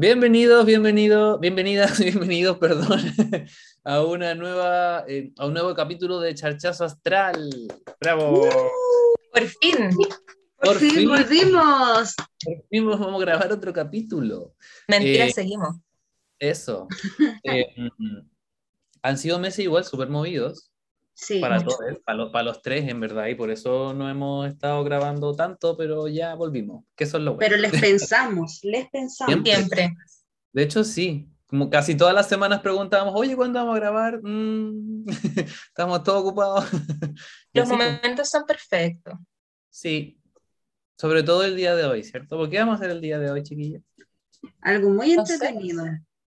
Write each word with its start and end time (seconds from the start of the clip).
Bienvenidos, 0.00 0.64
bienvenidos, 0.64 1.40
bienvenidas, 1.40 1.98
bienvenidos, 1.98 2.56
perdón, 2.58 3.00
a 3.84 4.00
una 4.04 4.32
nueva, 4.36 5.04
eh, 5.08 5.32
a 5.36 5.46
un 5.46 5.54
nuevo 5.54 5.74
capítulo 5.74 6.20
de 6.20 6.36
Charchazo 6.36 6.84
Astral. 6.84 7.50
¡Bravo! 8.00 8.48
Por 9.32 9.42
fin. 9.42 9.90
Por, 10.56 10.76
fin, 10.76 11.08
volvimos. 11.08 12.14
Por 12.14 12.64
fin 12.70 12.86
vamos 12.86 13.12
a 13.12 13.18
grabar 13.18 13.50
otro 13.50 13.72
capítulo. 13.72 14.54
Mentira, 14.86 15.26
Eh, 15.26 15.32
seguimos. 15.32 15.74
Eso. 16.38 16.86
Eh, 17.42 17.66
mm, 17.76 18.20
han 19.02 19.18
sido 19.18 19.40
meses 19.40 19.64
igual 19.64 19.84
súper 19.84 20.08
movidos 20.08 20.70
Sí. 21.20 21.40
para 21.40 21.58
mucho. 21.58 21.76
todos, 21.76 21.98
para 22.04 22.16
los, 22.16 22.30
para 22.30 22.44
los 22.44 22.62
tres 22.62 22.88
en 22.88 23.00
verdad, 23.00 23.26
y 23.26 23.34
por 23.34 23.50
eso 23.50 23.92
no 23.92 24.08
hemos 24.08 24.46
estado 24.46 24.84
grabando 24.84 25.34
tanto, 25.34 25.76
pero 25.76 26.06
ya 26.06 26.34
volvimos, 26.34 26.84
que 26.94 27.04
eso 27.04 27.16
es 27.18 27.24
lo 27.24 27.34
bueno. 27.34 27.40
Pero 27.40 27.60
les 27.60 27.80
pensamos, 27.80 28.60
les 28.62 28.88
pensamos. 28.88 29.32
Siempre. 29.32 29.52
Siempre. 29.54 29.94
De 30.52 30.62
hecho, 30.62 30.84
sí. 30.84 31.28
Como 31.48 31.70
casi 31.70 31.96
todas 31.96 32.14
las 32.14 32.28
semanas 32.28 32.60
preguntábamos, 32.60 33.14
oye, 33.16 33.34
¿cuándo 33.34 33.58
vamos 33.58 33.74
a 33.74 33.80
grabar? 33.80 34.20
Mm, 34.22 35.06
Estamos 35.68 36.02
todos 36.04 36.20
ocupados. 36.20 36.64
Los 37.52 37.66
pues, 37.66 37.68
momentos 37.68 38.28
son 38.28 38.44
perfectos. 38.44 39.14
Sí. 39.70 40.20
Sobre 40.96 41.22
todo 41.22 41.42
el 41.44 41.56
día 41.56 41.74
de 41.74 41.84
hoy, 41.84 42.04
¿cierto? 42.04 42.36
¿Por 42.36 42.48
qué 42.50 42.58
vamos 42.58 42.74
a 42.74 42.76
hacer 42.76 42.90
el 42.90 43.00
día 43.00 43.18
de 43.18 43.30
hoy, 43.30 43.42
chiquillos? 43.42 43.82
Algo 44.60 44.90
muy 44.90 45.16
No 45.16 45.24
sé. 45.24 45.34
entretenido. 45.34 45.84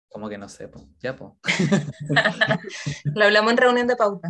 Como 0.08 0.28
que 0.28 0.38
no 0.38 0.50
sé, 0.50 0.68
po. 0.68 0.88
ya, 1.00 1.16
po. 1.16 1.38
Lo 3.16 3.26
hablamos 3.26 3.52
en 3.52 3.58
reunión 3.58 3.88
de 3.88 3.96
pauta. 3.96 4.30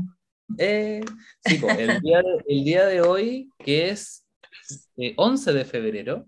Eh, 0.58 1.02
sí, 1.46 1.62
el, 1.78 2.00
día 2.02 2.22
de, 2.22 2.44
el 2.48 2.64
día 2.64 2.86
de 2.86 3.02
hoy, 3.02 3.50
que 3.60 3.90
es 3.90 4.26
eh, 4.98 5.14
11 5.18 5.54
de 5.54 5.66
febrero, 5.66 6.28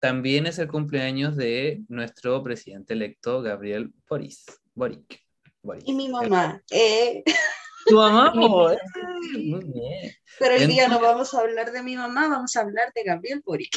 también 0.00 0.46
es 0.46 0.58
el 0.58 0.68
cumpleaños 0.68 1.36
de 1.36 1.82
nuestro 1.88 2.42
presidente 2.42 2.94
electo, 2.94 3.42
Gabriel 3.42 3.92
Boris. 4.08 4.44
Boric. 4.74 5.20
Boric. 5.62 5.84
Y 5.86 5.94
mi 5.94 6.08
mamá. 6.08 6.60
eh, 6.70 7.22
¿Tu 7.86 7.96
mamá? 7.96 8.32
Eh, 9.34 9.38
Muy 9.38 9.64
bien. 9.64 10.12
pero 10.38 10.56
hoy 10.56 10.66
día 10.66 10.88
no 10.88 11.00
vamos 11.00 11.32
a 11.32 11.40
hablar 11.40 11.70
de 11.72 11.82
mi 11.82 11.96
mamá, 11.96 12.28
vamos 12.28 12.54
a 12.56 12.60
hablar 12.60 12.92
de 12.94 13.04
Gabriel 13.04 13.40
Boric. 13.44 13.76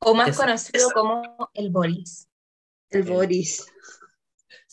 O 0.00 0.14
más 0.14 0.36
conocido 0.36 0.90
como 0.90 1.22
el 1.54 1.70
Boris. 1.70 2.28
El 2.90 3.02
Boris. 3.04 3.66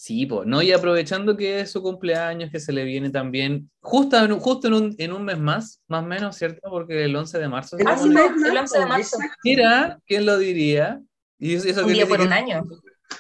Sí, 0.08 0.26
pues, 0.26 0.48
¿no? 0.48 0.62
Y 0.62 0.72
aprovechando 0.72 1.36
que 1.36 1.60
es 1.60 1.70
su 1.72 1.82
cumpleaños, 1.82 2.50
que 2.50 2.62
se 2.62 2.72
le 2.72 2.86
viene 2.86 3.10
también, 3.10 3.70
justo, 3.82 4.18
en, 4.24 4.32
un- 4.32 4.40
justo 4.40 4.68
en, 4.70 4.74
un, 4.74 4.96
en 4.98 5.12
un 5.12 5.26
mes 5.26 5.38
más, 5.38 5.82
más 5.90 6.02
o 6.04 6.08
menos, 6.08 6.38
¿cierto? 6.38 6.70
Porque 6.70 7.04
el 7.04 7.14
11 7.14 7.38
de 7.38 7.50
marzo. 7.50 7.76
Ah, 7.86 7.98
sí, 7.98 8.08
mes 8.08 8.24
po, 8.24 8.46
el 8.46 8.54
más, 8.54 8.72
11 8.72 8.80
de 8.80 8.86
marzo. 8.86 9.18
Mira, 9.44 10.00
¿quién 10.06 10.26
lo 10.26 10.38
diría? 10.38 11.02
Y 11.38 11.56
eso, 11.56 11.68
eso 11.68 11.82
Un 11.82 11.88
que 11.88 11.94
día 11.96 12.06
por 12.08 12.22
un 12.22 12.32
año. 12.32 12.64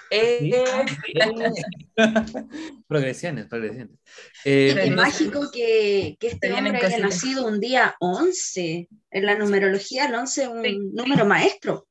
Eh, 0.09 0.37
Sí. 0.39 1.21
progresiones, 2.87 3.47
progresiones. 3.47 3.97
Eh, 4.45 4.91
mágico 4.95 5.49
que, 5.51 6.15
que 6.19 6.27
este 6.27 6.53
hombre 6.53 6.77
haya 6.77 6.99
nacido 6.99 7.45
un 7.47 7.59
día 7.59 7.95
11. 7.99 8.87
En 9.11 9.25
la 9.25 9.37
numerología, 9.37 10.05
el 10.07 10.15
11 10.15 10.43
es 10.43 10.47
un 10.49 10.63
Sí. 10.63 10.79
número 10.93 11.25
maestro. 11.25 11.87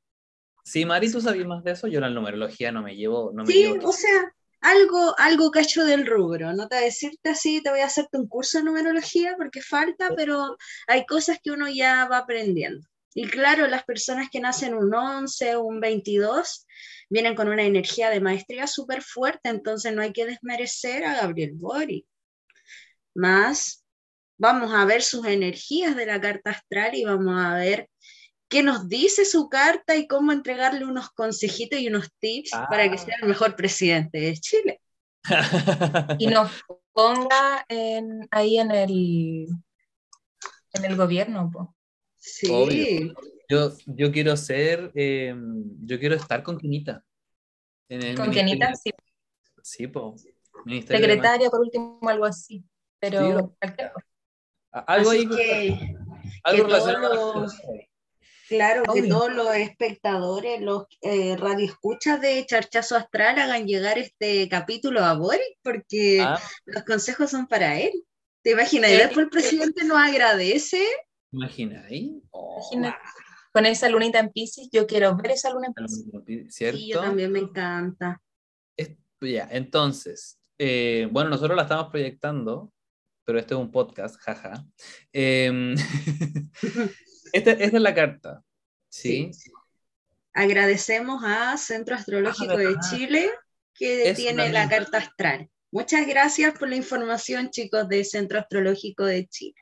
sí, 0.65 0.85
Mari, 0.85 1.11
¿tú 1.13 1.21
sabías 1.21 1.47
más 1.47 1.63
de 1.65 1.73
eso? 1.73 1.87
Yo 1.87 1.99
en 1.99 2.03
la 2.03 2.11
numerología 2.11 2.73
no 2.73 2.83
me 2.83 2.97
llevo, 2.97 3.31
no 3.35 3.45
me 3.45 3.53
Sí, 3.53 3.63
llevo. 3.63 3.89
o 3.89 3.93
sea, 3.93 4.33
algo, 4.67 5.15
algo 5.19 5.51
cacho 5.51 5.85
del 5.85 6.07
rubro. 6.07 6.53
No 6.53 6.69
te 6.69 6.77
voy 6.77 6.83
a 6.83 6.87
decirte 6.87 7.31
así, 7.31 7.63
te 7.63 7.71
voy 7.71 7.81
a 7.81 7.87
hacerte 7.87 8.19
un 8.19 8.29
curso 8.29 8.59
de 8.59 8.65
numerología 8.65 9.35
porque 9.37 9.63
falta, 9.63 10.11
pero 10.17 10.57
hay 10.89 11.07
cosas 11.07 11.39
que 11.43 11.53
uno 11.53 11.69
ya 11.69 12.07
va 12.07 12.19
aprendiendo. 12.19 12.87
Y 13.15 13.29
claro, 13.29 13.67
las 13.69 13.85
personas 13.85 14.29
que 14.31 14.41
nacen 14.41 14.75
un 14.75 14.93
11, 14.93 15.57
un 15.57 15.81
22, 15.81 16.67
vienen 17.09 17.35
con 17.35 17.49
una 17.49 17.63
energía 17.63 18.11
de 18.11 18.21
maestría 18.21 18.67
súper 18.67 19.03
fuerte, 19.03 19.49
entonces 19.49 19.95
no 19.95 20.03
hay 20.03 20.13
que 20.13 20.27
desmerecer 20.27 21.05
a 21.05 21.15
Gabriel 21.15 21.53
Boric. 21.55 22.07
Más, 23.15 23.85
vamos 24.37 24.73
a 24.75 24.85
ver 24.85 25.03
sus 25.03 25.27
energías 25.27 25.97
de 25.97 26.07
la 26.07 26.21
carta 26.21 26.51
astral 26.51 26.95
y 26.95 27.05
vamos 27.05 27.35
a 27.43 27.55
ver 27.55 27.89
qué 28.49 28.63
nos 28.63 28.89
dice 28.89 29.25
su 29.25 29.49
carta 29.49 29.97
y 29.97 30.07
cómo 30.07 30.33
entregarle 30.33 30.85
unos 30.85 31.11
consejitos 31.11 31.79
y 31.81 31.89
unos 31.89 32.09
tips 32.19 32.51
para 32.71 32.89
que 32.89 32.95
Ah. 32.97 32.99
sea 32.99 33.15
el 33.23 33.29
mejor 33.29 33.57
presidente 33.57 34.19
de 34.19 34.35
Chile. 34.37 34.81
y 36.19 36.27
nos 36.29 36.51
ponga 36.93 37.65
en- 37.69 38.27
ahí 38.31 38.59
en 38.59 38.71
el, 38.71 39.47
en 40.75 40.85
el 40.85 40.97
gobierno. 40.97 41.51
po. 41.53 41.75
Sí, 42.17 42.49
Obvio. 42.51 43.15
Yo, 43.49 43.73
yo 43.87 44.11
quiero 44.11 44.37
ser, 44.37 44.91
eh, 44.95 45.35
yo 45.85 45.99
quiero 46.01 46.15
estar 46.17 46.43
con 46.43 46.59
Quinita. 46.59 47.05
En 47.89 48.03
el 48.03 48.17
Con 48.17 48.33
Kenita, 48.33 48.75
sí, 48.75 48.91
Sí, 49.63 49.87
po. 49.87 50.17
Ministerio 50.65 51.05
secretaria, 51.07 51.51
por 51.51 51.61
último, 51.61 52.01
algo 52.09 52.25
así. 52.25 52.59
Sí, 52.59 52.65
Pero 52.99 53.55
cualquier 53.61 53.93
cosa. 53.93 54.07
Algo 54.73 55.11
Así 55.11 55.19
ahí, 55.19 55.29
que, 55.29 55.97
algo 56.45 56.67
que 56.67 56.73
relacionado 56.73 57.47
claro, 58.49 58.83
que 58.93 59.03
todos 59.05 59.33
los 59.33 59.55
espectadores, 59.55 60.61
los 60.61 60.85
eh, 61.03 61.37
radioescuchas 61.37 62.21
de 62.21 62.45
Charchazo 62.47 62.97
Astral 62.97 63.39
hagan 63.39 63.67
llegar 63.67 63.99
este 63.99 64.49
capítulo 64.49 65.05
a 65.05 65.15
Boric, 65.15 65.59
porque 65.63 66.21
Ah, 66.21 66.41
los 66.65 66.85
consejos 66.85 67.31
son 67.31 67.47
para 67.47 67.79
él. 67.81 67.93
¿Te 68.43 68.53
imaginas? 68.53 68.91
Y 68.91 68.95
Sí. 68.95 68.99
después 69.01 69.25
el 69.25 69.31
presidente 69.31 69.85
nos 69.85 69.99
agradece. 69.99 70.85
¿imagináis? 71.33 72.13
Oh, 72.31 72.61
Imagínate. 72.73 72.99
Con 73.53 73.65
esa 73.67 73.89
lunita 73.89 74.19
en 74.19 74.31
Pisces, 74.31 74.69
yo 74.71 74.87
quiero 74.87 75.17
ver 75.17 75.33
esa 75.33 75.51
luna 75.51 75.69
en 75.69 75.75
Pisces. 75.75 76.55
¿Cierto? 76.55 76.79
Sí, 76.79 76.89
yo 76.89 77.01
también 77.01 77.33
me 77.33 77.39
encanta. 77.41 78.21
Ya, 79.23 79.49
entonces, 79.51 80.39
eh, 80.59 81.09
bueno, 81.11 81.31
nosotros 81.31 81.57
la 81.57 81.63
estamos 81.63 81.89
proyectando, 81.91 82.71
pero 83.25 83.39
este 83.39 83.55
es 83.55 83.61
un 83.61 83.71
podcast, 83.73 84.17
jaja. 84.21 84.63
Em, 85.11 85.75
esta, 87.33 87.53
esta 87.53 87.77
es 87.77 87.83
la 87.83 87.95
carta, 87.95 88.43
¿sí? 88.89 89.31
Agradecemos 90.33 91.23
a 91.25 91.57
Centro 91.57 91.95
Astrológico 91.95 92.57
de 92.57 92.67
verdad. 92.67 92.81
Chile 92.91 93.31
que 93.75 94.13
tiene 94.15 94.51
la 94.51 94.69
carta 94.69 94.99
astral. 94.99 95.49
Muchas 95.71 96.07
gracias 96.07 96.59
por 96.59 96.69
la 96.69 96.77
información, 96.77 97.51
chicos, 97.51 97.89
de 97.89 98.05
Centro 98.05 98.39
Astrológico 98.39 99.05
de 99.05 99.27
Chile. 99.27 99.55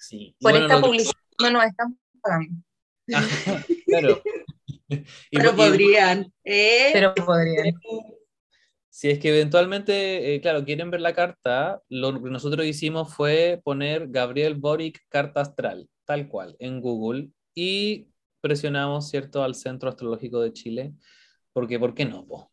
Sí. 0.00 0.36
Por 0.40 0.52
bueno, 0.52 0.66
esta 0.66 0.80
publicidad 0.80 1.12
no 1.40 1.50
nos 1.50 1.64
están 1.64 1.98
pagando, 2.20 2.62
claro. 3.86 4.22
Y- 4.88 5.02
Pero 5.30 5.56
podrían. 5.56 6.32
¿eh? 6.44 6.90
pero 6.92 7.14
podrían. 7.14 7.74
Si 8.90 9.10
es 9.10 9.18
que 9.18 9.30
eventualmente, 9.30 10.34
eh, 10.34 10.40
claro, 10.40 10.64
quieren 10.64 10.90
ver 10.90 11.00
la 11.00 11.14
carta, 11.14 11.82
lo 11.88 12.22
que 12.22 12.30
nosotros 12.30 12.64
hicimos 12.66 13.12
fue 13.12 13.60
poner 13.64 14.08
Gabriel 14.08 14.54
Boric 14.54 15.00
carta 15.08 15.40
astral, 15.40 15.88
tal 16.04 16.28
cual, 16.28 16.56
en 16.58 16.80
Google, 16.80 17.30
y 17.54 18.08
presionamos, 18.40 19.08
¿cierto?, 19.08 19.42
al 19.42 19.54
Centro 19.54 19.88
Astrológico 19.88 20.40
de 20.40 20.52
Chile, 20.52 20.92
porque, 21.52 21.78
¿por 21.78 21.94
qué 21.94 22.04
no? 22.04 22.26
po? 22.26 22.50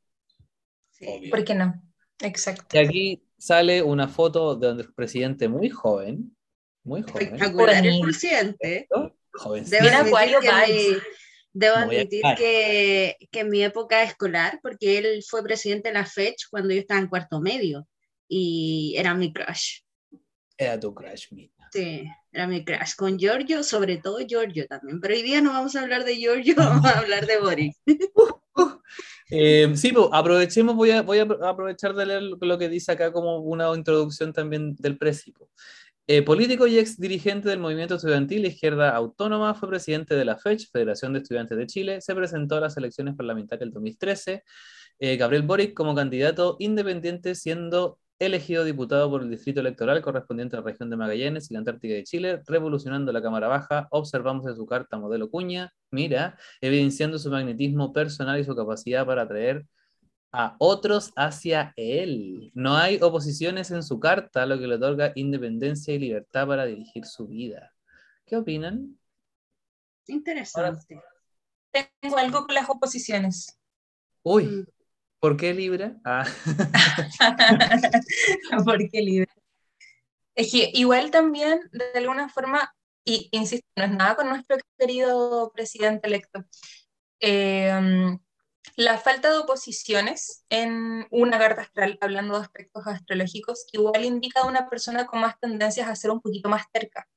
Sí. 0.91 1.29
¿Por 1.29 1.43
qué 1.43 1.55
no? 1.55 1.81
Exacto. 2.21 2.77
Y 2.77 2.79
aquí 2.79 3.23
sale 3.37 3.81
una 3.81 4.07
foto 4.07 4.55
de 4.55 4.69
el 4.69 4.93
presidente 4.93 5.47
muy 5.47 5.69
joven, 5.69 6.35
muy 6.83 7.01
joven, 7.01 7.27
Espectacular 7.27 7.85
el 7.85 8.01
presidente. 8.01 8.87
Debo 9.33 9.55
admitir, 9.55 9.93
Acuario 9.93 10.39
que, 10.39 10.51
mi, 10.51 10.97
debo 11.53 11.75
admitir 11.75 12.21
que, 12.37 13.17
que 13.31 13.39
en 13.39 13.49
mi 13.49 13.63
época 13.63 14.03
escolar, 14.03 14.59
porque 14.61 14.97
él 14.97 15.23
fue 15.27 15.43
presidente 15.43 15.89
de 15.89 15.93
la 15.95 16.05
FECH 16.05 16.47
cuando 16.49 16.73
yo 16.73 16.79
estaba 16.79 16.99
en 16.99 17.07
cuarto 17.07 17.41
medio, 17.41 17.87
y 18.27 18.93
era 18.97 19.13
mi 19.13 19.33
crush. 19.33 19.81
Era 20.57 20.79
tu 20.79 20.93
crush, 20.93 21.27
mira. 21.31 21.60
Sí, 21.71 22.05
era 22.31 22.47
mi 22.47 22.65
crush. 22.65 22.95
Con 22.97 23.17
Giorgio, 23.17 23.63
sobre 23.63 23.97
todo 23.97 24.19
Giorgio 24.19 24.67
también. 24.67 24.99
Pero 24.99 25.13
hoy 25.13 25.21
día 25.21 25.41
no 25.41 25.53
vamos 25.53 25.75
a 25.75 25.81
hablar 25.81 26.03
de 26.03 26.17
Giorgio, 26.17 26.55
vamos 26.57 26.85
a 26.85 26.99
hablar 26.99 27.25
de 27.25 27.39
Boris. 27.39 27.77
Eh, 29.33 29.71
sí, 29.77 29.93
pues, 29.93 30.07
aprovechemos, 30.11 30.75
voy 30.75 30.91
a, 30.91 31.03
voy 31.03 31.19
a 31.19 31.21
aprovechar 31.21 31.95
de 31.95 32.05
leer 32.05 32.21
lo, 32.21 32.57
que 32.57 32.67
dice 32.67 32.91
acá 32.91 33.13
como 33.13 33.37
una 33.37 33.73
introducción 33.73 34.33
también 34.33 34.75
del 34.75 34.97
Presipo. 34.97 35.49
Eh, 36.05 36.21
político 36.21 36.67
y 36.67 36.77
ex 36.77 36.99
dirigente 36.99 37.47
del 37.47 37.59
movimiento 37.59 37.95
estudiantil 37.95 38.45
Izquierda 38.45 38.93
Autónoma, 38.93 39.53
fue 39.53 39.69
presidente 39.69 40.15
de 40.15 40.25
la 40.25 40.37
FECH, 40.37 40.69
Federación 40.69 41.13
de 41.13 41.19
Estudiantes 41.19 41.57
de 41.57 41.65
Chile, 41.65 42.01
se 42.01 42.13
presentó 42.13 42.57
a 42.57 42.59
las 42.59 42.75
elecciones 42.75 43.15
parlamentarias 43.15 43.61
del 43.61 43.71
2013, 43.71 44.43
eh, 44.99 45.15
Gabriel 45.15 45.43
Boric 45.43 45.73
como 45.73 45.95
candidato 45.95 46.57
independiente 46.59 47.33
siendo 47.33 48.00
elegido 48.25 48.63
diputado 48.63 49.09
por 49.09 49.23
el 49.23 49.29
distrito 49.31 49.61
electoral 49.61 50.01
correspondiente 50.01 50.55
a 50.55 50.59
la 50.59 50.65
región 50.65 50.91
de 50.91 50.95
Magallanes 50.95 51.49
y 51.49 51.53
la 51.53 51.59
Antártica 51.59 51.95
de 51.95 52.03
Chile, 52.03 52.41
revolucionando 52.45 53.11
la 53.11 53.21
Cámara 53.21 53.47
Baja, 53.47 53.87
observamos 53.89 54.45
en 54.45 54.55
su 54.55 54.65
carta 54.67 54.99
modelo 54.99 55.29
Cuña, 55.31 55.73
mira, 55.89 56.37
evidenciando 56.61 57.17
su 57.17 57.31
magnetismo 57.31 57.91
personal 57.91 58.39
y 58.39 58.43
su 58.43 58.55
capacidad 58.55 59.05
para 59.07 59.23
atraer 59.23 59.65
a 60.31 60.55
otros 60.59 61.11
hacia 61.15 61.73
él. 61.75 62.51
No 62.53 62.77
hay 62.77 62.99
oposiciones 63.01 63.71
en 63.71 63.81
su 63.81 63.99
carta, 63.99 64.45
lo 64.45 64.59
que 64.59 64.67
le 64.67 64.75
otorga 64.75 65.11
independencia 65.15 65.93
y 65.93 65.99
libertad 65.99 66.47
para 66.47 66.65
dirigir 66.65 67.05
su 67.05 67.27
vida. 67.27 67.73
¿Qué 68.25 68.37
opinan? 68.37 68.97
Interesante. 70.07 71.01
tengo 71.71 72.17
algo 72.17 72.45
con 72.45 72.53
las 72.53 72.69
oposiciones. 72.69 73.57
Uy, 74.23 74.45
Mm. 74.45 74.80
¿Por 75.21 75.37
qué 75.37 75.53
Libra? 75.53 75.95
Ah, 76.03 76.25
¿Por 78.65 78.89
qué 78.89 79.01
libre? 79.01 79.31
Es 80.35 80.51
que 80.51 80.71
igual 80.73 81.11
también, 81.11 81.61
de 81.71 81.99
alguna 81.99 82.27
forma, 82.27 82.73
y 83.05 83.29
insisto, 83.31 83.67
no 83.77 83.85
es 83.85 83.91
nada 83.91 84.15
con 84.15 84.27
nuestro 84.27 84.57
querido 84.77 85.51
presidente 85.53 86.07
electo, 86.07 86.43
eh, 87.19 88.17
la 88.75 88.97
falta 88.97 89.31
de 89.31 89.37
oposiciones 89.37 90.43
en 90.49 91.05
una 91.11 91.37
carta 91.37 91.61
astral, 91.61 91.97
hablando 92.01 92.35
de 92.35 92.41
aspectos 92.41 92.87
astrológicos, 92.87 93.67
igual 93.73 94.03
indica 94.03 94.41
a 94.41 94.47
una 94.47 94.69
persona 94.69 95.05
con 95.05 95.21
más 95.21 95.39
tendencias 95.39 95.87
a 95.87 95.95
ser 95.95 96.11
un 96.11 96.21
poquito 96.21 96.49
más 96.49 96.63
terca, 96.71 97.07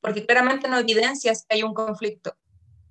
porque 0.00 0.26
claramente 0.26 0.68
no 0.68 0.78
evidencias 0.78 1.46
que 1.48 1.56
hay 1.56 1.62
un 1.62 1.72
conflicto, 1.72 2.36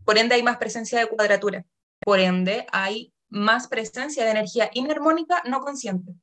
por 0.03 0.17
ende 0.17 0.35
hay 0.35 0.43
más 0.43 0.57
presencia 0.57 0.99
de 0.99 1.07
cuadratura, 1.07 1.65
por 1.99 2.19
ende 2.19 2.65
hay 2.71 3.14
más 3.29 3.67
presencia 3.67 4.23
de 4.23 4.31
energía 4.31 4.69
inarmónica 4.73 5.41
no 5.45 5.59
consciente. 5.61 6.13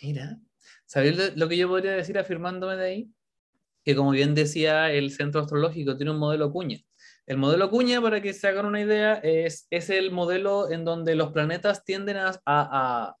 mira, 0.00 0.38
¿sabéis 0.86 1.36
lo, 1.36 1.48
que 1.48 1.56
yo 1.56 1.68
podría 1.68 1.92
decir 1.92 2.18
afirmándome 2.18 2.76
de 2.76 2.84
ahí? 2.86 3.10
Que 3.84 3.96
como 3.96 4.10
bien 4.10 4.34
decía 4.34 4.90
el 4.92 5.10
centro 5.10 5.40
astrológico, 5.40 5.96
tiene 5.96 6.12
un 6.12 6.18
modelo 6.18 6.52
cuña. 6.52 6.78
El 7.26 7.36
modelo 7.38 7.70
cuña, 7.70 8.00
para 8.00 8.22
que 8.22 8.32
se 8.32 8.48
hagan 8.48 8.66
una 8.66 8.80
idea, 8.80 9.14
es, 9.14 9.66
es 9.70 9.90
el 9.90 10.10
modelo 10.12 10.70
en 10.70 10.84
donde 10.84 11.14
los 11.14 11.32
planetas 11.32 11.84
tienden 11.84 12.16
a, 12.16 12.28
a- 12.28 12.36
a- 12.46 13.16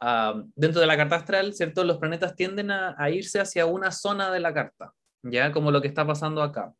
a- 0.00 0.42
dentro 0.54 0.80
de 0.80 0.86
la 0.86 0.96
carta 0.96 1.16
astral, 1.16 1.54
¿cierto? 1.54 1.82
Los 1.84 1.98
planetas 1.98 2.36
tienden 2.36 2.70
a, 2.70 2.94
a 2.98 3.10
irse 3.10 3.40
hacia 3.40 3.66
una 3.66 3.90
zona 3.90 4.30
de 4.30 4.40
la 4.40 4.54
carta, 4.54 4.92
¿ya? 5.22 5.50
Como 5.52 5.70
lo 5.70 5.80
que 5.80 5.88
está 5.88 6.06
pasando 6.06 6.42
acá. 6.42 6.72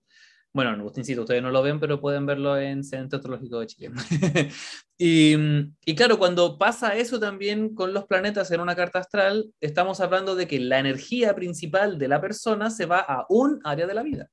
Bueno, 0.59 0.77
no, 0.77 0.91
insisto, 0.97 1.23
ustedes 1.23 1.41
no 1.41 1.53
lo 1.53 1.63
ven, 1.63 1.79
pero 1.79 2.01
pueden 2.01 2.27
verlo 2.27 2.59
en 2.59 2.83
Centro 2.83 3.19
Astrológico 3.19 3.61
de 3.61 3.67
Chile. 3.69 3.93
y, 4.99 5.37
y 5.85 5.95
claro, 5.95 6.19
cuando 6.19 6.59
pasa 6.59 6.97
eso 6.97 7.21
también 7.21 7.77
con 7.77 7.95
los 7.95 8.07
planetas 8.07 8.51
en 8.51 8.59
una 8.61 8.75
carta 8.75 8.99
astral, 8.99 9.53
estamos 9.61 10.01
hablando 10.01 10.35
de 10.35 10.49
que 10.49 10.59
la 10.59 10.81
energía 10.81 11.33
principal 11.37 11.97
de 11.97 12.09
la 12.09 12.21
persona 12.21 12.71
se 12.71 12.87
va 12.87 12.99
a 12.99 13.25
un 13.29 13.61
área 13.63 13.87
de 13.87 13.95
la 13.95 14.03
vida. 14.03 14.31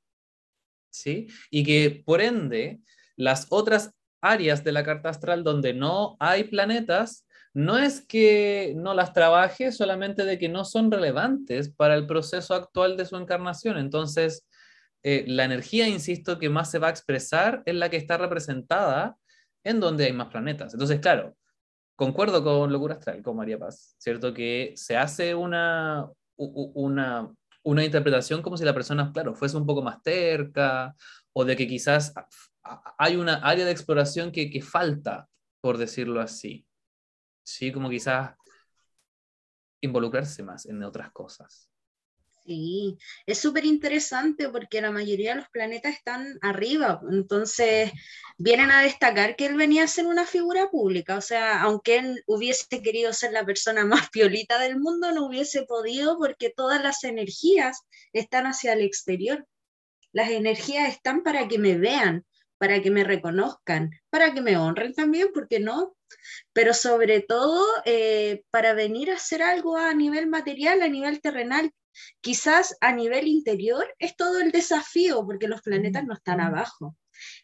¿Sí? 0.90 1.28
Y 1.52 1.64
que 1.64 2.02
por 2.04 2.22
ende, 2.22 2.80
las 3.16 3.46
otras 3.52 3.92
áreas 4.20 4.64
de 4.64 4.72
la 4.72 4.84
carta 4.84 5.10
astral 5.10 5.44
donde 5.44 5.76
no 5.76 6.18
hay 6.20 6.46
planetas, 6.46 7.28
no 7.54 7.78
es 7.78 8.04
que 8.04 8.74
no 8.76 8.96
las 8.96 9.14
trabaje, 9.14 9.72
solamente 9.72 10.26
de 10.26 10.40
que 10.40 10.50
no 10.50 10.66
son 10.66 10.90
relevantes 10.90 11.70
para 11.70 11.94
el 11.94 12.08
proceso 12.08 12.56
actual 12.56 12.98
de 12.98 13.06
su 13.06 13.16
encarnación. 13.16 13.78
Entonces, 13.78 14.44
eh, 15.08 15.24
la 15.28 15.44
energía, 15.44 15.88
insisto, 15.88 16.40
que 16.40 16.50
más 16.50 16.72
se 16.72 16.80
va 16.80 16.88
a 16.88 16.90
expresar 16.90 17.62
es 17.68 17.76
la 17.76 17.90
que 17.92 17.98
está 17.98 18.18
representada 18.18 19.16
en 19.64 19.80
donde 19.80 20.06
hay 20.06 20.14
más 20.14 20.30
planetas. 20.30 20.74
Entonces, 20.74 21.00
claro, 21.00 21.38
concuerdo 21.96 22.44
con 22.44 22.74
Locura 22.74 22.96
Astral, 22.96 23.22
con 23.22 23.38
María 23.38 23.60
Paz, 23.60 23.96
¿cierto? 24.00 24.34
Que 24.34 24.74
se 24.76 24.98
hace 24.98 25.36
una, 25.36 26.10
una, 26.38 27.32
una 27.62 27.86
interpretación 27.86 28.42
como 28.42 28.58
si 28.58 28.66
la 28.66 28.74
persona, 28.74 29.12
claro, 29.14 29.36
fuese 29.36 29.58
un 29.58 29.68
poco 29.68 29.84
más 29.84 30.02
terca 30.02 30.96
o 31.34 31.46
de 31.46 31.56
que 31.56 31.68
quizás 31.68 32.12
hay 32.98 33.16
una 33.16 33.36
área 33.36 33.64
de 33.64 33.72
exploración 33.72 34.32
que, 34.32 34.50
que 34.50 34.64
falta, 34.64 35.30
por 35.62 35.78
decirlo 35.78 36.20
así. 36.20 36.66
Sí, 37.44 37.72
como 37.72 37.92
quizás 37.92 38.34
involucrarse 39.82 40.42
más 40.42 40.66
en 40.66 40.82
otras 40.82 41.12
cosas. 41.12 41.70
Sí, 42.46 43.00
es 43.26 43.40
súper 43.40 43.66
interesante 43.66 44.50
porque 44.50 44.80
la 44.80 44.92
mayoría 44.92 45.32
de 45.32 45.38
los 45.38 45.50
planetas 45.50 45.96
están 45.96 46.38
arriba, 46.42 47.02
entonces 47.12 47.92
vienen 48.38 48.70
a 48.70 48.84
destacar 48.84 49.36
que 49.36 49.48
él 49.48 49.56
venía 49.56 49.84
a 49.84 49.88
ser 49.88 50.06
una 50.06 50.28
figura 50.28 50.70
pública, 50.70 51.18
o 51.18 51.22
sea, 51.22 51.62
aunque 51.64 51.98
él 51.98 52.24
hubiese 52.28 52.84
querido 52.84 53.14
ser 53.14 53.32
la 53.32 53.46
persona 53.46 53.84
más 53.86 54.10
piolita 54.12 54.60
del 54.60 54.80
mundo, 54.80 55.12
no 55.12 55.26
hubiese 55.26 55.64
podido 55.64 56.20
porque 56.20 56.52
todas 56.56 56.84
las 56.84 57.04
energías 57.04 57.82
están 58.14 58.46
hacia 58.46 58.74
el 58.74 58.82
exterior. 58.82 59.48
Las 60.12 60.30
energías 60.30 60.90
están 60.90 61.24
para 61.24 61.48
que 61.48 61.58
me 61.58 61.78
vean, 61.78 62.26
para 62.60 62.82
que 62.82 62.92
me 62.92 63.04
reconozcan, 63.04 63.90
para 64.12 64.34
que 64.34 64.42
me 64.42 64.58
honren 64.58 64.94
también, 64.94 65.30
¿por 65.34 65.48
qué 65.48 65.60
no? 65.60 65.96
Pero 66.54 66.74
sobre 66.74 67.22
todo 67.22 67.66
eh, 67.86 68.44
para 68.52 68.74
venir 68.74 69.12
a 69.12 69.16
hacer 69.16 69.42
algo 69.42 69.78
a 69.78 69.94
nivel 69.96 70.28
material, 70.28 70.82
a 70.84 70.88
nivel 70.88 71.22
terrenal. 71.22 71.72
Quizás 72.22 72.78
a 72.82 72.92
nivel 72.92 73.28
interior 73.28 73.86
es 74.00 74.16
todo 74.16 74.40
el 74.40 74.52
desafío 74.52 75.26
porque 75.26 75.48
los 75.48 75.62
planetas 75.62 76.06
no 76.06 76.14
están 76.14 76.42
abajo. 76.42 76.98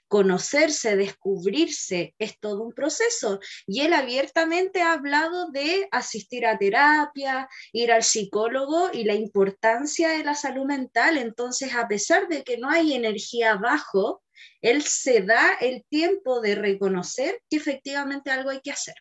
Conocerse, 0.07 0.97
descubrirse 0.97 2.13
es 2.19 2.39
todo 2.39 2.63
un 2.63 2.73
proceso. 2.73 3.39
Y 3.65 3.81
él 3.81 3.93
abiertamente 3.93 4.81
ha 4.81 4.93
hablado 4.93 5.49
de 5.51 5.87
asistir 5.91 6.45
a 6.45 6.57
terapia, 6.57 7.47
ir 7.71 7.91
al 7.91 8.03
psicólogo 8.03 8.89
y 8.91 9.05
la 9.05 9.13
importancia 9.13 10.09
de 10.09 10.23
la 10.23 10.35
salud 10.35 10.65
mental. 10.65 11.17
Entonces, 11.17 11.73
a 11.73 11.87
pesar 11.87 12.27
de 12.27 12.43
que 12.43 12.57
no 12.57 12.69
hay 12.69 12.93
energía 12.93 13.53
abajo, 13.53 14.21
él 14.61 14.83
se 14.83 15.21
da 15.21 15.53
el 15.61 15.85
tiempo 15.89 16.41
de 16.41 16.55
reconocer 16.55 17.41
que 17.49 17.57
efectivamente 17.57 18.31
algo 18.31 18.49
hay 18.49 18.61
que 18.61 18.71
hacer. 18.71 18.95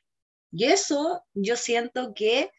Y 0.53 0.65
eso 0.65 1.25
yo 1.35 1.57
siento 1.57 2.13
que 2.15 2.51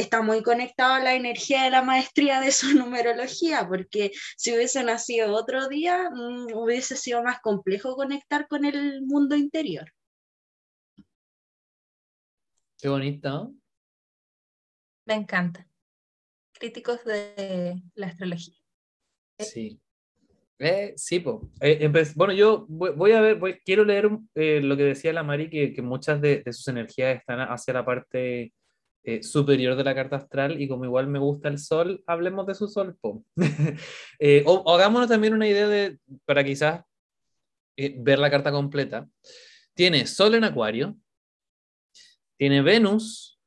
está 0.00 0.22
muy 0.22 0.42
conectado 0.42 0.94
a 0.94 1.00
la 1.00 1.14
energía 1.14 1.62
de 1.64 1.70
la 1.70 1.82
maestría 1.82 2.40
de 2.40 2.52
su 2.52 2.66
numerología, 2.76 3.66
porque 3.68 4.12
si 4.36 4.54
hubiese 4.54 4.82
nacido 4.84 5.34
otro 5.34 5.68
día, 5.68 6.10
mm, 6.10 6.52
hubiese 6.54 6.96
sido 6.96 7.22
más 7.22 7.40
complejo 7.40 7.94
conectar 7.96 8.48
con 8.48 8.64
el 8.64 9.02
mundo 9.02 9.36
interior. 9.36 9.92
Qué 12.78 12.88
bonito. 12.88 13.28
¿no? 13.28 13.54
Me 15.06 15.14
encanta. 15.14 15.66
Críticos 16.52 17.04
de 17.04 17.82
la 17.94 18.06
astrología. 18.08 18.54
Sí. 19.38 19.80
Eh, 20.58 20.92
sí, 20.96 21.20
po. 21.20 21.50
Eh, 21.60 21.90
bueno, 22.14 22.34
yo 22.34 22.66
voy, 22.68 22.90
voy 22.90 23.12
a 23.12 23.20
ver, 23.22 23.36
voy- 23.36 23.58
quiero 23.64 23.82
leer 23.82 24.10
eh, 24.34 24.60
lo 24.60 24.76
que 24.76 24.82
decía 24.84 25.12
la 25.12 25.22
Mari, 25.22 25.48
que, 25.48 25.72
que 25.72 25.80
muchas 25.80 26.20
de, 26.20 26.42
de 26.42 26.52
sus 26.52 26.68
energías 26.68 27.18
están 27.18 27.40
hacia 27.40 27.72
la 27.72 27.84
parte 27.84 28.52
eh, 29.02 29.22
superior 29.22 29.76
de 29.76 29.84
la 29.84 29.94
carta 29.94 30.16
astral 30.16 30.60
y 30.60 30.68
como 30.68 30.84
igual 30.84 31.06
me 31.06 31.18
gusta 31.18 31.48
el 31.48 31.58
sol, 31.58 32.02
hablemos 32.06 32.46
de 32.46 32.54
su 32.54 32.68
sol. 32.68 32.96
Eh, 34.18 34.42
o, 34.46 34.74
hagámonos 34.74 35.08
también 35.08 35.32
una 35.32 35.48
idea 35.48 35.66
de, 35.66 35.98
para 36.26 36.44
quizás 36.44 36.84
eh, 37.76 37.94
ver 37.98 38.18
la 38.18 38.30
carta 38.30 38.52
completa. 38.52 39.08
Tiene 39.74 40.06
sol 40.06 40.34
en 40.34 40.44
acuario, 40.44 40.96
tiene 42.36 42.60
Venus, 42.60 43.40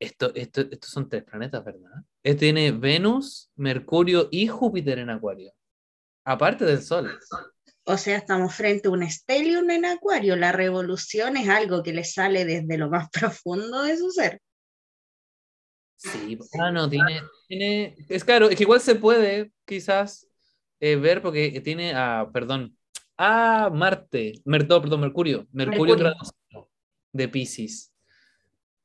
esto, 0.00 0.32
esto, 0.34 0.62
estos 0.62 0.90
son 0.90 1.08
tres 1.08 1.22
planetas, 1.22 1.64
¿verdad? 1.64 2.02
Tiene 2.38 2.72
Venus, 2.72 3.52
Mercurio 3.54 4.28
y 4.32 4.48
Júpiter 4.48 4.98
en 4.98 5.10
acuario. 5.10 5.52
Aparte 6.24 6.64
del 6.64 6.82
Sol. 6.82 7.18
O 7.84 7.96
sea, 7.96 8.16
estamos 8.18 8.54
frente 8.54 8.88
a 8.88 8.90
un 8.90 9.08
stellium 9.08 9.68
en 9.70 9.84
acuario. 9.86 10.36
La 10.36 10.52
revolución 10.52 11.36
es 11.36 11.48
algo 11.48 11.82
que 11.82 11.92
le 11.92 12.04
sale 12.04 12.44
desde 12.44 12.78
lo 12.78 12.90
más 12.90 13.08
profundo 13.12 13.82
de 13.82 13.96
su 13.96 14.10
ser. 14.10 14.40
Sí, 15.96 16.38
ah, 16.58 16.70
no, 16.70 16.88
tiene, 16.88 17.20
tiene, 17.46 17.94
es 18.08 18.24
claro, 18.24 18.48
es 18.48 18.56
que 18.56 18.62
igual 18.62 18.80
se 18.80 18.94
puede 18.94 19.52
quizás 19.66 20.26
eh, 20.80 20.96
ver 20.96 21.20
porque 21.20 21.60
tiene, 21.60 21.92
ah, 21.94 22.30
perdón, 22.32 22.74
ah, 23.18 23.68
Marte, 23.70 24.40
Mer- 24.46 24.66
no, 24.66 24.80
perdón, 24.80 25.00
Mercurio, 25.02 25.46
Mercurio, 25.52 25.96
Mercurio. 25.96 25.96
traducido 25.96 26.70
de 27.12 27.28
Pisces. 27.28 27.89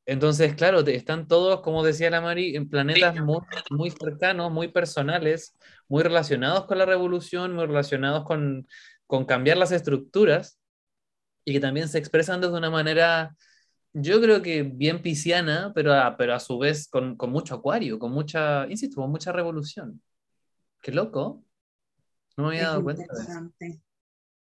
Entonces, 0.07 0.53
claro, 0.55 0.81
están 0.81 1.27
todos, 1.27 1.62
como 1.62 1.83
decía 1.83 2.09
la 2.12 2.21
Mari, 2.21 2.55
en 2.55 2.69
planetas 2.69 3.15
muy, 3.15 3.39
muy 3.71 3.89
cercanos, 3.89 4.51
muy 4.51 4.67
personales, 4.67 5.57
muy 5.88 6.03
relacionados 6.03 6.65
con 6.65 6.77
la 6.77 6.85
revolución, 6.85 7.55
muy 7.55 7.65
relacionados 7.65 8.24
con, 8.24 8.67
con 9.07 9.25
cambiar 9.25 9.57
las 9.57 9.71
estructuras 9.71 10.59
y 11.43 11.53
que 11.53 11.59
también 11.59 11.88
se 11.88 11.97
expresan 11.97 12.39
desde 12.39 12.53
una 12.55 12.69
manera, 12.69 13.35
yo 13.93 14.21
creo 14.21 14.43
que 14.43 14.62
bien 14.63 15.01
pisciana, 15.01 15.71
pero 15.74 15.93
a, 15.93 16.15
pero 16.17 16.35
a 16.35 16.39
su 16.39 16.59
vez 16.59 16.88
con, 16.88 17.15
con 17.15 17.31
mucho 17.31 17.55
acuario, 17.55 17.97
con 17.97 18.12
mucha, 18.12 18.67
insisto, 18.69 19.01
con 19.01 19.09
mucha 19.09 19.31
revolución. 19.31 20.01
Qué 20.81 20.91
loco. 20.91 21.43
No 22.38 22.43
me 22.43 22.50
había 22.50 22.62
Es 22.62 22.67
dado 22.67 22.83
cuenta 22.83 23.03
de 23.03 23.24
eso. 23.24 23.51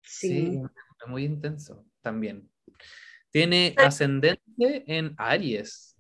Sí, 0.03 0.29
Sí. 0.29 0.61
es 1.03 1.09
muy 1.09 1.25
intenso 1.25 1.85
también. 2.01 2.49
Tiene 3.31 3.75
ascendente 3.77 4.85
en 4.87 5.15
Aries. 5.19 5.97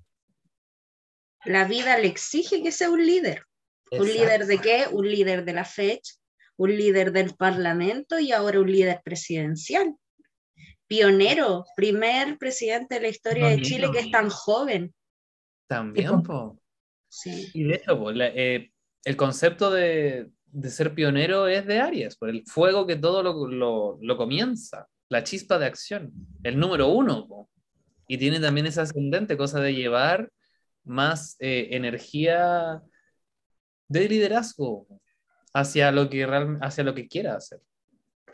La 1.44 1.64
vida 1.64 1.98
le 1.98 2.08
exige 2.08 2.62
que 2.62 2.72
sea 2.72 2.90
un 2.90 3.04
líder. 3.04 3.44
¿Un 3.90 4.06
líder 4.06 4.46
de 4.46 4.58
qué? 4.58 4.84
Un 4.90 5.10
líder 5.10 5.44
de 5.44 5.52
la 5.52 5.64
fecha, 5.64 6.14
un 6.56 6.76
líder 6.76 7.12
del 7.12 7.34
Parlamento 7.34 8.18
y 8.18 8.32
ahora 8.32 8.60
un 8.60 8.70
líder 8.70 9.00
presidencial. 9.04 9.94
Pionero, 10.86 11.64
primer 11.76 12.38
presidente 12.38 12.96
de 12.96 13.00
la 13.02 13.08
historia 13.08 13.48
de. 13.48 13.62
Chile 13.62 13.88
que 13.92 14.00
es 14.00 14.10
tan 14.10 14.30
joven. 14.30 14.94
También, 15.66 16.22
po. 16.22 16.58
Sí. 17.10 17.50
Y 17.54 17.64
de 17.64 17.74
hecho, 17.76 17.98
po, 17.98 18.10
la- 18.10 18.28
eh, 18.28 18.72
el 19.04 19.16
concepto 19.16 19.70
de, 19.70 20.30
de 20.46 20.70
ser 20.70 20.94
pionero 20.94 21.46
es 21.46 21.66
de 21.66 21.78
Aries, 21.80 22.16
por 22.16 22.30
el 22.30 22.42
fuego 22.46 22.86
que 22.86 22.96
todo 22.96 23.22
lo, 23.22 23.98
lo, 24.00 24.16
comienza, 24.16 24.86
la 25.08 25.24
chispa 25.24 25.58
de 25.58 25.66
acción, 25.66 26.12
el 26.42 26.58
número 26.58 26.88
uno. 26.88 27.48
Y 28.06 28.18
tiene 28.18 28.40
también 28.40 28.66
esa 28.66 28.82
ascendente 28.82 29.36
cosa 29.36 29.60
de 29.60 29.74
llevar 29.74 30.30
más 30.84 31.36
eh, 31.40 31.68
energía 31.72 32.82
de 33.88 34.08
liderazgo 34.08 34.86
hacia 35.52 35.92
lo 35.92 36.08
que 36.08 36.24
hacia 36.60 36.84
lo 36.84 36.94
que 36.94 37.08
quiera 37.08 37.36
hacer. 37.36 37.60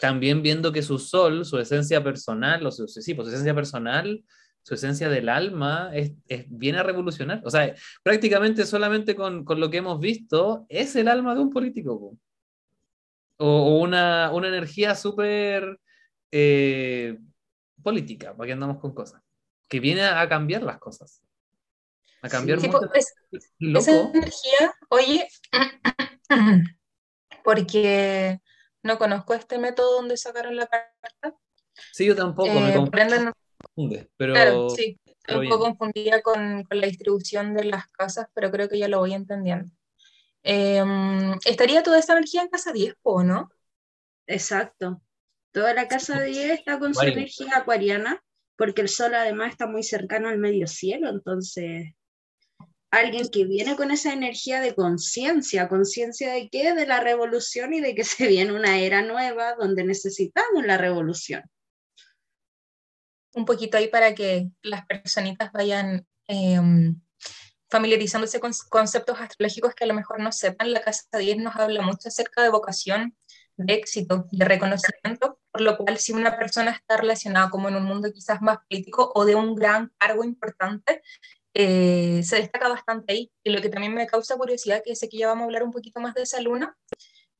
También 0.01 0.43
viendo 0.43 0.73
que 0.73 0.83
su 0.83 0.99
sol, 0.99 1.45
su 1.45 1.59
esencia 1.59 2.03
personal, 2.03 2.67
o 2.67 2.71
su, 2.71 2.89
sí, 2.89 3.15
pues, 3.15 3.29
su 3.29 3.35
esencia 3.35 3.55
personal, 3.55 4.25
su 4.63 4.75
esencia 4.75 5.09
del 5.09 5.29
alma, 5.29 5.91
es, 5.95 6.13
viene 6.49 6.79
a 6.79 6.83
revolucionar. 6.83 7.43
O 7.45 7.51
sea, 7.51 7.75
prácticamente 8.03 8.65
solamente 8.67 9.15
con, 9.15 9.45
con, 9.45 9.61
lo 9.61 9.71
que 9.71 9.79
hemos 9.79 10.01
visto, 10.01 10.67
es 10.69 10.97
el 10.97 11.09
alma 11.09 11.35
de 11.35 11.41
un 11.41 11.51
político. 11.51 12.17
O, 13.37 13.79
una, 13.81 14.31
una, 14.33 14.49
energía 14.49 14.95
súper 14.95 15.79
eh, 16.37 17.17
política, 17.81 18.37
para 18.37 18.49
que 18.49 18.53
andamos 18.55 18.79
con 18.79 18.93
cosas, 18.93 19.23
que 19.69 19.79
viene 19.79 20.05
a 20.05 20.29
cambiar 20.29 20.65
las 20.65 20.79
cosas 20.79 21.23
a 22.25 22.29
cambiar 22.29 22.59
mucho. 22.59 22.91
esa 22.95 24.11
energía, 24.15 24.75
oye, 24.89 25.29
porque 27.45 28.41
no 28.83 28.99
conozco 28.99 29.35
este 29.35 29.59
método 29.59 29.97
donde 29.97 30.17
sacaron 30.17 30.57
la 30.57 30.67
carta. 30.67 31.39
Sí, 31.93 32.07
yo 32.07 32.17
tampoco, 32.17 32.49
me 32.49 32.71
eh, 32.71 32.75
confunde, 32.75 34.11
pero... 34.17 34.33
Claro, 34.33 34.71
sí, 34.71 34.99
un 35.29 35.49
poco 35.51 35.65
confundida 35.65 36.23
con, 36.23 36.65
con, 36.65 36.81
la 36.81 36.87
distribución 36.87 37.55
de 37.55 37.65
las 37.65 37.89
casas, 37.89 38.27
pero 38.33 38.51
creo 38.51 38.71
que 38.71 38.79
ya 38.79 38.89
lo 38.89 39.01
voy 39.01 39.13
entendiendo. 39.13 39.71
Em, 40.43 41.39
¿Estaría 41.45 41.83
toda 41.83 41.99
esta 41.99 42.15
energía 42.15 42.43
en 42.43 42.49
casa 42.49 42.73
10, 42.73 42.97
o 43.03 43.23
no? 43.23 43.51
Exacto. 44.27 45.03
Toda 45.55 45.73
la 45.73 45.87
casa 45.87 46.21
10 46.21 46.51
está 46.51 46.81
con 46.81 46.95
su 46.95 47.03
energía 47.03 47.59
acuariana, 47.59 48.21
porque 48.57 48.83
el 48.83 48.89
sol 48.89 49.15
además 49.15 49.53
está 49.53 49.69
muy 49.69 49.85
cercano 49.85 50.29
al 50.29 50.39
medio 50.39 50.67
cielo, 50.67 51.09
entonces 51.09 51.95
alguien 52.91 53.29
que 53.29 53.45
viene 53.45 53.77
con 53.77 53.93
esa 53.93 54.13
energía 54.13 54.61
de 54.61 54.75
conciencia, 54.75 55.69
conciencia 55.69 56.33
de 56.33 56.49
qué, 56.49 56.75
de 56.75 56.87
la 56.87 56.99
revolución 56.99 57.73
y 57.73 57.81
de 57.81 57.95
que 57.95 58.03
se 58.05 58.27
viene 58.27 58.53
una 58.53 58.79
era 58.81 59.03
nueva 59.03 59.55
donde 59.55 59.85
necesitamos 59.85 60.67
la 60.67 60.77
revolución. 60.77 61.45
Un 63.33 63.45
poquito 63.45 63.77
ahí 63.77 63.87
para 63.87 64.13
que 64.13 64.49
las 64.61 64.85
personitas 64.87 65.53
vayan 65.53 66.05
em, 66.27 67.01
familiarizándose 67.71 68.41
con 68.41 68.51
conceptos 68.71 69.21
astrológicos 69.21 69.73
que 69.77 69.85
a 69.85 69.87
lo 69.87 69.95
mejor 69.95 70.19
no 70.19 70.33
sepan. 70.33 70.73
La 70.73 70.83
Casa 70.83 71.17
10 71.17 71.37
nos 71.37 71.55
habla 71.55 71.81
mucho 71.83 72.09
acerca 72.09 72.43
de 72.43 72.49
vocación, 72.49 73.17
de 73.57 73.75
éxito, 73.75 74.27
de 74.33 74.45
reconocimiento, 74.45 75.39
por 75.55 75.61
lo 75.61 75.77
cual 75.79 75.99
si 75.99 76.13
una 76.13 76.37
persona 76.37 76.73
está 76.73 76.97
relacionada 76.97 77.49
como 77.49 77.69
en 77.69 77.77
un 77.77 77.85
mundo 77.85 78.13
quizás 78.13 78.43
más 78.43 78.59
político 78.69 79.13
o 79.15 79.25
de 79.25 79.37
un 79.37 79.55
gran 79.55 79.93
cargo 79.99 80.25
importante, 80.25 81.01
eh, 81.55 82.23
se 82.25 82.37
destaca 82.39 82.69
bastante 82.69 83.13
ahí. 83.13 83.33
Y 83.45 83.51
lo 83.51 83.63
que 83.63 83.69
también 83.69 83.95
me 83.95 84.09
causa 84.09 84.37
curiosidad, 84.37 84.83
que 84.85 84.97
sé 84.97 85.09
que 85.09 85.19
ya 85.19 85.29
vamos 85.29 85.43
a 85.43 85.45
hablar 85.45 85.63
un 85.63 85.71
poquito 85.71 86.01
más 86.01 86.13
de 86.15 86.23
esa 86.23 86.41
luna, 86.41 86.77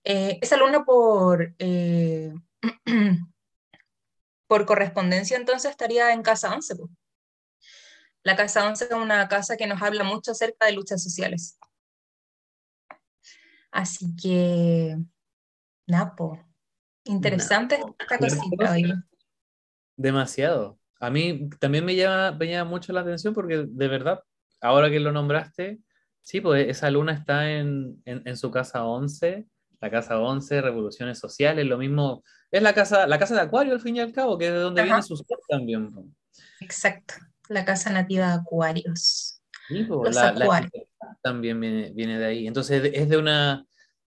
eh, 0.05 0.39
esa 0.41 0.57
luna 0.57 0.85
por, 0.85 1.57
eh, 1.59 2.33
por 4.47 4.65
correspondencia 4.65 5.37
entonces 5.37 5.73
estaría 5.73 6.13
en 6.13 6.23
casa 6.23 6.55
11. 6.55 6.75
La 8.23 8.37
casa 8.37 8.65
11 8.69 8.85
es 8.85 8.93
una 8.93 9.27
casa 9.27 9.57
que 9.57 9.67
nos 9.67 9.83
habla 9.83 10.05
mucho 10.05 10.31
acerca 10.31 10.67
de 10.67 10.73
luchas 10.73 11.03
sociales. 11.03 11.59
Así 13.73 14.15
que, 14.15 14.97
Napo, 15.89 16.54
interesante 17.05 17.79
esta 17.99 18.19
cosita 18.19 18.73
hoy. 18.73 18.93
Demasiado. 19.97 20.79
A 21.01 21.11
mí 21.11 21.49
también 21.61 21.85
me 21.85 21.95
llama, 21.95 22.33
me 22.33 22.65
mucho 22.65 22.93
la 22.93 23.01
atención 23.01 23.35
porque 23.35 23.67
de 23.69 23.89
verdad, 23.89 24.21
ahora 24.61 24.91
que 24.91 25.01
lo 25.01 25.13
nombraste, 25.13 25.81
sí, 26.23 26.41
pues 26.41 26.69
esa 26.69 26.91
luna 26.91 27.13
está 27.13 27.51
en, 27.51 28.03
en, 28.05 28.37
su 28.37 28.51
casa 28.51 28.85
11, 28.85 29.47
la 29.81 29.91
casa 29.91 30.19
11, 30.19 30.63
revoluciones 30.63 31.19
sociales, 31.19 31.67
lo 31.67 31.79
mismo, 31.79 32.25
es 32.51 32.63
la 32.63 32.73
casa, 32.73 33.07
la 33.07 33.19
casa 33.19 33.35
de 33.35 33.43
Acuario 33.43 33.75
al 33.75 33.81
fin 33.81 33.97
y 33.97 34.01
al 34.01 34.13
cabo, 34.13 34.39
que 34.39 34.47
es 34.47 34.53
de 34.53 34.59
donde 34.59 34.83
viene 34.83 35.03
su 35.03 35.17
sol 35.17 35.39
también. 35.49 35.93
Exacto, 36.61 37.15
la 37.49 37.65
casa 37.65 37.91
nativa 37.91 38.29
de 38.29 38.35
Acuarios. 38.35 39.43
Los 39.69 40.17
acuarios. 40.17 40.73
también 41.23 41.59
viene, 41.59 41.91
viene 41.95 42.19
de 42.19 42.27
ahí. 42.27 42.47
Entonces 42.47 42.91
es 42.93 43.09
de 43.09 43.17
una, 43.17 43.67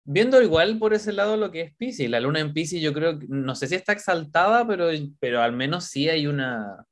Viendo 0.04 0.42
igual 0.42 0.78
por 0.78 0.94
ese 0.94 1.12
lado 1.12 1.36
lo 1.36 1.52
que 1.52 1.60
es 1.60 1.76
Pisces, 1.76 2.10
la 2.10 2.18
luna 2.18 2.40
en 2.40 2.52
Pisces 2.52 2.82
yo 2.82 2.92
creo, 2.92 3.18
no 3.28 3.54
sé 3.54 3.68
si 3.68 3.76
está 3.76 3.92
exaltada, 3.92 4.66
pero, 4.66 4.88
pero 5.20 5.42
al 5.42 5.52
menos 5.52 5.84
sí 5.84 6.08
hay 6.08 6.26
una, 6.26 6.84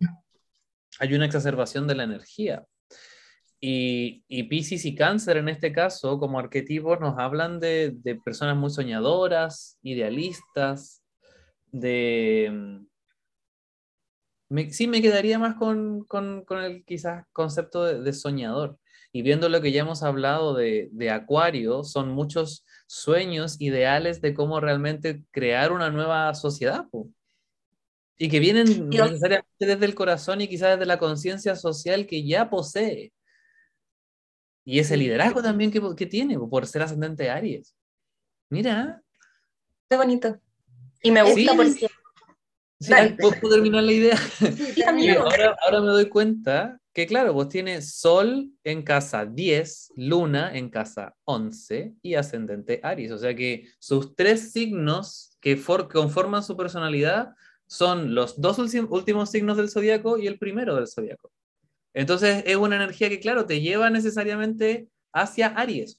hay 1.00 1.14
una 1.14 1.26
exacerbación 1.26 1.88
de 1.88 1.96
la 1.96 2.04
energía. 2.04 2.64
Y, 3.60 4.24
y 4.28 4.44
Pisces 4.44 4.84
y 4.86 4.94
Cáncer 4.94 5.36
en 5.36 5.48
este 5.48 5.72
caso, 5.72 6.18
como 6.18 6.38
arquetipos, 6.38 7.00
nos 7.00 7.18
hablan 7.18 7.58
de, 7.60 7.92
de 7.94 8.14
personas 8.14 8.56
muy 8.56 8.70
soñadoras, 8.70 9.78
idealistas, 9.82 11.02
de... 11.72 12.80
sí, 14.70 14.86
me 14.86 15.02
quedaría 15.02 15.38
más 15.38 15.56
con, 15.56 16.04
con, 16.04 16.44
con 16.44 16.60
el 16.62 16.84
quizás 16.84 17.24
concepto 17.32 17.84
de, 17.84 18.00
de, 18.00 18.12
soñador. 18.12 18.78
Y 19.12 19.22
viendo 19.22 19.48
lo 19.48 19.60
que 19.60 19.72
ya 19.72 19.82
hemos 19.82 20.02
hablado 20.02 20.54
de, 20.54 20.88
de 20.92 21.10
Acuario, 21.10 21.84
son 21.84 22.10
muchos 22.10 22.64
sueños, 22.90 23.60
ideales 23.60 24.20
de 24.20 24.34
cómo 24.34 24.58
realmente 24.58 25.22
crear 25.30 25.70
una 25.70 25.90
nueva 25.90 26.34
sociedad. 26.34 26.88
Y 28.18 28.28
que 28.28 28.40
vienen 28.40 28.88
necesariamente 28.88 29.64
desde 29.64 29.86
el 29.86 29.94
corazón 29.94 30.40
y 30.40 30.48
quizás 30.48 30.70
desde 30.70 30.86
la 30.86 30.98
conciencia 30.98 31.54
social 31.54 32.08
que 32.08 32.26
ya 32.26 32.50
posee. 32.50 33.12
Y 34.64 34.80
ese 34.80 34.96
liderazgo 34.96 35.40
también 35.40 35.70
que, 35.70 35.80
que 35.96 36.06
tiene 36.06 36.36
por 36.36 36.66
ser 36.66 36.82
ascendente 36.82 37.22
de 37.22 37.30
Aries. 37.30 37.76
Mira. 38.50 39.00
Qué 39.88 39.96
bonito. 39.96 40.40
Y 41.00 41.12
me 41.12 41.22
gusta 41.22 41.54
porque... 41.54 41.88
Sí, 42.80 42.92
¿Puedo 43.20 43.54
terminar 43.54 43.84
la 43.84 43.92
idea? 43.92 44.16
ahora, 45.20 45.56
ahora 45.64 45.80
me 45.80 45.88
doy 45.88 46.08
cuenta 46.08 46.79
que 46.92 47.06
claro, 47.06 47.32
pues 47.32 47.48
tiene 47.48 47.82
Sol 47.82 48.50
en 48.64 48.82
casa 48.82 49.24
10, 49.24 49.92
Luna 49.96 50.56
en 50.56 50.70
casa 50.70 51.14
11 51.24 51.94
y 52.02 52.14
ascendente 52.14 52.80
Aries. 52.82 53.12
O 53.12 53.18
sea 53.18 53.34
que 53.34 53.68
sus 53.78 54.16
tres 54.16 54.52
signos 54.52 55.36
que 55.40 55.60
conforman 55.92 56.42
su 56.42 56.56
personalidad 56.56 57.34
son 57.66 58.14
los 58.14 58.40
dos 58.40 58.58
últimos 58.58 59.30
signos 59.30 59.56
del 59.56 59.70
zodiaco 59.70 60.18
y 60.18 60.26
el 60.26 60.38
primero 60.38 60.74
del 60.74 60.88
zodiaco. 60.88 61.30
Entonces 61.94 62.42
es 62.46 62.56
una 62.56 62.76
energía 62.76 63.08
que, 63.08 63.20
claro, 63.20 63.46
te 63.46 63.60
lleva 63.60 63.90
necesariamente 63.90 64.88
hacia 65.12 65.48
Aries. 65.48 65.98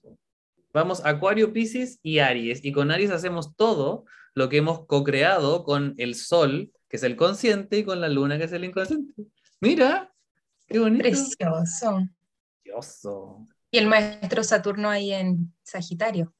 Vamos 0.73 1.03
Acuario, 1.05 1.53
Pisces 1.53 1.99
y 2.03 2.19
Aries. 2.19 2.63
Y 2.63 2.71
con 2.71 2.91
Aries 2.91 3.11
hacemos 3.11 3.55
todo 3.55 4.05
lo 4.33 4.49
que 4.49 4.57
hemos 4.57 4.85
co-creado 4.85 5.63
con 5.63 5.95
el 5.97 6.15
Sol, 6.15 6.71
que 6.89 6.97
es 6.97 7.03
el 7.03 7.15
consciente, 7.15 7.79
y 7.79 7.83
con 7.83 7.99
la 8.01 8.09
Luna, 8.09 8.37
que 8.37 8.45
es 8.45 8.51
el 8.53 8.63
inconsciente. 8.65 9.13
Mira, 9.59 10.13
Precioso. 10.71 12.07
Precioso. 12.63 13.47
Y 13.69 13.77
el 13.77 13.87
maestro 13.87 14.43
Saturno 14.43 14.89
ahí 14.89 15.13
en 15.13 15.53
Sagitario. 15.63 16.33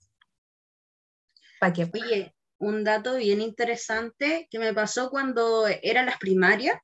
¿Para 1.60 1.74
qué? 1.74 1.92
Oye, 1.94 2.36
un 2.60 2.84
dato 2.84 3.16
bien 3.16 3.42
interesante 3.42 4.48
que 4.50 4.60
me 4.60 4.74
pasó 4.74 5.10
cuando 5.10 5.68
eran 5.68 6.06
las 6.06 6.18
primarias. 6.18 6.78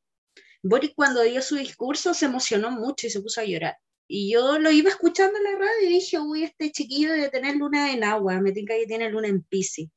Boris 0.64 0.92
cuando 0.96 1.22
dio 1.22 1.42
su 1.42 1.56
discurso 1.56 2.14
se 2.14 2.26
emocionó 2.26 2.72
mucho 2.72 3.08
y 3.08 3.10
se 3.10 3.22
puso 3.22 3.42
a 3.42 3.46
llorar. 3.46 3.78
Y 4.08 4.32
yo 4.32 4.58
lo 4.58 4.72
iba 4.72 4.90
escuchando 4.90 5.38
en 5.38 5.44
la 5.44 5.52
radio 5.52 5.90
y 5.90 5.94
dije, 5.94 6.20
uy, 6.20 6.44
este 6.44 6.72
chiquillo 6.72 7.12
debe 7.12 7.30
tener 7.30 7.58
luna 7.58 7.92
en 7.92 8.04
agua, 8.04 8.40
me 8.40 8.54
tinca 8.54 8.74
que 8.76 8.88
tiene 8.88 9.10
luna 9.10 9.28
en 9.28 9.44
Pisces. 9.44 9.90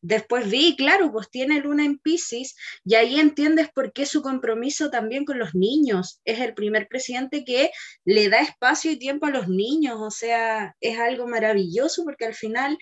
Después 0.00 0.48
vi, 0.48 0.76
claro, 0.76 1.10
pues 1.10 1.28
tiene 1.30 1.60
luna 1.60 1.84
en 1.84 1.98
Pisces 1.98 2.54
y 2.84 2.94
ahí 2.94 3.18
entiendes 3.18 3.68
por 3.74 3.92
qué 3.92 4.06
su 4.06 4.22
compromiso 4.22 4.90
también 4.90 5.24
con 5.24 5.38
los 5.38 5.54
niños. 5.54 6.20
Es 6.24 6.40
el 6.40 6.54
primer 6.54 6.86
presidente 6.88 7.44
que 7.44 7.70
le 8.04 8.28
da 8.28 8.40
espacio 8.40 8.92
y 8.92 8.98
tiempo 8.98 9.26
a 9.26 9.30
los 9.30 9.48
niños, 9.48 9.96
o 10.00 10.10
sea, 10.10 10.76
es 10.80 10.98
algo 10.98 11.26
maravilloso 11.26 12.04
porque 12.04 12.26
al 12.26 12.34
final 12.34 12.78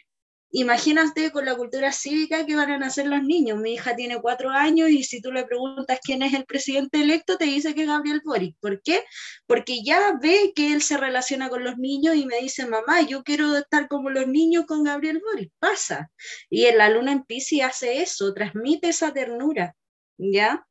Imagínate 0.58 1.32
con 1.32 1.44
la 1.44 1.54
cultura 1.54 1.92
cívica 1.92 2.46
que 2.46 2.56
van 2.56 2.70
a 2.70 2.78
nacer 2.78 3.06
los 3.06 3.22
niños. 3.22 3.58
Mi 3.58 3.74
hija 3.74 3.94
tiene 3.94 4.22
cuatro 4.22 4.48
años 4.48 4.88
y 4.88 5.04
si 5.04 5.20
tú 5.20 5.30
le 5.30 5.44
preguntas 5.44 5.98
quién 6.02 6.22
es 6.22 6.32
el 6.32 6.46
presidente 6.46 7.02
electo, 7.02 7.36
te 7.36 7.44
dice 7.44 7.74
que 7.74 7.82
es 7.82 7.86
Gabriel 7.86 8.22
Boric. 8.24 8.56
¿Por 8.58 8.80
qué? 8.80 9.04
Porque 9.46 9.82
ya 9.84 10.14
ve 10.18 10.54
que 10.56 10.72
él 10.72 10.80
se 10.80 10.96
relaciona 10.96 11.50
con 11.50 11.62
los 11.62 11.76
niños 11.76 12.16
y 12.16 12.24
me 12.24 12.40
dice, 12.40 12.64
mamá, 12.64 13.02
yo 13.02 13.22
quiero 13.22 13.54
estar 13.54 13.86
como 13.86 14.08
los 14.08 14.28
niños 14.28 14.64
con 14.64 14.82
Gabriel 14.82 15.20
Boric. 15.22 15.52
Pasa. 15.58 16.10
Y 16.48 16.64
en 16.64 16.78
la 16.78 16.88
luna 16.88 17.12
en 17.12 17.24
Pisces 17.24 17.62
hace 17.62 18.00
eso, 18.00 18.32
transmite 18.32 18.88
esa 18.88 19.12
ternura. 19.12 19.76
¿Ya? 20.16 20.66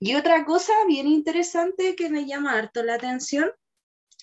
Y 0.00 0.16
otra 0.16 0.44
cosa 0.44 0.72
bien 0.88 1.06
interesante 1.06 1.94
que 1.94 2.08
me 2.08 2.26
llama 2.26 2.58
harto 2.58 2.82
la 2.82 2.94
atención 2.94 3.52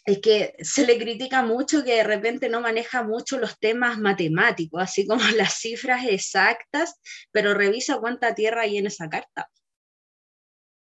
es 0.07 0.19
que 0.19 0.55
se 0.61 0.87
le 0.87 0.97
critica 0.97 1.43
mucho 1.43 1.83
que 1.83 1.95
de 1.95 2.03
repente 2.03 2.47
no 2.47 2.61
maneja 2.61 3.03
mucho 3.03 3.37
los 3.37 3.59
temas 3.59 3.99
matemáticos, 3.99 4.81
así 4.81 5.05
como 5.05 5.21
las 5.35 5.55
cifras 5.55 6.05
exactas, 6.05 6.99
pero 7.31 7.53
revisa 7.53 7.99
cuánta 7.99 8.33
tierra 8.33 8.61
hay 8.61 8.77
en 8.77 8.87
esa 8.87 9.09
carta 9.09 9.49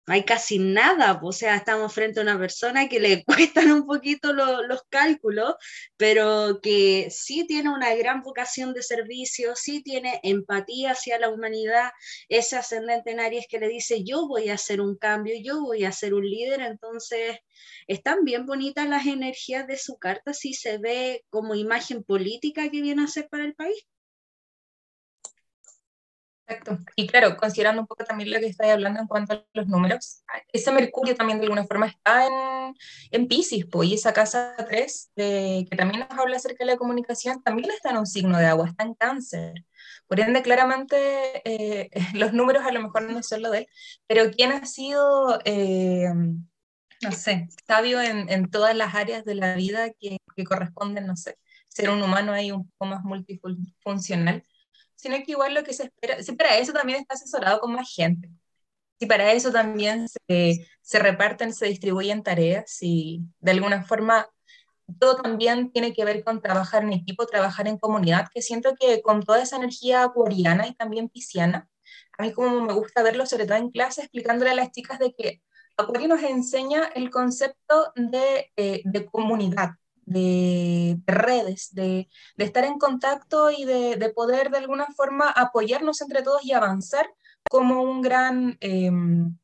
hay 0.07 0.23
casi 0.23 0.57
nada, 0.57 1.19
o 1.21 1.31
sea, 1.33 1.55
estamos 1.57 1.93
frente 1.93 2.19
a 2.19 2.23
una 2.23 2.39
persona 2.39 2.87
que 2.87 2.99
le 3.01 3.23
cuestan 3.25 3.71
un 3.71 3.85
poquito 3.85 4.33
los 4.33 4.81
cálculos, 4.89 5.55
pero 5.97 6.59
que 6.61 7.09
sí 7.11 7.45
tiene 7.45 7.69
una 7.69 7.93
gran 7.95 8.21
vocación 8.21 8.73
de 8.73 8.83
servicio, 8.83 9.55
sí 9.55 9.83
tiene 9.83 10.19
empatía 10.23 10.91
hacia 10.91 11.19
la 11.19 11.29
humanidad, 11.29 11.91
ese 12.29 12.55
ascendente 12.55 13.11
en 13.11 13.19
Aries 13.19 13.47
que 13.49 13.59
le 13.59 13.67
dice, 13.67 14.03
yo 14.05 14.27
voy 14.27 14.49
a 14.49 14.53
hacer 14.53 14.79
un 14.81 14.97
cambio, 14.97 15.35
yo 15.43 15.61
voy 15.61 15.83
a 15.83 15.91
ser 15.91 16.13
un 16.13 16.25
líder, 16.25 16.61
entonces 16.61 17.39
están 17.87 18.23
bien 18.23 18.45
bonitas 18.45 18.87
las 18.87 19.05
energías 19.07 19.67
de 19.67 19.77
su 19.77 19.97
carta, 19.97 20.33
si 20.33 20.53
se 20.53 20.77
ve 20.77 21.25
como 21.29 21.55
imagen 21.55 22.03
política 22.03 22.69
que 22.69 22.81
viene 22.81 23.03
a 23.03 23.07
ser 23.07 23.27
para 23.29 23.43
el 23.45 23.55
país. 23.55 23.85
Exacto. 26.47 26.77
Y 26.95 27.07
claro, 27.07 27.35
considerando 27.35 27.81
un 27.81 27.87
poco 27.87 28.05
también 28.05 28.31
lo 28.31 28.39
que 28.39 28.47
estáis 28.47 28.71
hablando 28.71 29.01
en 29.01 29.07
cuanto 29.07 29.33
a 29.33 29.45
los 29.53 29.67
números, 29.67 30.23
ese 30.53 30.71
Mercurio 30.71 31.13
también 31.15 31.39
de 31.39 31.45
alguna 31.45 31.65
forma 31.65 31.87
está 31.87 32.25
en, 32.25 32.73
en 33.11 33.27
Pisces, 33.27 33.65
pues, 33.69 33.89
y 33.89 33.95
esa 33.95 34.13
casa 34.13 34.55
3, 34.57 35.11
que 35.15 35.67
también 35.75 36.07
nos 36.09 36.17
habla 36.17 36.37
acerca 36.37 36.63
de 36.63 36.71
la 36.71 36.77
comunicación, 36.77 37.43
también 37.43 37.69
está 37.71 37.89
en 37.91 37.97
un 37.97 38.05
signo 38.07 38.37
de 38.37 38.45
agua, 38.45 38.67
está 38.69 38.83
en 38.85 38.93
cáncer. 38.93 39.65
Por 40.07 40.21
ende, 40.21 40.41
claramente 40.41 40.95
eh, 41.43 41.89
los 42.15 42.31
números 42.31 42.63
a 42.65 42.71
lo 42.71 42.81
mejor 42.81 43.03
no 43.03 43.21
son 43.23 43.41
lo 43.41 43.51
de 43.51 43.59
él, 43.59 43.67
pero 44.07 44.31
¿quién 44.31 44.51
ha 44.53 44.65
sido, 44.65 45.39
eh, 45.43 46.07
no 47.01 47.11
sé, 47.11 47.47
sabio 47.67 48.01
en, 48.01 48.29
en, 48.29 48.49
todas 48.49 48.75
las 48.75 48.95
áreas 48.95 49.25
de 49.25 49.35
la 49.35 49.55
vida 49.55 49.91
que, 49.99 50.17
que 50.35 50.43
corresponden, 50.45 51.05
no 51.07 51.15
sé, 51.17 51.37
ser 51.67 51.89
un 51.89 52.01
humano 52.01 52.31
ahí 52.31 52.51
un 52.51 52.69
poco 52.71 52.85
más 52.85 53.03
multifuncional? 53.03 54.43
Sino 54.97 55.15
que 55.17 55.31
igual 55.31 55.53
lo 55.53 55.63
que 55.63 55.73
se 55.73 55.83
espera, 55.83 56.21
si 56.21 56.33
para 56.33 56.57
eso 56.57 56.73
también 56.73 56.99
está 56.99 57.15
asesorado 57.15 57.61
con 57.61 57.71
más 57.71 57.89
gente, 57.89 58.29
si 58.99 59.05
para 59.05 59.31
eso 59.31 59.51
también 59.51 60.07
se, 60.09 60.67
se 60.81 60.99
reparten, 60.99 61.53
se 61.53 61.67
distribuyen 61.67 62.23
tareas 62.23 62.79
y 62.81 63.21
de 63.39 63.51
alguna 63.51 63.83
forma 63.83 64.27
todo 64.99 65.21
también 65.21 65.71
tiene 65.71 65.93
que 65.93 66.03
ver 66.03 66.23
con 66.23 66.41
trabajar 66.41 66.83
en 66.83 66.93
equipo, 66.93 67.25
trabajar 67.25 67.67
en 67.67 67.77
comunidad, 67.77 68.27
que 68.33 68.41
siento 68.41 68.75
que 68.79 69.01
con 69.01 69.23
toda 69.23 69.41
esa 69.41 69.57
energía 69.57 70.03
acuariana 70.03 70.67
y 70.67 70.75
también 70.75 71.09
pisciana, 71.09 71.69
a 72.17 72.23
mí 72.23 72.33
como 72.33 72.61
me 72.61 72.73
gusta 72.73 73.03
verlo, 73.03 73.25
sobre 73.25 73.45
todo 73.45 73.57
en 73.57 73.71
clase, 73.71 74.01
explicándole 74.01 74.51
a 74.51 74.55
las 74.55 74.71
chicas 74.71 74.99
de 74.99 75.13
que 75.13 75.41
Acuario 75.79 76.07
nos 76.07 76.23
enseña 76.23 76.85
el 76.95 77.11
concepto 77.11 77.91
de, 77.95 78.51
eh, 78.55 78.81
de 78.83 79.05
comunidad, 79.05 79.75
de, 80.07 80.99
redes, 81.05 81.73
de, 81.73 82.09
estar 82.37 82.63
en 82.63 82.79
contacto 82.79 83.51
y 83.51 83.65
de, 83.65 84.11
poder 84.15 84.49
de 84.49 84.57
alguna 84.57 84.87
forma 84.95 85.29
apoyarnos 85.29 86.01
entre 86.01 86.23
todos 86.23 86.43
y 86.43 86.53
avanzar 86.53 87.09
como 87.49 87.81
un 87.83 88.01
gran 88.01 88.57
em, 88.61 89.37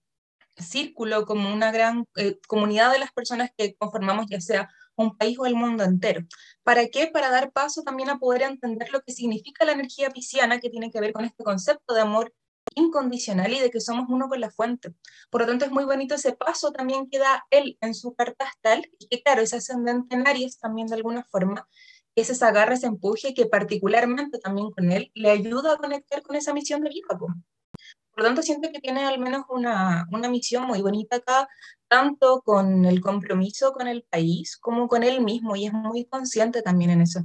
círculo, 0.58 1.26
como 1.26 1.54
una 1.54 1.72
gran 1.72 2.08
eh, 2.16 2.40
comunidad 2.48 2.92
de 2.92 3.00
las 3.00 3.12
personas 3.12 3.52
que 3.58 3.76
conformamos 3.76 4.28
ya 4.30 4.40
sea 4.42 4.70
un 4.96 5.18
país 5.18 5.38
o 5.40 5.46
el 5.46 5.56
mundo 5.56 5.84
entero. 5.84 6.22
¿Para 6.64 6.88
qué? 6.88 7.08
Para 7.08 7.30
dar 7.30 7.52
paso 7.52 7.84
también 7.84 8.10
a 8.10 8.20
poder 8.20 8.44
entender 8.44 8.92
lo 8.92 9.02
que 9.02 9.12
significa 9.12 9.66
la 9.66 9.74
energía 9.74 10.12
pisciana, 10.12 10.60
que 10.60 10.70
tiene 10.70 10.92
que 10.92 11.02
ver 11.02 11.14
con 11.14 11.26
este 11.26 11.44
concepto 11.44 11.94
de 11.94 12.02
amor 12.02 12.34
incondicional 12.76 13.54
y 13.54 13.60
de 13.60 13.70
que 13.70 13.80
somos 13.80 14.06
uno 14.10 14.28
con 14.30 14.40
la 14.40 14.52
fuente. 14.52 14.94
Por 15.30 15.42
lo 15.42 15.48
tanto, 15.48 15.66
es 15.66 15.72
muy 15.72 15.86
bonito 15.86 16.16
ese 16.16 16.34
paso 16.34 16.72
también 16.72 17.10
que 17.10 17.20
da 17.20 17.46
él 17.50 17.78
en 17.82 17.94
su 17.94 18.14
carta 18.14 18.46
astral 18.46 18.90
y 19.00 19.08
que, 19.08 19.22
claro, 19.22 19.42
es 19.42 19.54
ascendente 19.54 20.16
en 20.16 20.28
Aries 20.28 20.60
también 20.60 20.88
de 20.88 20.96
alguna 20.96 21.24
forma, 21.24 21.68
es 22.16 22.30
esa 22.30 22.52
garra, 22.52 22.76
ese 22.76 22.88
empuje 22.88 23.34
que 23.34 23.46
particularmente 23.48 24.40
también 24.40 24.72
con 24.72 24.92
él 24.92 25.12
le 25.16 25.32
ayuda 25.32 25.74
a 25.74 25.78
conectar 25.78 26.22
con 26.22 26.36
esa 26.36 26.54
misión 26.54 26.82
de 26.82 26.90
vida. 26.90 27.18
Por 27.18 28.22
lo 28.22 28.24
tanto, 28.26 28.44
siento 28.44 28.70
que 28.72 28.80
tiene 28.80 29.06
al 29.06 29.20
menos 29.20 29.46
una, 29.50 30.08
una 30.12 30.30
misión 30.30 30.66
muy 30.66 30.82
bonita 30.82 31.16
acá, 31.16 31.48
tanto 31.88 32.42
con 32.42 32.86
el 32.86 33.02
compromiso 33.02 33.74
con 33.74 33.88
el 33.88 34.04
país 34.04 34.58
como 34.58 34.88
con 34.88 35.04
él 35.04 35.22
mismo, 35.22 35.56
y 35.56 35.66
es 35.66 35.74
muy 35.74 36.06
consciente 36.06 36.62
también 36.62 36.92
en 36.92 37.02
eso. 37.02 37.22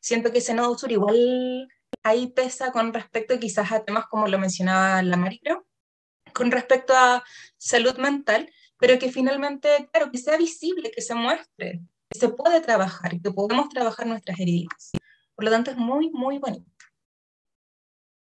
Siento 0.00 0.32
que 0.32 0.38
ese 0.38 0.54
nodo 0.54 0.76
sur 0.76 0.90
igual 0.90 1.68
ahí 2.02 2.28
pesa 2.28 2.72
con 2.72 2.92
respecto 2.92 3.38
quizás 3.38 3.72
a 3.72 3.84
temas 3.84 4.06
como 4.06 4.28
lo 4.28 4.38
mencionaba 4.38 5.02
la 5.02 5.16
Maricro, 5.16 5.66
con 6.32 6.50
respecto 6.50 6.94
a 6.94 7.22
salud 7.56 7.96
mental, 7.98 8.50
pero 8.78 8.98
que 8.98 9.10
finalmente, 9.10 9.88
claro, 9.92 10.10
que 10.10 10.18
sea 10.18 10.36
visible, 10.36 10.90
que 10.90 11.00
se 11.00 11.14
muestre, 11.14 11.80
que 12.10 12.18
se 12.18 12.28
puede 12.28 12.60
trabajar, 12.60 13.20
que 13.20 13.30
podemos 13.30 13.68
trabajar 13.68 14.06
nuestras 14.06 14.38
heridas. 14.38 14.92
Por 15.34 15.44
lo 15.44 15.50
tanto, 15.50 15.70
es 15.70 15.76
muy, 15.76 16.10
muy 16.10 16.38
bonito. 16.38 16.70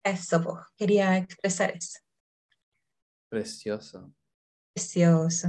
Eso, 0.05 0.67
quería 0.77 1.17
expresar 1.19 1.71
eso. 1.77 1.99
Precioso. 3.29 4.11
Precioso. 4.73 5.49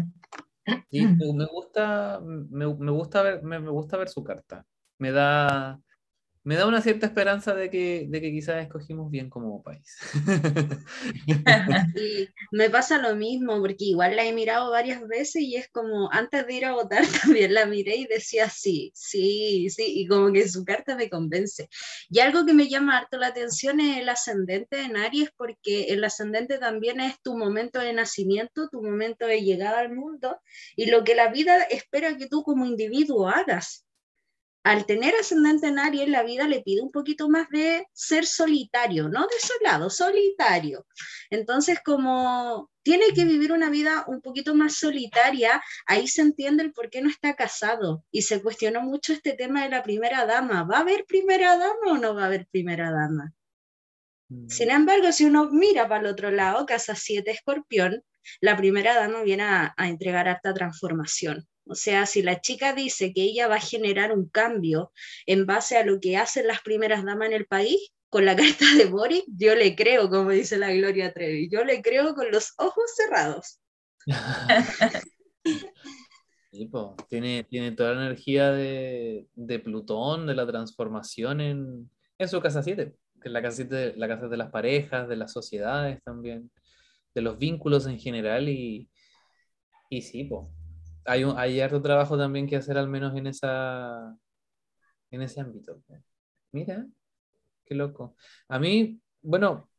Y 0.90 1.06
me 1.34 1.46
gusta, 1.46 2.20
me, 2.22 2.74
me 2.76 2.92
gusta 2.92 3.22
ver, 3.22 3.44
me, 3.44 3.60
me 3.60 3.72
gusta 3.72 3.98
ver 3.98 4.10
su 4.10 4.24
carta. 4.24 4.66
Me 4.98 5.12
da, 5.12 5.80
me 6.50 6.56
da 6.56 6.66
una 6.66 6.82
cierta 6.82 7.06
esperanza 7.06 7.54
de 7.54 7.70
que, 7.70 8.08
de 8.10 8.22
que 8.22 8.32
quizás 8.32 8.64
escogimos 8.64 9.12
bien 9.12 9.30
como 9.30 9.62
país. 9.62 10.00
me 12.52 12.72
pasa 12.72 12.98
lo 12.98 13.16
mismo, 13.16 13.60
porque 13.60 13.86
igual 13.86 14.16
la 14.16 14.26
he 14.26 14.34
mirado 14.34 14.72
varias 14.72 15.08
veces 15.08 15.44
y 15.44 15.58
es 15.58 15.70
como, 15.70 16.12
antes 16.12 16.48
de 16.48 16.54
ir 16.56 16.66
a 16.66 16.74
votar 16.74 17.04
también 17.22 17.54
la 17.54 17.68
miré 17.68 17.98
y 17.98 18.08
decía 18.08 18.50
sí, 18.50 18.92
sí, 18.96 19.70
sí, 19.70 19.84
y 19.86 20.08
como 20.08 20.34
que 20.34 20.50
su 20.50 20.66
carta 20.66 20.96
me 20.96 21.08
convence. 21.08 21.70
Y 22.10 22.18
algo 22.18 22.44
que 22.48 22.56
me 22.56 22.68
llama 22.68 22.98
harto 22.98 23.20
la 23.20 23.28
atención 23.28 23.80
es 23.80 24.00
el 24.00 24.10
ascendente 24.10 24.82
en 24.82 24.98
Aries, 24.98 25.30
porque 25.38 25.84
el 25.90 26.04
ascendente 26.04 26.58
también 26.58 27.00
es 27.00 27.22
tu 27.22 27.38
momento 27.38 27.78
de 27.78 27.94
nacimiento, 27.94 28.70
tu 28.72 28.82
momento 28.82 29.28
de 29.28 29.44
llegada 29.44 29.82
al 29.82 29.94
mundo 29.94 30.42
y 30.76 30.88
lo 30.88 31.04
que 31.04 31.14
la 31.14 31.28
vida 31.28 31.62
espera 31.66 32.18
que 32.18 32.28
tú 32.28 32.42
como 32.42 32.66
individuo 32.66 33.30
hagas 33.30 33.86
al 34.64 34.86
tener 34.86 35.16
ascendente 35.16 35.68
en 35.68 35.80
Aries, 35.80 36.10
la 36.10 36.24
vida 36.24 36.48
le 36.48 36.62
pide 36.62 36.82
un 36.82 36.92
poquito 36.92 37.30
más 37.30 37.50
de 37.50 37.88
ser 37.94 38.26
solitario, 38.26 39.08
no 39.08 39.26
desolado, 39.28 39.90
solitario. 39.90 40.86
Entonces, 41.30 41.80
como 41.84 42.70
tiene 42.84 43.06
que 43.16 43.24
vivir 43.24 43.52
una 43.52 43.70
vida 43.70 44.04
un 44.08 44.22
poquito 44.22 44.56
más 44.56 44.76
solitaria, 44.76 45.62
ahí 45.86 46.08
se 46.08 46.22
entiende 46.22 46.64
el 46.64 46.74
por 46.74 46.90
qué 46.90 47.02
no 47.02 47.10
está 47.10 47.36
casado. 47.36 48.04
Y 48.12 48.24
se 48.24 48.42
cuestionó 48.42 48.82
mucho 48.82 49.14
este 49.14 49.34
tema 49.34 49.64
de 49.64 49.70
la 49.70 49.84
primera 49.84 50.26
dama. 50.26 50.64
¿Va 50.64 50.78
a 50.78 50.82
haber 50.82 51.06
primera 51.06 51.58
dama 51.58 51.94
o 51.94 51.98
no 51.98 52.14
va 52.14 52.24
a 52.24 52.26
haber 52.26 52.48
primera 52.52 52.92
dama? 52.92 53.34
Mm. 54.30 54.50
Sin 54.50 54.72
embargo, 54.72 55.12
si 55.12 55.26
uno 55.26 55.50
mira 55.52 55.88
para 55.88 56.02
el 56.02 56.08
otro 56.08 56.32
lado, 56.32 56.66
Casa 56.66 56.96
7 56.96 57.32
Escorpión, 57.32 58.04
la 58.42 58.58
primera 58.58 58.96
dama 58.96 59.24
viene 59.24 59.44
a, 59.44 59.74
a 59.78 59.88
entregar 59.88 60.28
harta 60.28 60.54
transformación. 60.54 61.48
O 61.70 61.76
sea, 61.76 62.08
si 62.08 62.24
la 62.24 62.42
chica 62.42 62.74
dice 62.74 63.14
que 63.14 63.22
ella 63.22 63.48
va 63.48 63.58
a 63.58 63.62
generar 63.62 64.12
un 64.12 64.28
cambio 64.28 64.92
en 65.28 65.46
base 65.46 65.78
a 65.78 65.86
lo 65.86 66.00
que 66.00 66.18
hacen 66.18 66.48
las 66.48 66.62
primeras 66.62 67.06
damas 67.06 67.28
en 67.28 67.34
el 67.34 67.46
país, 67.46 67.94
con 68.10 68.26
la 68.26 68.36
carta 68.66 68.66
de 68.76 68.86
Boris, 68.86 69.24
yo 69.28 69.54
le 69.56 69.76
creo, 69.76 70.10
como 70.10 70.32
dice 70.32 70.58
la 70.58 70.74
Gloria 70.74 71.14
Trevi, 71.14 71.48
yo 71.52 71.64
le 71.64 71.84
creo 71.84 72.16
con 72.16 72.32
los 72.32 72.54
ojos 72.58 72.96
cerrados. 72.96 73.60
tiene, 77.08 77.44
tiene 77.44 77.72
toda 77.74 77.94
la 77.94 78.08
energía 78.08 78.52
de, 78.52 79.28
Plutón, 79.64 80.26
de 80.26 80.34
la 80.34 80.48
transformación 80.48 81.40
en, 81.40 81.92
su 82.28 82.42
casa 82.42 82.64
7, 82.64 82.96
que 83.22 83.28
es 83.30 83.32
la 83.32 83.44
casa, 83.44 83.64
de, 83.64 83.94
la 83.96 84.08
casa 84.08 84.28
de 84.28 84.38
las 84.38 84.50
parejas, 84.50 85.08
de 85.08 85.18
las 85.18 85.32
sociedades 85.32 86.02
también, 86.04 86.50
de 87.14 87.22
los 87.22 87.38
vínculos 87.38 87.86
en 87.86 88.00
general 88.00 88.50
y, 88.50 88.90
y 89.92 90.02
sí, 90.02 90.24
pues 90.24 90.48
hay, 91.10 91.24
un, 91.24 91.38
hay 91.38 91.60
harto 91.62 91.82
trabajo 91.82 92.18
también 92.18 92.48
que 92.48 92.56
hacer, 92.56 92.78
al 92.78 92.88
menos 92.88 93.16
en, 93.16 93.28
esa, 93.28 94.16
en 95.12 95.22
ese 95.22 95.42
ámbito. 95.42 95.82
Mira, 96.52 96.86
qué 97.66 97.76
loco. 97.76 98.16
A 98.48 98.60
mí, 98.60 99.00
bueno, 99.22 99.70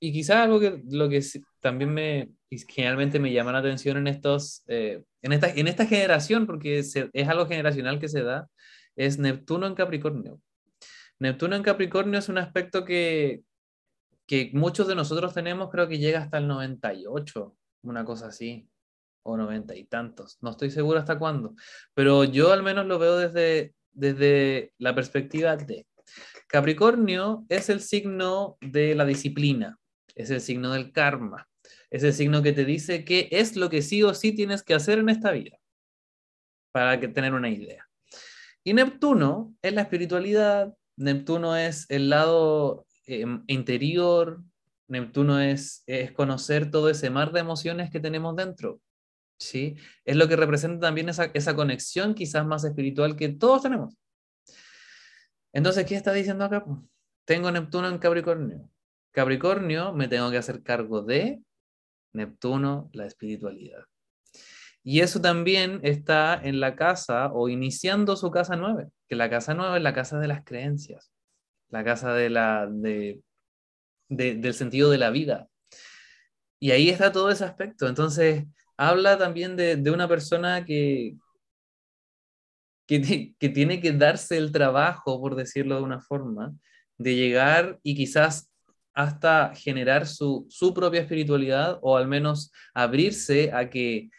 y 0.00 0.12
quizás 0.12 0.36
algo 0.38 0.60
que 0.60 0.82
lo 0.90 1.08
que 1.08 1.22
también 1.60 1.92
me 1.92 2.30
generalmente 2.68 3.18
me 3.18 3.32
llama 3.32 3.52
la 3.52 3.58
atención 3.58 3.96
en 3.96 4.06
estos 4.06 4.62
eh, 4.68 5.04
en 5.22 5.32
esta 5.32 5.48
en 5.48 5.68
esta 5.68 5.86
generación 5.86 6.46
porque 6.46 6.78
es 6.78 7.28
algo 7.28 7.46
generacional 7.46 7.98
que 7.98 8.08
se 8.08 8.22
da 8.22 8.48
es 8.94 9.18
Neptuno 9.18 9.66
en 9.66 9.74
Capricornio 9.74 10.40
Neptuno 11.18 11.56
en 11.56 11.62
Capricornio 11.62 12.18
es 12.18 12.28
un 12.28 12.38
aspecto 12.38 12.84
que 12.84 13.42
que 14.26 14.50
muchos 14.54 14.88
de 14.88 14.94
nosotros 14.94 15.34
tenemos 15.34 15.70
creo 15.70 15.88
que 15.88 15.98
llega 15.98 16.20
hasta 16.20 16.38
el 16.38 16.48
98 16.48 17.56
una 17.82 18.04
cosa 18.04 18.28
así 18.28 18.68
o 19.26 19.36
noventa 19.36 19.74
y 19.74 19.84
tantos. 19.84 20.38
No 20.40 20.50
estoy 20.50 20.70
seguro 20.70 20.98
hasta 20.98 21.18
cuándo, 21.18 21.54
pero 21.94 22.24
yo 22.24 22.52
al 22.52 22.62
menos 22.62 22.86
lo 22.86 22.98
veo 22.98 23.16
desde, 23.16 23.74
desde 23.92 24.72
la 24.78 24.94
perspectiva 24.94 25.56
de 25.56 25.86
Capricornio 26.46 27.44
es 27.48 27.68
el 27.68 27.80
signo 27.80 28.56
de 28.60 28.94
la 28.94 29.04
disciplina, 29.04 29.78
es 30.14 30.30
el 30.30 30.40
signo 30.40 30.72
del 30.72 30.92
karma, 30.92 31.48
es 31.90 32.04
el 32.04 32.12
signo 32.12 32.42
que 32.42 32.52
te 32.52 32.64
dice 32.64 33.04
qué 33.04 33.28
es 33.32 33.56
lo 33.56 33.68
que 33.68 33.82
sí 33.82 34.02
o 34.02 34.14
sí 34.14 34.32
tienes 34.32 34.62
que 34.62 34.74
hacer 34.74 34.98
en 34.98 35.08
esta 35.08 35.32
vida. 35.32 35.58
para 36.72 37.00
que 37.00 37.08
tener 37.08 37.32
una 37.32 37.48
idea. 37.48 37.88
Y 38.62 38.74
Neptuno 38.74 39.54
es 39.62 39.72
la 39.72 39.80
espiritualidad, 39.82 40.74
Neptuno 40.96 41.56
es 41.56 41.86
el 41.88 42.10
lado 42.10 42.86
em, 43.06 43.44
interior, 43.46 44.42
Neptuno 44.86 45.40
es, 45.40 45.82
es 45.86 46.12
conocer 46.12 46.70
todo 46.70 46.90
ese 46.90 47.08
mar 47.08 47.32
de 47.32 47.40
emociones 47.40 47.90
que 47.90 47.98
tenemos 48.00 48.36
dentro. 48.36 48.80
¿Sí? 49.38 49.76
Es 50.04 50.16
lo 50.16 50.28
que 50.28 50.36
representa 50.36 50.86
también 50.86 51.08
esa, 51.08 51.30
esa 51.34 51.54
conexión 51.54 52.14
quizás 52.14 52.46
más 52.46 52.64
espiritual 52.64 53.16
que 53.16 53.28
todos 53.30 53.62
tenemos. 53.62 53.96
Entonces, 55.52 55.86
¿qué 55.86 55.94
está 55.94 56.12
diciendo 56.12 56.44
acá? 56.44 56.64
Tengo 57.24 57.50
Neptuno 57.50 57.88
en 57.88 57.98
Capricornio. 57.98 58.70
Capricornio, 59.12 59.92
me 59.92 60.08
tengo 60.08 60.30
que 60.30 60.36
hacer 60.36 60.62
cargo 60.62 61.02
de 61.02 61.40
Neptuno, 62.12 62.90
la 62.92 63.06
espiritualidad. 63.06 63.84
Y 64.82 65.00
eso 65.00 65.20
también 65.20 65.80
está 65.82 66.40
en 66.40 66.60
la 66.60 66.76
casa 66.76 67.32
o 67.32 67.48
iniciando 67.48 68.14
su 68.14 68.30
casa 68.30 68.54
nueve, 68.54 68.88
que 69.08 69.16
la 69.16 69.28
casa 69.28 69.52
nueve 69.54 69.78
es 69.78 69.82
la 69.82 69.92
casa 69.92 70.20
de 70.20 70.28
las 70.28 70.44
creencias, 70.44 71.10
la 71.70 71.82
casa 71.82 72.12
de 72.12 72.30
la, 72.30 72.68
de, 72.70 73.20
del 74.08 74.54
sentido 74.54 74.90
de 74.90 74.98
la 74.98 75.10
vida. 75.10 75.48
Y 76.60 76.70
ahí 76.70 76.88
está 76.88 77.10
todo 77.10 77.30
ese 77.30 77.44
aspecto. 77.44 77.88
Entonces, 77.88 78.44
habla 78.76 79.18
también 79.18 79.56
de, 79.56 79.76
de 79.76 79.90
una 79.90 80.08
persona 80.08 80.64
que, 80.64 81.16
que, 82.86 83.34
que, 83.38 83.48
tiene 83.48 83.80
que 83.80 83.92
darse 83.92 84.36
el 84.36 84.52
trabajo, 84.52 85.20
por 85.20 85.34
decirlo 85.34 85.76
de 85.76 85.82
una 85.82 86.00
forma, 86.00 86.54
de 86.98 87.14
llegar 87.14 87.78
y 87.82 87.94
quizás 87.94 88.50
hasta 88.94 89.54
generar 89.54 90.06
su, 90.06 90.46
su 90.48 90.72
propia 90.72 91.02
espiritualidad 91.02 91.78
o 91.82 91.96
al 91.96 92.08
menos 92.08 92.50
abrirse 92.72 93.52
a 93.52 93.68
que 93.68 94.10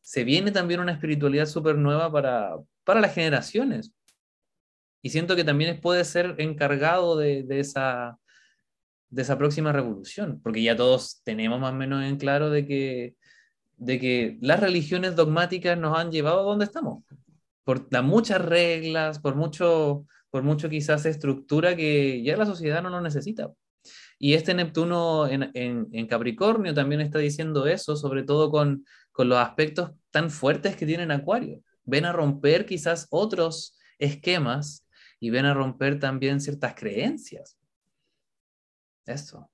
se 0.00 0.24
viene 0.24 0.52
también 0.52 0.80
una 0.80 0.92
espiritualidad 0.92 1.46
súper 1.46 1.76
nueva 1.76 2.10
para, 2.12 2.56
para 2.84 3.00
las 3.00 3.14
generaciones. 3.14 3.92
Y 5.02 5.10
siento 5.10 5.34
que 5.34 5.44
también 5.44 5.80
puede 5.80 6.04
ser 6.04 6.34
encargado 6.38 7.16
de, 7.16 7.42
de, 7.42 7.60
esa, 7.60 8.18
de 9.08 9.22
esa 9.22 9.38
próxima 9.38 9.72
revolución, 9.72 10.40
porque 10.42 10.62
ya 10.62 10.76
todos 10.76 11.22
tenemos 11.24 11.58
más 11.58 11.72
o 11.72 11.76
menos 11.76 12.04
en 12.04 12.16
claro 12.16 12.50
de 12.50 12.66
que, 12.66 13.14
de 13.80 13.98
que 13.98 14.38
las 14.42 14.60
religiones 14.60 15.16
dogmáticas 15.16 15.76
nos 15.78 15.98
han 15.98 16.12
llevado 16.12 16.40
a 16.40 16.42
donde 16.42 16.66
estamos, 16.66 17.02
por 17.64 17.90
las 17.90 18.04
muchas 18.04 18.44
reglas, 18.44 19.18
por 19.18 19.34
mucho, 19.34 20.06
por 20.30 20.42
mucho 20.42 20.68
quizás 20.68 21.06
estructura 21.06 21.74
que 21.74 22.22
ya 22.22 22.36
la 22.36 22.44
sociedad 22.44 22.82
no 22.82 22.90
lo 22.90 23.00
necesita. 23.00 23.50
Y 24.18 24.34
este 24.34 24.52
Neptuno 24.52 25.26
en, 25.26 25.50
en, 25.54 25.88
en 25.92 26.06
Capricornio 26.06 26.74
también 26.74 27.00
está 27.00 27.18
diciendo 27.18 27.66
eso, 27.66 27.96
sobre 27.96 28.22
todo 28.22 28.50
con, 28.50 28.84
con 29.12 29.30
los 29.30 29.38
aspectos 29.38 29.92
tan 30.10 30.30
fuertes 30.30 30.76
que 30.76 30.84
tienen 30.84 31.10
Acuario. 31.10 31.62
Ven 31.84 32.04
a 32.04 32.12
romper 32.12 32.66
quizás 32.66 33.08
otros 33.10 33.78
esquemas 33.98 34.86
y 35.18 35.30
ven 35.30 35.46
a 35.46 35.54
romper 35.54 35.98
también 35.98 36.42
ciertas 36.42 36.74
creencias. 36.74 37.56
Eso. 39.06 39.50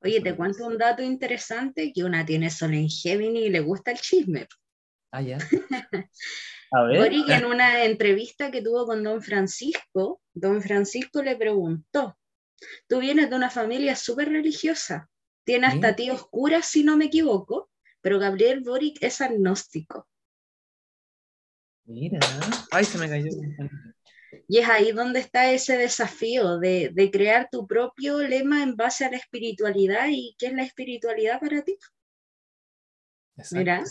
Oye, 0.00 0.20
te 0.20 0.36
cuento 0.36 0.66
un 0.66 0.78
dato 0.78 1.02
interesante, 1.02 1.92
que 1.92 2.04
una 2.04 2.24
tiene 2.24 2.50
sol 2.50 2.74
en 2.74 2.88
Gemini 2.88 3.46
y 3.46 3.50
le 3.50 3.60
gusta 3.60 3.90
el 3.90 3.98
chisme. 3.98 4.46
Ah, 5.10 5.22
ya. 5.22 5.38
A 6.70 6.82
ver. 6.82 6.98
Boric 6.98 7.28
en 7.30 7.46
una 7.46 7.84
entrevista 7.84 8.50
que 8.50 8.62
tuvo 8.62 8.86
con 8.86 9.02
don 9.02 9.22
Francisco, 9.22 10.20
don 10.34 10.60
Francisco 10.62 11.22
le 11.22 11.34
preguntó, 11.34 12.18
tú 12.86 12.98
vienes 12.98 13.30
de 13.30 13.36
una 13.36 13.50
familia 13.50 13.96
súper 13.96 14.28
religiosa, 14.28 15.08
tiene 15.44 15.68
hasta 15.68 15.96
tíos 15.96 16.28
curas 16.28 16.66
si 16.66 16.84
no 16.84 16.96
me 16.96 17.06
equivoco, 17.06 17.70
pero 18.02 18.18
Gabriel 18.18 18.60
Boric 18.60 18.98
es 19.02 19.20
agnóstico. 19.20 20.06
Mira, 21.86 22.18
ay, 22.70 22.84
se 22.84 22.98
me 22.98 23.08
cayó. 23.08 23.30
Y 24.50 24.58
es 24.58 24.68
ahí 24.68 24.92
donde 24.92 25.20
está 25.20 25.52
ese 25.52 25.76
desafío 25.76 26.58
de, 26.58 26.90
de, 26.94 27.10
crear 27.10 27.48
tu 27.52 27.66
propio 27.66 28.18
lema 28.18 28.62
en 28.62 28.76
base 28.76 29.04
a 29.04 29.10
la 29.10 29.18
espiritualidad 29.18 30.08
y 30.10 30.34
qué 30.38 30.46
es 30.46 30.54
la 30.54 30.62
espiritualidad 30.62 31.38
para 31.38 31.62
ti. 31.62 31.76
Exacto. 33.36 33.58
Mira, 33.58 33.84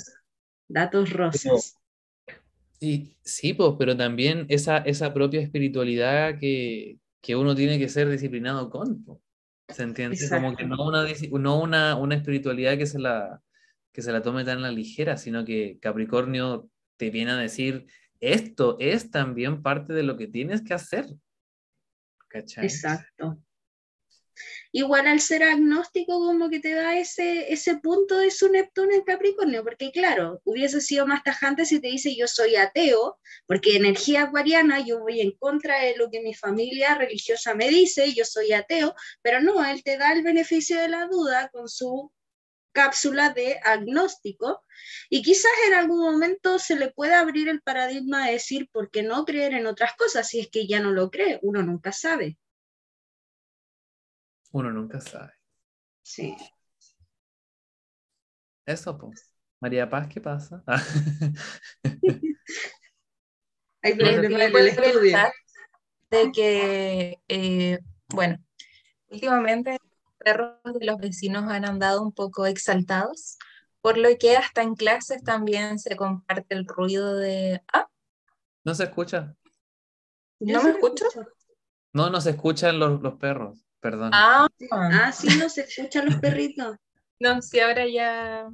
datos 0.67 1.13
rosas. 1.13 1.77
Pero, 2.25 2.41
y, 2.79 3.15
sí, 3.21 3.53
pues, 3.53 3.73
pero 3.77 3.95
también 3.95 4.45
esa, 4.49 4.77
esa 4.79 5.13
propia 5.13 5.41
espiritualidad 5.41 6.39
que, 6.39 6.97
que 7.21 7.35
uno 7.35 7.55
tiene 7.55 7.77
que 7.77 7.89
ser 7.89 8.09
disciplinado 8.09 8.69
con. 8.69 9.05
¿Se 9.69 9.83
entiende? 9.83 10.15
Exacto. 10.15 10.45
Como 10.45 10.57
que 10.57 10.65
no, 10.65 10.87
una, 10.87 11.05
no 11.39 11.59
una, 11.59 11.95
una 11.95 12.15
espiritualidad 12.15 12.77
que 12.77 12.85
se, 12.85 12.99
la, 12.99 13.41
que 13.91 14.01
se 14.01 14.11
la 14.11 14.21
tome 14.21 14.43
tan 14.43 14.59
a 14.59 14.61
la 14.61 14.71
ligera, 14.71 15.17
sino 15.17 15.43
que 15.43 15.77
Capricornio 15.79 16.69
te 16.97 17.09
viene 17.09 17.31
a 17.31 17.37
decir, 17.37 17.87
esto 18.19 18.77
es 18.79 19.11
también 19.11 19.61
parte 19.61 19.93
de 19.93 20.03
lo 20.03 20.17
que 20.17 20.27
tienes 20.27 20.61
que 20.61 20.73
hacer. 20.73 21.05
¿Cachai? 22.27 22.65
Exacto. 22.65 23.37
Igual 24.71 25.07
al 25.07 25.19
ser 25.19 25.43
agnóstico 25.43 26.13
como 26.13 26.49
que 26.49 26.59
te 26.59 26.73
da 26.73 26.97
ese, 26.99 27.51
ese 27.51 27.77
punto 27.77 28.19
de 28.19 28.29
su 28.31 28.49
Neptuno 28.49 28.93
en 28.93 29.01
Capricornio, 29.01 29.63
porque 29.63 29.91
claro, 29.91 30.41
hubiese 30.43 30.81
sido 30.81 31.07
más 31.07 31.23
tajante 31.23 31.65
si 31.65 31.79
te 31.79 31.87
dice 31.87 32.15
yo 32.15 32.27
soy 32.27 32.55
ateo, 32.55 33.17
porque 33.47 33.75
energía 33.75 34.23
acuariana 34.23 34.85
yo 34.85 34.99
voy 34.99 35.21
en 35.21 35.31
contra 35.31 35.81
de 35.81 35.95
lo 35.97 36.09
que 36.11 36.21
mi 36.21 36.33
familia 36.33 36.95
religiosa 36.95 37.55
me 37.55 37.69
dice, 37.69 38.13
yo 38.13 38.25
soy 38.25 38.53
ateo, 38.53 38.93
pero 39.21 39.41
no, 39.41 39.65
él 39.65 39.83
te 39.83 39.97
da 39.97 40.13
el 40.13 40.23
beneficio 40.23 40.79
de 40.79 40.89
la 40.89 41.07
duda 41.07 41.49
con 41.49 41.67
su 41.67 42.11
cápsula 42.77 43.31
de 43.31 43.59
agnóstico 43.63 44.63
y 45.09 45.23
quizás 45.23 45.51
en 45.67 45.73
algún 45.73 45.99
momento 45.99 46.59
se 46.59 46.75
le 46.75 46.91
pueda 46.91 47.19
abrir 47.19 47.49
el 47.49 47.59
paradigma 47.63 48.27
de 48.27 48.33
decir 48.33 48.69
por 48.71 48.91
qué 48.91 49.01
no 49.01 49.25
creer 49.25 49.55
en 49.55 49.65
otras 49.65 49.95
cosas 49.95 50.29
si 50.29 50.41
es 50.41 50.49
que 50.51 50.67
ya 50.67 50.79
no 50.79 50.91
lo 50.91 51.09
cree, 51.09 51.39
uno 51.41 51.63
nunca 51.63 51.91
sabe. 51.91 52.37
Uno 54.51 54.71
nunca 54.71 55.01
sabe. 55.01 55.33
Sí. 56.03 56.37
Eso, 58.63 58.95
pues. 58.95 59.31
María 59.59 59.89
Paz, 59.89 60.07
¿qué 60.07 60.21
pasa? 60.21 60.63
Hay 63.81 63.95
problema 63.95 64.43
en 64.45 64.55
el 64.55 64.67
estudio. 64.67 65.17
De 66.11 66.31
que, 66.31 67.17
eh, 67.27 67.79
bueno, 68.09 68.37
últimamente 69.09 69.79
perros 70.27 70.57
de 70.77 70.85
los 70.85 70.97
vecinos 70.97 71.45
han 71.49 71.63
andado 71.63 72.01
un 72.01 72.11
poco 72.11 72.45
exaltados, 72.45 73.37
por 73.79 73.97
lo 73.97 74.09
que 74.19 74.35
hasta 74.35 74.61
en 74.61 74.75
clases 74.75 75.23
también 75.23 75.79
se 75.79 75.95
comparte 75.95 76.53
el 76.53 76.67
ruido 76.67 77.15
de... 77.15 77.61
Ah. 77.71 77.87
No 78.65 78.75
se 78.75 78.83
escucha. 78.83 79.33
¿No 80.41 80.61
me 80.61 80.71
escucho? 80.71 81.05
No, 81.93 82.09
no 82.09 82.19
se 82.19 82.31
escuchan 82.31 82.77
los, 82.77 83.01
los 83.01 83.15
perros, 83.15 83.63
perdón. 83.79 84.11
Ah, 84.13 84.49
ah, 84.71 85.11
sí, 85.13 85.29
no 85.39 85.47
se 85.47 85.61
escuchan 85.61 86.05
los 86.07 86.15
perritos. 86.15 86.77
No, 87.19 87.41
sí, 87.41 87.59
ahora 87.59 87.87
ya... 87.87 88.47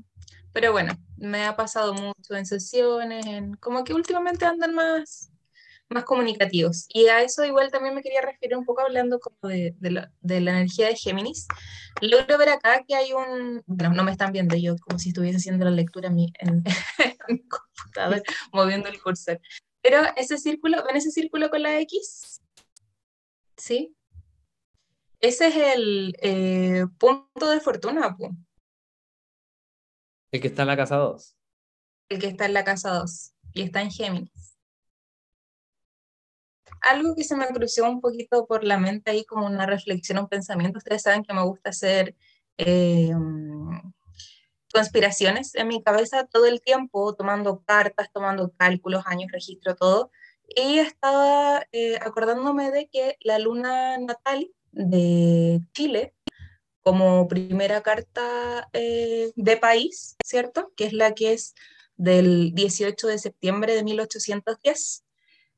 Pero 0.54 0.72
bueno, 0.72 0.94
me 1.18 1.44
ha 1.44 1.54
pasado 1.58 1.94
mucho 1.94 2.34
en 2.34 2.46
sesiones, 2.46 3.26
en... 3.26 3.56
como 3.56 3.84
que 3.84 3.94
últimamente 3.94 4.46
andan 4.46 4.74
más 4.74 5.33
más 5.90 6.04
comunicativos. 6.04 6.86
Y 6.90 7.08
a 7.08 7.22
eso 7.22 7.46
igual 7.46 7.72
también 7.72 7.96
me 7.96 8.02
quería 8.02 8.22
referir 8.22 8.58
un 8.58 8.66
poco 8.66 8.82
hablando 8.82 9.20
como 9.20 9.38
de, 9.52 9.76
de, 9.80 9.92
la, 9.92 10.12
de, 10.22 10.42
la, 10.42 10.52
energía 10.52 10.88
de 10.88 10.96
Géminis. 10.96 11.48
Logro 12.02 12.38
ver 12.38 12.50
acá 12.50 12.84
que 12.88 12.96
hay 12.96 13.14
un, 13.14 13.64
bueno, 13.66 13.94
no 13.94 14.04
me 14.04 14.12
están 14.12 14.32
viendo 14.32 14.56
yo 14.56 14.76
como 14.78 15.00
si 15.00 15.10
estuviese 15.10 15.38
haciendo 15.38 15.66
la 15.66 15.72
lectura 15.72 16.08
en 16.08 16.16
mi, 16.16 16.34
en, 16.40 16.64
en 17.28 17.36
mi 17.36 17.48
computador, 17.48 18.24
moviendo 18.52 18.90
el 18.90 19.02
cursor. 19.02 19.40
Pero 19.82 20.02
ese 20.16 20.38
círculo, 20.38 20.84
¿ven 20.86 20.96
ese 20.96 21.12
círculo 21.12 21.50
con 21.50 21.62
la 21.62 21.80
X? 21.82 22.42
¿Sí? 23.58 23.96
Ese 25.20 25.48
es 25.48 25.56
el 25.56 26.16
eh, 26.22 26.86
punto 26.98 27.50
de 27.50 27.60
fortuna. 27.60 28.16
pues 28.18 28.32
El 30.32 30.42
que 30.42 30.48
está 30.48 30.64
en 30.64 30.68
la 30.70 30.78
casa 30.78 30.98
2. 30.98 31.36
El 32.10 32.20
que 32.20 32.28
está 32.28 32.46
en 32.46 32.54
la 32.54 32.64
casa 32.64 32.92
2 32.92 33.34
y 33.54 33.62
está 33.62 33.82
en 33.82 33.92
Géminis 33.92 34.53
algo 36.84 37.16
que 37.16 37.24
se 37.24 37.36
me 37.36 37.48
cruzó 37.48 37.90
un 37.90 38.02
poquito 38.02 38.46
por 38.46 38.64
la 38.64 38.78
mente 38.78 39.12
ahí 39.12 39.26
como 39.26 39.48
una 39.48 39.66
reflexión, 39.66 40.20
un 40.20 40.28
pensamiento. 40.28 40.78
Ustedes 40.78 41.02
saben 41.02 41.24
que 41.24 41.34
me 41.34 41.44
gusta 41.44 41.72
hacer 41.72 42.16
eh, 42.58 43.12
conspiraciones 44.74 45.56
en 45.56 45.68
mi 45.68 45.82
cabeza 45.82 46.26
todo 46.26 46.46
el 46.46 46.62
tiempo, 46.62 47.16
tomando 47.16 47.64
cartas, 47.64 48.12
tomando 48.14 48.52
cálculos, 48.58 49.04
años, 49.06 49.32
registro, 49.32 49.76
todo. 49.76 50.12
Y 50.48 50.80
estaba 50.80 51.66
eh, 51.72 51.98
acordándome 52.02 52.72
de 52.72 52.90
que 52.90 53.18
la 53.22 53.40
luna 53.40 53.98
natal 53.98 54.52
de 54.72 55.62
Chile, 55.74 56.14
como 56.82 57.28
primera 57.28 57.82
carta 57.82 58.70
eh, 58.74 59.32
de 59.36 59.58
país, 59.58 60.18
¿cierto? 60.24 60.74
Que 60.76 60.86
es 60.86 60.94
la 60.94 61.14
que 61.14 61.34
es 61.34 61.56
del 61.96 62.54
18 62.54 63.08
de 63.08 63.20
septiembre 63.20 63.76
de 63.76 63.84
1810 63.84 65.03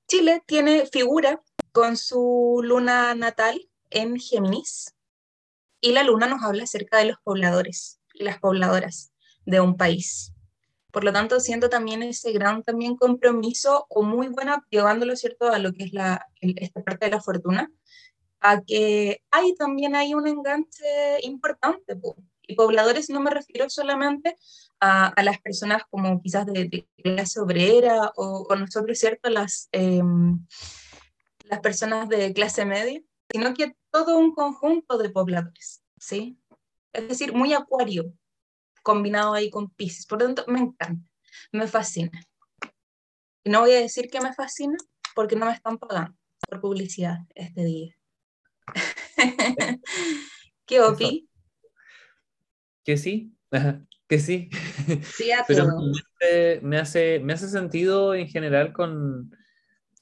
Chile 0.08 0.44
tiene 0.46 0.86
figura 0.86 1.42
con 1.72 1.98
su 1.98 2.62
luna 2.64 3.16
natal 3.16 3.70
en 3.90 4.20
Géminis 4.20 4.96
y 5.82 5.94
la 5.94 6.04
luna 6.04 6.28
nos 6.28 6.44
habla 6.44 6.64
acerca 6.64 7.00
de 7.00 7.06
los 7.06 7.18
pobladores 7.24 8.00
y 8.14 8.24
las 8.24 8.40
pobladoras 8.40 9.12
de 9.46 9.62
un 9.62 9.78
país. 9.78 10.32
Por 10.92 11.04
lo 11.04 11.12
tanto, 11.12 11.40
siento 11.40 11.70
también 11.70 12.04
ese 12.04 12.32
gran 12.32 12.64
también 12.64 12.96
compromiso 12.96 13.88
o 13.90 14.04
muy 14.04 14.28
buena, 14.28 14.66
llevándolo, 14.70 15.16
¿cierto?, 15.16 15.50
a 15.50 15.60
lo 15.60 15.74
que 15.74 15.86
es 15.86 15.94
la, 15.94 16.26
esta 16.40 16.84
parte 16.84 17.06
de 17.06 17.12
la 17.12 17.22
fortuna, 17.22 17.72
a 18.40 18.62
que 18.62 19.24
hay 19.32 19.56
también 19.56 19.96
hay 19.96 20.14
un 20.14 20.28
enganche 20.28 21.20
importante. 21.24 22.00
Y 22.48 22.56
pobladores 22.56 23.10
no 23.10 23.20
me 23.22 23.32
refiero 23.32 23.70
solamente 23.70 24.36
a, 24.80 25.08
a 25.08 25.24
las 25.24 25.40
personas 25.40 25.84
como 25.90 26.22
quizás 26.22 26.46
de, 26.46 26.88
clase 27.04 27.40
obrera 27.40 28.12
o, 28.16 28.46
o, 28.50 28.56
nosotros, 28.56 28.98
¿cierto?, 28.98 29.30
las, 29.30 29.70
eh, 29.72 30.02
las 31.46 31.60
personas 31.60 32.10
de 32.10 32.34
clase 32.34 32.66
media, 32.66 33.02
sino 33.32 33.54
que 33.54 33.76
todo 33.92 34.18
un 34.18 34.34
conjunto 34.34 34.98
de 34.98 35.10
pobladores, 35.10 35.84
¿sí? 35.98 36.40
Es 36.94 37.08
decir, 37.08 37.34
muy 37.34 37.54
acuario, 37.54 38.14
combinado 38.84 39.34
ahí 39.34 39.50
con 39.50 39.70
Pisces. 39.70 40.06
Por 40.06 40.20
lo 40.20 40.26
tanto, 40.26 40.46
me 40.48 40.60
encanta, 40.60 41.10
me 41.52 41.68
fascina. 41.68 42.12
Y 43.44 43.50
no 43.50 43.62
voy 43.62 43.72
a 43.72 43.80
decir 43.80 44.10
que 44.10 44.22
me 44.22 44.34
fascina 44.34 44.78
porque 45.14 45.36
no 45.36 45.46
me 45.46 45.54
están 45.54 45.78
pagando 45.78 46.18
por 46.48 46.62
publicidad 46.62 47.20
este 47.36 47.64
día. 47.64 47.96
¿Qué 50.66 50.82
opi? 50.82 51.30
Que 52.86 52.96
sí, 52.98 53.34
que 54.08 54.20
sí. 54.20 54.50
Sí, 55.04 55.32
a 55.32 55.44
Pero 55.48 55.66
todo. 55.66 55.92
me, 56.62 56.78
hace, 56.78 57.20
me 57.20 57.34
hace 57.34 57.50
sentido 57.50 58.14
en 58.16 58.28
general 58.28 58.72
con, 58.74 59.32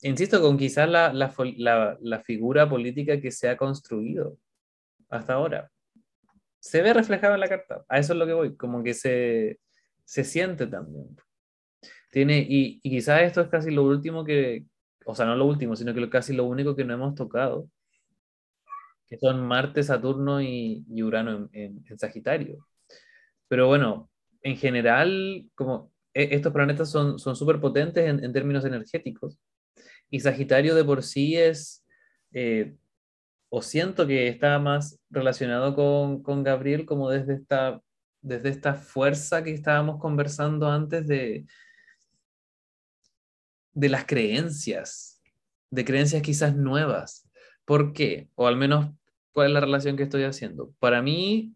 insisto, 0.02 0.42
con 0.42 0.58
quizás 0.58 0.88
la, 0.90 1.14
la, 1.14 1.34
la- 1.58 1.98
la 2.02 2.20
figura 2.22 2.70
política 2.70 3.20
que 3.22 3.32
se 3.32 3.50
ha 3.50 3.58
construido 3.58 4.38
hasta 5.10 5.34
ahora. 5.34 5.72
Se 6.60 6.82
ve 6.82 6.94
reflejado 6.94 7.34
en 7.36 7.40
la 7.42 7.50
carta. 7.50 7.84
A 7.90 8.00
eso 8.00 8.14
es 8.14 8.20
lo 8.20 8.26
que 8.26 8.34
voy, 8.34 8.56
como 8.58 8.84
que 8.84 8.94
se, 8.94 9.60
se 10.06 10.24
siente 10.24 10.68
también. 10.68 11.16
Tiene, 12.12 12.46
y, 12.48 12.80
y 12.84 12.90
quizás 12.90 13.24
esto 13.24 13.42
es 13.42 13.48
casi 13.50 13.72
lo 13.72 13.84
último 13.84 14.24
que, 14.24 14.66
o 15.06 15.16
sea, 15.16 15.26
no 15.26 15.36
lo 15.36 15.46
último, 15.46 15.76
sino 15.76 15.94
que 15.94 16.02
lo, 16.02 16.10
casi 16.10 16.34
lo 16.34 16.46
único 16.46 16.76
que 16.76 16.86
no 16.86 16.94
hemos 16.94 17.16
tocado, 17.16 17.70
que 19.08 19.18
son 19.18 19.46
Marte, 19.46 19.84
Saturno 19.84 20.42
y, 20.42 20.86
y 20.90 21.04
Urano 21.04 21.32
en, 21.32 21.50
en- 21.54 21.86
en 21.90 22.00
Sagitario. 22.00 22.66
Pero 23.48 23.68
bueno, 23.68 24.10
en 24.42 24.58
general, 24.58 25.50
como 25.56 25.92
e- 26.14 26.30
estos 26.36 26.54
planetas 26.54 26.90
son 26.92 27.20
son 27.20 27.36
súper 27.36 27.60
potentes 27.60 28.08
en, 28.08 28.24
en 28.24 28.34
términos 28.34 28.66
energéticos, 28.66 29.40
y 30.10 30.20
Sagitario 30.20 30.76
de 30.76 30.84
por 30.84 31.04
sí 31.04 31.36
es, 31.38 31.84
eh, 32.34 32.76
o 33.50 33.62
siento 33.62 34.06
que 34.08 34.28
está 34.28 34.60
más 34.60 35.00
relacionado 35.10 35.76
con, 35.76 36.22
con 36.24 36.44
Gabriel 36.44 36.86
como 36.86 37.10
desde 37.10 37.34
esta, 37.36 37.82
desde 38.22 38.50
esta 38.50 38.76
fuerza 38.76 39.44
que 39.44 39.54
estábamos 39.54 40.00
conversando 40.00 40.68
antes 40.68 41.08
de, 41.08 41.46
de 43.74 43.90
las 43.90 44.06
creencias, 44.06 45.22
de 45.72 45.86
creencias 45.86 46.22
quizás 46.22 46.56
nuevas. 46.56 47.28
¿Por 47.66 47.94
qué? 47.94 48.30
O 48.36 48.48
al 48.48 48.58
menos, 48.58 48.92
¿cuál 49.32 49.48
es 49.48 49.54
la 49.54 49.62
relación 49.62 49.98
que 49.98 50.04
estoy 50.04 50.24
haciendo? 50.24 50.74
Para 50.80 51.02
mí, 51.02 51.56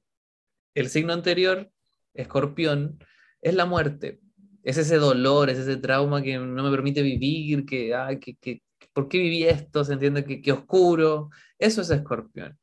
el 0.74 0.90
signo 0.90 1.14
anterior, 1.14 1.72
escorpión, 2.18 3.00
es 3.42 3.54
la 3.54 3.66
muerte. 3.66 4.20
Es 4.64 4.78
ese 4.78 4.98
dolor, 4.98 5.50
es 5.50 5.60
ese 5.60 5.78
trauma 5.78 6.22
que 6.22 6.38
no 6.38 6.64
me 6.64 6.72
permite 6.72 7.02
vivir, 7.02 7.66
que, 7.66 7.96
ay, 7.96 8.20
que, 8.20 8.36
que, 8.36 8.62
¿por 8.94 9.08
qué 9.08 9.18
viví 9.20 9.44
esto? 9.46 9.86
¿Se 9.86 9.94
entiende? 9.94 10.26
Que, 10.26 10.42
que 10.42 10.52
oscuro. 10.52 11.30
Eso 11.58 11.82
es 11.82 11.90
escorpión. 11.90 12.58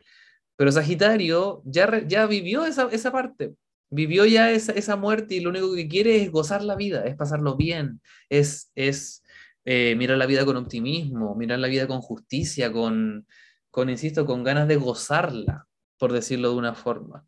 Pero 0.57 0.73
Sagitario 0.73 1.63
ya, 1.65 2.07
ya 2.07 2.27
vivió 2.27 2.65
esa, 2.67 2.89
esa 2.93 3.13
parte. 3.13 3.55
Vivió 3.91 4.27
ya 4.27 4.51
esa, 4.51 4.73
esa 4.73 4.97
muerte 4.97 5.37
y 5.37 5.41
lo 5.41 5.51
único 5.51 5.75
que 5.75 5.89
quiere 5.89 6.23
es 6.23 6.31
gozar 6.31 6.63
la 6.63 6.77
vida, 6.77 7.05
es 7.05 7.17
pasarlo 7.17 7.57
bien, 7.57 8.01
es, 8.29 8.73
es 8.75 9.23
eh, 9.65 9.95
mirar 9.97 10.19
la 10.19 10.27
vida 10.27 10.45
con 10.45 10.57
optimismo, 10.57 11.35
mirar 11.37 11.59
la 11.59 11.69
vida 11.69 11.87
con 11.87 12.01
justicia, 12.01 12.73
con, 12.73 13.27
con, 13.71 13.91
insisto, 13.91 14.27
con 14.27 14.43
ganas 14.43 14.69
de 14.69 14.77
gozarla, 14.77 15.67
por 15.99 16.13
decirlo 16.13 16.51
de 16.51 16.57
una 16.57 16.75
forma. 16.75 17.25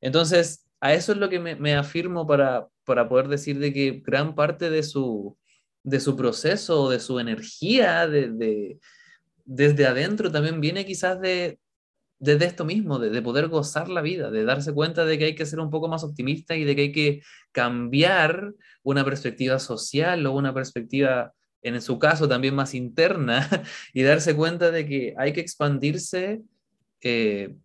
Entonces, 0.00 0.63
a 0.84 0.92
eso 0.92 1.12
es 1.12 1.18
lo 1.18 1.30
que 1.30 1.38
me, 1.38 1.74
afirmo 1.74 2.26
para, 2.26 2.68
para 2.84 3.08
poder 3.08 3.28
decir 3.28 3.58
de 3.58 3.72
que 3.72 4.02
gran 4.04 4.34
parte 4.34 4.68
de 4.68 4.82
su, 4.82 5.34
de 5.82 5.98
su 5.98 6.14
proceso, 6.14 6.90
de 6.90 7.00
su 7.00 7.18
energía, 7.18 8.06
de, 8.06 8.28
de- 8.30 8.78
desde 9.46 9.86
adentro 9.86 10.30
también 10.30 10.60
viene 10.60 10.84
quizás 10.84 11.18
de, 11.22 11.58
desde 12.18 12.44
esto 12.44 12.66
mismo, 12.66 12.98
de, 12.98 13.08
de 13.08 13.22
poder 13.22 13.48
gozar 13.48 13.88
la 13.88 14.02
vida, 14.02 14.30
de 14.30 14.44
darse 14.44 14.74
cuenta 14.74 15.06
de 15.06 15.16
que 15.16 15.24
hay 15.24 15.34
que 15.34 15.46
ser 15.46 15.58
un 15.58 15.70
poco 15.70 15.88
más 15.88 16.04
optimista 16.04 16.54
y 16.54 16.64
de 16.64 16.76
que 16.76 16.82
hay 16.82 16.92
que 16.92 17.22
cambiar 17.50 18.52
una 18.82 19.06
perspectiva 19.06 19.58
social 19.60 20.26
o 20.26 20.32
una 20.34 20.52
perspectiva, 20.52 21.32
en 21.62 21.80
su 21.80 21.98
caso, 21.98 22.28
también 22.28 22.54
más 22.54 22.74
interna, 22.74 23.48
y 23.94 24.02
darse 24.02 24.36
cuenta 24.36 24.70
de 24.70 24.86
que 24.86 25.14
hay 25.16 25.32
que 25.32 25.40
expandirse, 25.40 26.42
eh, 27.00 27.56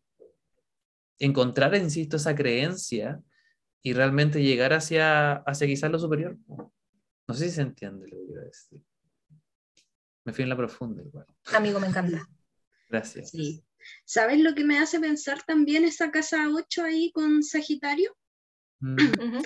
encontrar, 1.19 1.75
insisto, 1.75 2.17
esa 2.17 2.35
creencia 2.35 3.21
y 3.81 3.93
realmente 3.93 4.41
llegar 4.41 4.73
hacia, 4.73 5.33
hacia 5.33 5.67
quizás 5.67 5.91
lo 5.91 5.99
superior. 5.99 6.37
No 6.47 7.33
sé 7.33 7.45
si 7.45 7.55
se 7.55 7.61
entiende 7.61 8.07
lo 8.07 8.17
que 8.17 8.25
quiero 8.25 8.41
decir. 8.43 8.81
Me 10.25 10.33
fui 10.33 10.43
en 10.43 10.49
la 10.49 10.57
profunda 10.57 11.03
igual. 11.03 11.25
Amigo, 11.53 11.79
me 11.79 11.87
encanta. 11.87 12.27
Gracias. 12.89 13.31
Sí. 13.31 13.63
¿Sabes 14.05 14.39
lo 14.39 14.55
que 14.55 14.65
me 14.65 14.79
hace 14.79 14.99
pensar 14.99 15.41
también 15.43 15.85
esa 15.85 16.11
casa 16.11 16.49
8 16.53 16.83
ahí 16.83 17.11
con 17.11 17.43
Sagitario? 17.43 18.17
Mm. 18.79 19.41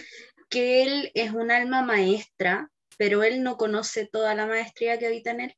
Que 0.49 0.83
él 0.83 1.11
es 1.13 1.31
un 1.31 1.51
alma 1.51 1.83
maestra, 1.83 2.71
pero 2.97 3.23
él 3.23 3.43
no 3.43 3.57
conoce 3.57 4.07
toda 4.07 4.35
la 4.35 4.45
maestría 4.45 4.97
que 4.97 5.07
habita 5.07 5.31
en 5.31 5.41
él. 5.41 5.57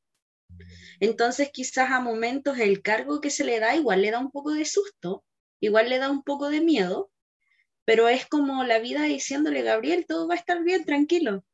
Entonces 1.00 1.50
quizás 1.52 1.90
a 1.90 2.00
momentos 2.00 2.58
el 2.58 2.82
cargo 2.82 3.20
que 3.20 3.30
se 3.30 3.44
le 3.44 3.60
da 3.60 3.76
igual 3.76 4.02
le 4.02 4.10
da 4.10 4.18
un 4.18 4.30
poco 4.30 4.52
de 4.52 4.64
susto, 4.64 5.24
igual 5.60 5.88
le 5.88 5.98
da 5.98 6.10
un 6.10 6.22
poco 6.22 6.48
de 6.48 6.60
miedo, 6.60 7.10
pero 7.84 8.08
es 8.08 8.26
como 8.26 8.64
la 8.64 8.78
vida 8.78 9.02
diciéndole, 9.04 9.62
Gabriel, 9.62 10.06
todo 10.06 10.28
va 10.28 10.34
a 10.34 10.38
estar 10.38 10.62
bien, 10.64 10.84
tranquilo. 10.84 11.44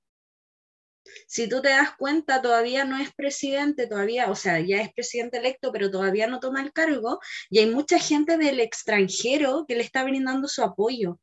Si 1.26 1.48
tú 1.48 1.60
te 1.60 1.68
das 1.68 1.96
cuenta, 1.96 2.40
todavía 2.40 2.84
no 2.84 2.96
es 2.96 3.12
presidente, 3.14 3.86
todavía, 3.86 4.30
o 4.30 4.34
sea, 4.34 4.60
ya 4.60 4.80
es 4.80 4.92
presidente 4.92 5.38
electo, 5.38 5.72
pero 5.72 5.90
todavía 5.90 6.26
no 6.26 6.40
toma 6.40 6.62
el 6.62 6.72
cargo, 6.72 7.18
y 7.50 7.58
hay 7.58 7.66
mucha 7.66 7.98
gente 7.98 8.36
del 8.38 8.60
extranjero 8.60 9.64
que 9.66 9.76
le 9.76 9.82
está 9.82 10.04
brindando 10.04 10.48
su 10.48 10.62
apoyo. 10.62 11.18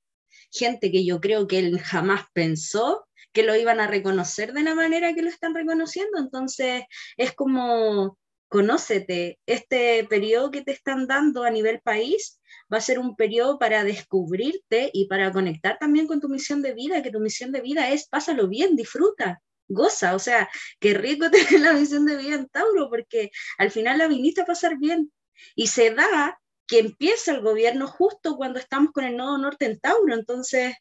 Gente 0.51 0.91
que 0.91 1.05
yo 1.05 1.19
creo 1.19 1.47
que 1.47 1.59
él 1.59 1.79
jamás 1.79 2.23
pensó 2.33 3.07
que 3.31 3.43
lo 3.43 3.55
iban 3.55 3.79
a 3.79 3.87
reconocer 3.87 4.53
de 4.53 4.63
la 4.63 4.75
manera 4.75 5.13
que 5.13 5.21
lo 5.21 5.29
están 5.29 5.53
reconociendo. 5.53 6.17
Entonces, 6.17 6.83
es 7.17 7.33
como, 7.33 8.17
conócete, 8.47 9.39
este 9.45 10.03
periodo 10.05 10.51
que 10.51 10.63
te 10.63 10.71
están 10.71 11.07
dando 11.07 11.43
a 11.43 11.51
nivel 11.51 11.79
país 11.81 12.38
va 12.71 12.77
a 12.77 12.81
ser 12.81 12.99
un 12.99 13.15
periodo 13.15 13.57
para 13.57 13.83
descubrirte 13.83 14.89
y 14.93 15.07
para 15.07 15.31
conectar 15.31 15.77
también 15.79 16.07
con 16.07 16.21
tu 16.21 16.29
misión 16.29 16.61
de 16.61 16.73
vida, 16.73 17.01
que 17.01 17.11
tu 17.11 17.19
misión 17.19 17.51
de 17.51 17.61
vida 17.61 17.89
es 17.89 18.07
pásalo 18.07 18.47
bien, 18.47 18.75
disfruta, 18.75 19.41
goza, 19.67 20.15
o 20.15 20.19
sea, 20.19 20.49
qué 20.79 20.93
rico 20.93 21.29
tener 21.31 21.61
la 21.61 21.73
misión 21.73 22.05
de 22.05 22.17
vida 22.17 22.35
en 22.35 22.49
Tauro, 22.49 22.89
porque 22.89 23.31
al 23.57 23.71
final 23.71 23.97
la 23.97 24.07
viniste 24.07 24.41
a 24.41 24.45
pasar 24.45 24.77
bien. 24.77 25.11
Y 25.55 25.67
se 25.67 25.91
da 25.91 26.39
que 26.67 26.79
empieza 26.79 27.31
el 27.31 27.41
gobierno 27.41 27.87
justo 27.87 28.35
cuando 28.35 28.59
estamos 28.59 28.91
con 28.91 29.05
el 29.05 29.17
nodo 29.17 29.37
norte 29.37 29.65
en 29.65 29.79
Tauro, 29.79 30.13
entonces, 30.13 30.75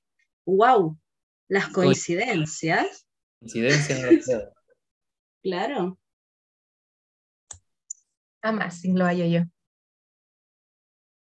wow, 0.44 0.98
las 1.48 1.68
coincidencias, 1.68 3.07
realidad. 3.40 4.53
claro. 5.42 5.98
A 8.42 8.53
más, 8.53 8.81
sin 8.81 8.98
lo 8.98 9.05
hallo 9.05 9.24
yo. 9.24 9.58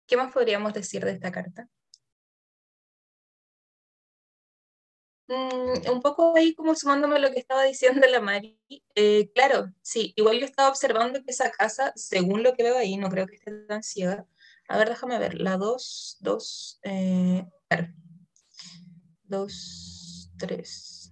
¿Qué 0.08 0.18
más 0.18 0.32
podríamos 0.34 0.74
decir 0.74 1.04
de 1.06 1.12
esta 1.12 1.32
carta? 1.32 1.70
Mm, 5.28 5.90
un 5.92 6.02
poco 6.02 6.36
ahí 6.36 6.54
como 6.54 6.76
sumándome 6.76 7.16
a 7.16 7.20
lo 7.20 7.32
que 7.32 7.40
estaba 7.40 7.64
diciendo 7.64 8.06
la 8.08 8.22
Mari, 8.22 8.60
eh, 8.94 9.32
claro, 9.34 9.74
sí, 9.82 10.14
igual 10.16 10.40
yo 10.40 10.46
estaba 10.46 10.70
observando 10.70 11.24
que 11.24 11.32
esa 11.32 11.50
casa, 11.52 11.92
según 11.96 12.44
lo 12.44 12.54
que 12.54 12.62
veo 12.64 12.78
ahí, 12.78 12.96
no 12.98 13.10
creo 13.10 13.26
que 13.26 13.36
esté 13.36 13.52
tan 13.68 13.82
ciega. 13.82 14.28
A 14.68 14.78
ver, 14.78 14.90
déjame 14.90 15.18
ver, 15.18 15.36
la 15.42 15.58
2, 15.58 16.18
2, 16.20 16.80
eh, 16.84 17.44
claro. 17.68 17.88
2, 19.24 20.32
3, 20.38 21.12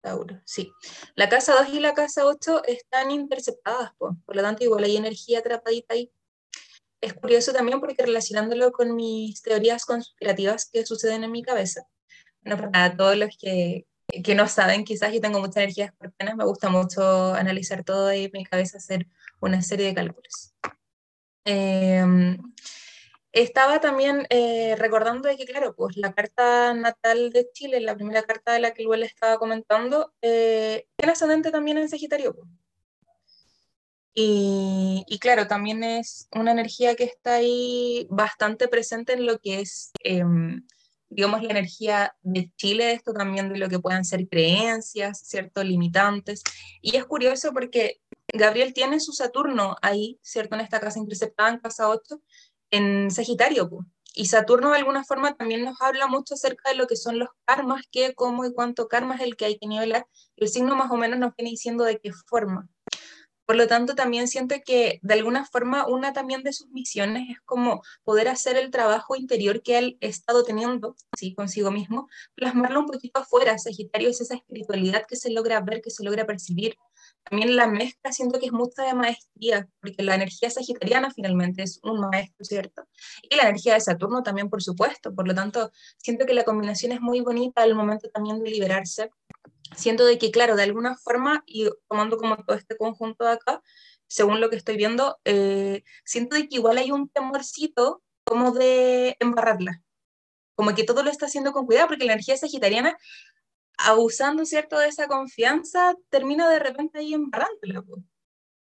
Tauro, 0.00 0.40
sí. 0.44 0.72
La 1.16 1.28
casa 1.28 1.54
2 1.54 1.68
y 1.74 1.80
la 1.80 1.94
casa 1.94 2.26
8 2.26 2.62
están 2.64 3.10
interceptadas, 3.10 3.92
po, 3.98 4.16
por 4.26 4.36
lo 4.36 4.42
tanto 4.42 4.64
igual 4.64 4.84
hay 4.84 4.96
energía 4.96 5.40
atrapadita 5.40 5.94
ahí. 5.94 6.12
Es 7.00 7.14
curioso 7.14 7.52
también 7.52 7.80
porque 7.80 8.02
relacionándolo 8.02 8.72
con 8.72 8.96
mis 8.96 9.42
teorías 9.42 9.84
conspirativas 9.84 10.68
que 10.70 10.86
suceden 10.86 11.24
en 11.24 11.32
mi 11.32 11.42
cabeza, 11.42 11.86
bueno, 12.42 12.70
para 12.70 12.96
todos 12.96 13.16
los 13.16 13.36
que, 13.38 13.86
que 14.24 14.34
no 14.34 14.48
saben, 14.48 14.84
quizás 14.84 15.12
yo 15.12 15.20
tengo 15.20 15.40
mucha 15.40 15.62
energía 15.62 15.86
escorpiana, 15.86 16.34
me 16.34 16.44
gusta 16.44 16.68
mucho 16.68 17.34
analizar 17.34 17.84
todo 17.84 18.12
y 18.12 18.24
en 18.24 18.30
mi 18.32 18.44
cabeza 18.44 18.78
hacer 18.78 19.06
una 19.40 19.62
serie 19.62 19.86
de 19.86 19.94
cálculos. 19.94 20.54
Eh, 21.44 22.36
estaba 23.36 23.80
también 23.80 24.26
eh, 24.30 24.76
recordando 24.78 25.28
de 25.28 25.36
que, 25.36 25.44
claro, 25.44 25.74
pues 25.76 25.98
la 25.98 26.14
carta 26.14 26.72
natal 26.72 27.30
de 27.32 27.50
Chile, 27.52 27.80
la 27.80 27.94
primera 27.94 28.22
carta 28.22 28.54
de 28.54 28.60
la 28.60 28.72
que 28.72 28.80
igual 28.80 29.02
estaba 29.02 29.36
comentando, 29.36 30.14
eh, 30.22 30.86
tiene 30.96 31.12
ascendente 31.12 31.50
también 31.50 31.76
en 31.76 31.90
Sagitario. 31.90 32.34
Pues. 34.16 34.26
Y, 34.26 35.04
y, 35.06 35.18
claro, 35.18 35.46
también 35.46 35.84
es 35.84 36.28
una 36.32 36.52
energía 36.52 36.94
que 36.94 37.04
está 37.04 37.34
ahí 37.34 38.06
bastante 38.10 38.68
presente 38.68 39.12
en 39.12 39.26
lo 39.26 39.38
que 39.38 39.60
es, 39.60 39.92
em, 40.02 40.66
digamos, 41.10 41.42
la 41.42 41.50
energía 41.50 42.16
de 42.22 42.50
Chile, 42.56 42.92
esto 42.92 43.12
también 43.12 43.52
de 43.52 43.58
lo 43.58 43.68
que 43.68 43.78
puedan 43.78 44.04
ser 44.04 44.26
creencias, 44.28 45.20
¿cierto? 45.20 45.62
Limitantes. 45.62 46.42
Y 46.80 46.96
es 46.96 47.04
curioso 47.04 47.52
porque 47.52 48.00
Gabriel 48.32 48.72
tiene 48.74 49.00
su 49.00 49.12
Saturno 49.12 49.76
ahí, 49.82 50.18
¿cierto? 50.22 50.54
En 50.56 50.62
esta 50.62 50.80
casa 50.80 50.98
interceptada, 50.98 51.50
en 51.50 51.58
casa 51.58 51.88
8, 51.88 52.22
en 52.70 53.10
Sagitario. 53.10 53.70
Y 54.14 54.26
Saturno 54.26 54.70
de 54.70 54.78
alguna 54.78 55.04
forma 55.04 55.36
también 55.36 55.62
nos 55.64 55.80
habla 55.82 56.06
mucho 56.06 56.34
acerca 56.34 56.70
de 56.70 56.76
lo 56.76 56.86
que 56.86 56.96
son 56.96 57.18
los 57.18 57.28
karmas, 57.44 57.82
qué, 57.92 58.14
cómo 58.14 58.46
y 58.46 58.54
cuánto 58.54 58.88
karma 58.88 59.16
es 59.16 59.20
el 59.20 59.36
que 59.36 59.44
hay 59.44 59.58
que 59.58 59.66
nivelar. 59.66 60.06
El 60.36 60.48
signo 60.48 60.74
más 60.74 60.90
o 60.90 60.96
menos 60.96 61.18
nos 61.18 61.36
viene 61.36 61.50
diciendo 61.50 61.84
de 61.84 62.00
qué 62.00 62.12
forma. 62.12 62.66
Por 63.46 63.56
lo 63.56 63.68
tanto, 63.68 63.94
también 63.94 64.26
siento 64.26 64.56
que 64.64 64.98
de 65.02 65.14
alguna 65.14 65.44
forma 65.44 65.86
una 65.86 66.12
también 66.12 66.42
de 66.42 66.52
sus 66.52 66.68
misiones 66.70 67.30
es 67.30 67.40
como 67.44 67.82
poder 68.04 68.28
hacer 68.28 68.56
el 68.56 68.70
trabajo 68.70 69.14
interior 69.16 69.62
que 69.62 69.78
él 69.78 69.98
ha 70.02 70.06
estado 70.06 70.42
teniendo, 70.42 70.96
sí, 71.16 71.32
consigo 71.34 71.70
mismo, 71.70 72.08
plasmarlo 72.34 72.80
un 72.80 72.86
poquito 72.86 73.20
afuera. 73.20 73.56
Sagitario 73.58 74.10
es 74.10 74.20
esa 74.20 74.34
espiritualidad 74.34 75.06
que 75.08 75.16
se 75.16 75.30
logra 75.30 75.60
ver, 75.60 75.80
que 75.80 75.90
se 75.90 76.02
logra 76.02 76.26
percibir, 76.26 76.76
también 77.28 77.56
la 77.56 77.66
mezcla 77.66 78.12
siento 78.12 78.38
que 78.38 78.46
es 78.46 78.52
mucha 78.52 78.84
de 78.84 78.94
maestría, 78.94 79.68
porque 79.80 80.02
la 80.02 80.14
energía 80.14 80.48
sagitariana 80.48 81.10
finalmente 81.10 81.62
es 81.62 81.80
un 81.82 81.98
maestro, 82.00 82.44
¿cierto? 82.44 82.86
Y 83.22 83.34
la 83.34 83.42
energía 83.42 83.74
de 83.74 83.80
Saturno 83.80 84.22
también, 84.22 84.48
por 84.48 84.62
supuesto. 84.62 85.14
Por 85.14 85.26
lo 85.26 85.34
tanto, 85.34 85.72
siento 85.98 86.24
que 86.24 86.34
la 86.34 86.44
combinación 86.44 86.92
es 86.92 87.00
muy 87.00 87.20
bonita 87.20 87.62
al 87.62 87.74
momento 87.74 88.08
también 88.10 88.42
de 88.42 88.50
liberarse. 88.50 89.10
Siento 89.74 90.06
de 90.06 90.18
que, 90.18 90.30
claro, 90.30 90.54
de 90.54 90.62
alguna 90.62 90.96
forma, 90.96 91.42
y 91.46 91.68
tomando 91.88 92.16
como 92.16 92.36
todo 92.36 92.56
este 92.56 92.76
conjunto 92.76 93.24
de 93.24 93.32
acá, 93.32 93.60
según 94.06 94.40
lo 94.40 94.48
que 94.48 94.56
estoy 94.56 94.76
viendo, 94.76 95.18
eh, 95.24 95.82
siento 96.04 96.36
de 96.36 96.48
que 96.48 96.56
igual 96.56 96.78
hay 96.78 96.92
un 96.92 97.08
temorcito 97.08 98.02
como 98.24 98.52
de 98.52 99.16
embarrarla. 99.18 99.82
Como 100.54 100.74
que 100.74 100.84
todo 100.84 101.02
lo 101.02 101.10
está 101.10 101.26
haciendo 101.26 101.52
con 101.52 101.66
cuidado, 101.66 101.88
porque 101.88 102.04
la 102.04 102.12
energía 102.12 102.36
sagitariana 102.36 102.96
abusando, 103.78 104.44
¿cierto?, 104.44 104.78
de 104.78 104.88
esa 104.88 105.06
confianza, 105.06 105.94
termina 106.08 106.48
de 106.48 106.58
repente 106.58 106.98
ahí 106.98 107.14
embarrándola. 107.14 107.84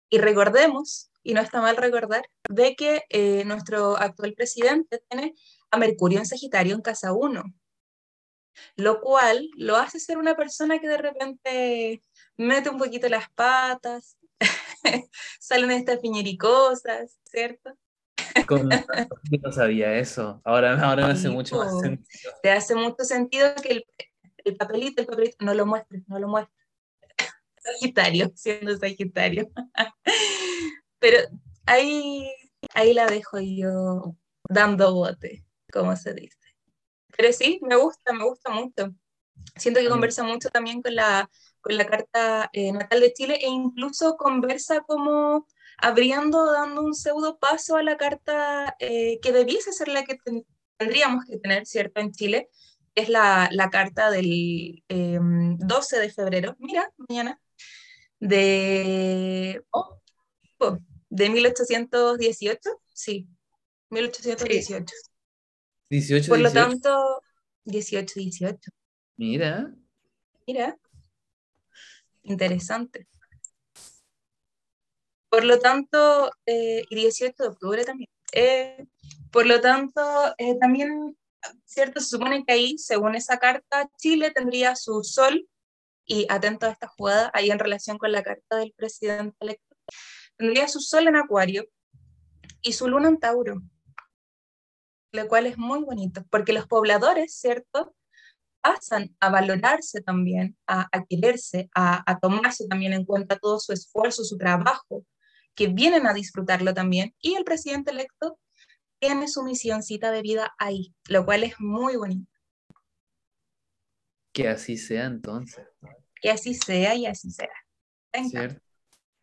Y 0.08 0.18
recordemos, 0.18 1.10
y 1.22 1.34
no 1.34 1.40
está 1.40 1.60
mal 1.60 1.76
recordar, 1.76 2.28
de 2.48 2.74
que 2.74 3.04
eh, 3.08 3.44
nuestro 3.44 3.96
actual 3.96 4.34
presidente 4.34 5.02
tiene 5.08 5.34
a 5.70 5.78
Mercurio 5.78 6.18
en 6.18 6.26
Sagitario 6.26 6.74
en 6.74 6.82
casa 6.82 7.12
1, 7.12 7.44
lo 8.76 9.00
cual 9.00 9.48
lo 9.56 9.76
hace 9.76 10.00
ser 10.00 10.18
una 10.18 10.34
persona 10.34 10.78
que 10.78 10.88
de 10.88 10.98
repente 10.98 12.02
mete 12.36 12.70
un 12.70 12.78
poquito 12.78 13.08
las 13.08 13.30
patas, 13.30 14.16
salen 15.40 15.70
estas 15.70 15.98
piñericosas, 15.98 17.18
¿cierto? 17.24 17.76
no 19.42 19.52
sabía 19.52 19.96
eso. 19.98 20.40
Ahora, 20.44 20.80
ahora 20.80 21.06
me 21.06 21.12
hace 21.12 21.28
mucho 21.28 21.56
más 21.56 21.80
sentido. 21.80 22.32
Te 22.42 22.50
hace 22.50 22.74
mucho 22.74 23.04
sentido 23.04 23.54
que 23.62 23.72
el, 23.72 23.86
el 24.50 24.56
papelito, 24.56 25.00
el 25.00 25.06
papelito, 25.06 25.44
no 25.44 25.54
lo 25.54 25.66
muestres, 25.66 26.02
no 26.08 26.18
lo 26.18 26.28
muestres. 26.28 26.66
Sagitario, 27.58 28.32
siendo 28.34 28.76
Sagitario. 28.76 29.50
Pero 30.98 31.18
ahí, 31.66 32.30
ahí 32.74 32.92
la 32.92 33.06
dejo 33.06 33.38
yo 33.40 34.16
dando 34.48 34.94
bote, 34.94 35.44
como 35.72 35.96
se 35.96 36.14
dice. 36.14 36.36
Pero 37.16 37.32
sí, 37.32 37.60
me 37.62 37.76
gusta, 37.76 38.12
me 38.12 38.24
gusta 38.24 38.50
mucho. 38.50 38.94
Siento 39.56 39.80
que 39.80 39.88
conversa 39.88 40.22
mucho 40.22 40.50
también 40.50 40.82
con 40.82 40.94
la, 40.94 41.30
con 41.60 41.76
la 41.76 41.86
carta 41.86 42.50
eh, 42.52 42.72
natal 42.72 43.00
de 43.00 43.12
Chile 43.12 43.38
e 43.40 43.48
incluso 43.48 44.16
conversa 44.16 44.80
como 44.82 45.46
abriendo, 45.78 46.52
dando 46.52 46.82
un 46.82 46.94
pseudo 46.94 47.38
paso 47.38 47.76
a 47.76 47.82
la 47.82 47.96
carta 47.96 48.76
eh, 48.78 49.18
que 49.20 49.32
debiese 49.32 49.72
ser 49.72 49.88
la 49.88 50.04
que 50.04 50.18
tendríamos 50.76 51.24
que 51.24 51.38
tener, 51.38 51.66
¿cierto?, 51.66 52.00
en 52.00 52.12
Chile, 52.12 52.48
es 52.94 53.08
la, 53.08 53.48
la 53.52 53.70
carta 53.70 54.10
del 54.10 54.82
12 54.88 55.96
em, 55.96 56.02
de 56.02 56.10
febrero, 56.10 56.56
mira, 56.58 56.92
mañana, 56.96 57.40
de, 58.18 59.62
oh, 59.70 60.00
oh, 60.58 60.78
de 61.08 61.30
1818, 61.30 62.60
sí, 62.92 63.28
1818. 63.90 64.94
18, 65.90 66.28
Por 66.28 66.38
lo 66.38 66.52
tanto, 66.52 67.22
18, 67.64 68.14
18. 68.14 68.70
Mira. 69.16 69.74
Mira. 70.46 70.78
Interesante. 72.22 73.08
Por 75.28 75.44
lo 75.44 75.58
tanto, 75.58 76.30
eh, 76.46 76.84
y 76.88 76.94
18 76.94 77.34
de 77.42 77.48
octubre 77.48 77.84
también. 77.84 78.10
Eh, 78.32 78.86
por 79.32 79.46
lo 79.46 79.60
tanto, 79.60 80.00
eh, 80.38 80.56
también 80.60 81.16
¿cierto? 81.64 82.00
Se 82.00 82.08
supone 82.08 82.44
que 82.44 82.52
ahí, 82.52 82.78
según 82.78 83.14
esa 83.14 83.38
carta, 83.38 83.88
Chile 83.96 84.30
tendría 84.30 84.76
su 84.76 85.02
sol, 85.04 85.48
y 86.04 86.26
atento 86.28 86.66
a 86.66 86.70
esta 86.70 86.88
jugada, 86.88 87.30
ahí 87.34 87.50
en 87.50 87.60
relación 87.60 87.96
con 87.96 88.10
la 88.10 88.24
carta 88.24 88.56
del 88.56 88.72
presidente 88.72 89.36
electo, 89.38 89.76
tendría 90.36 90.66
su 90.66 90.80
sol 90.80 91.06
en 91.06 91.14
Acuario 91.14 91.68
y 92.62 92.72
su 92.72 92.88
luna 92.88 93.08
en 93.08 93.18
Tauro, 93.20 93.62
lo 95.12 95.28
cual 95.28 95.46
es 95.46 95.56
muy 95.56 95.84
bonito, 95.84 96.24
porque 96.30 96.52
los 96.52 96.66
pobladores, 96.66 97.34
¿cierto? 97.34 97.94
pasan 98.60 99.16
a 99.20 99.30
valorarse 99.30 100.02
también, 100.02 100.56
a, 100.66 100.88
quererse, 101.08 101.70
a, 101.74 102.02
a, 102.10 102.18
tomarse 102.18 102.66
también 102.68 102.92
en 102.92 103.04
cuenta 103.04 103.38
todo 103.38 103.58
su 103.58 103.72
esfuerzo, 103.72 104.24
su 104.24 104.36
trabajo, 104.36 105.06
que 105.54 105.68
vienen 105.68 106.06
a 106.06 106.12
disfrutarlo 106.12 106.74
también, 106.74 107.14
y 107.20 107.34
el 107.34 107.44
presidente 107.44 107.90
electo 107.90 108.38
tiene 109.00 109.26
su 109.28 109.42
misioncita 109.42 110.12
de 110.12 110.22
vida 110.22 110.54
ahí, 110.58 110.94
lo 111.08 111.24
cual 111.24 111.42
es 111.42 111.58
muy 111.58 111.96
bonito. 111.96 112.30
Que 114.32 114.48
así 114.48 114.76
sea 114.76 115.06
entonces. 115.06 115.66
Que 116.20 116.30
así 116.30 116.54
sea 116.54 116.94
y 116.94 117.06
así 117.06 117.30
será. 117.30 117.54
Me 118.12 118.20
encanta. 118.20 118.62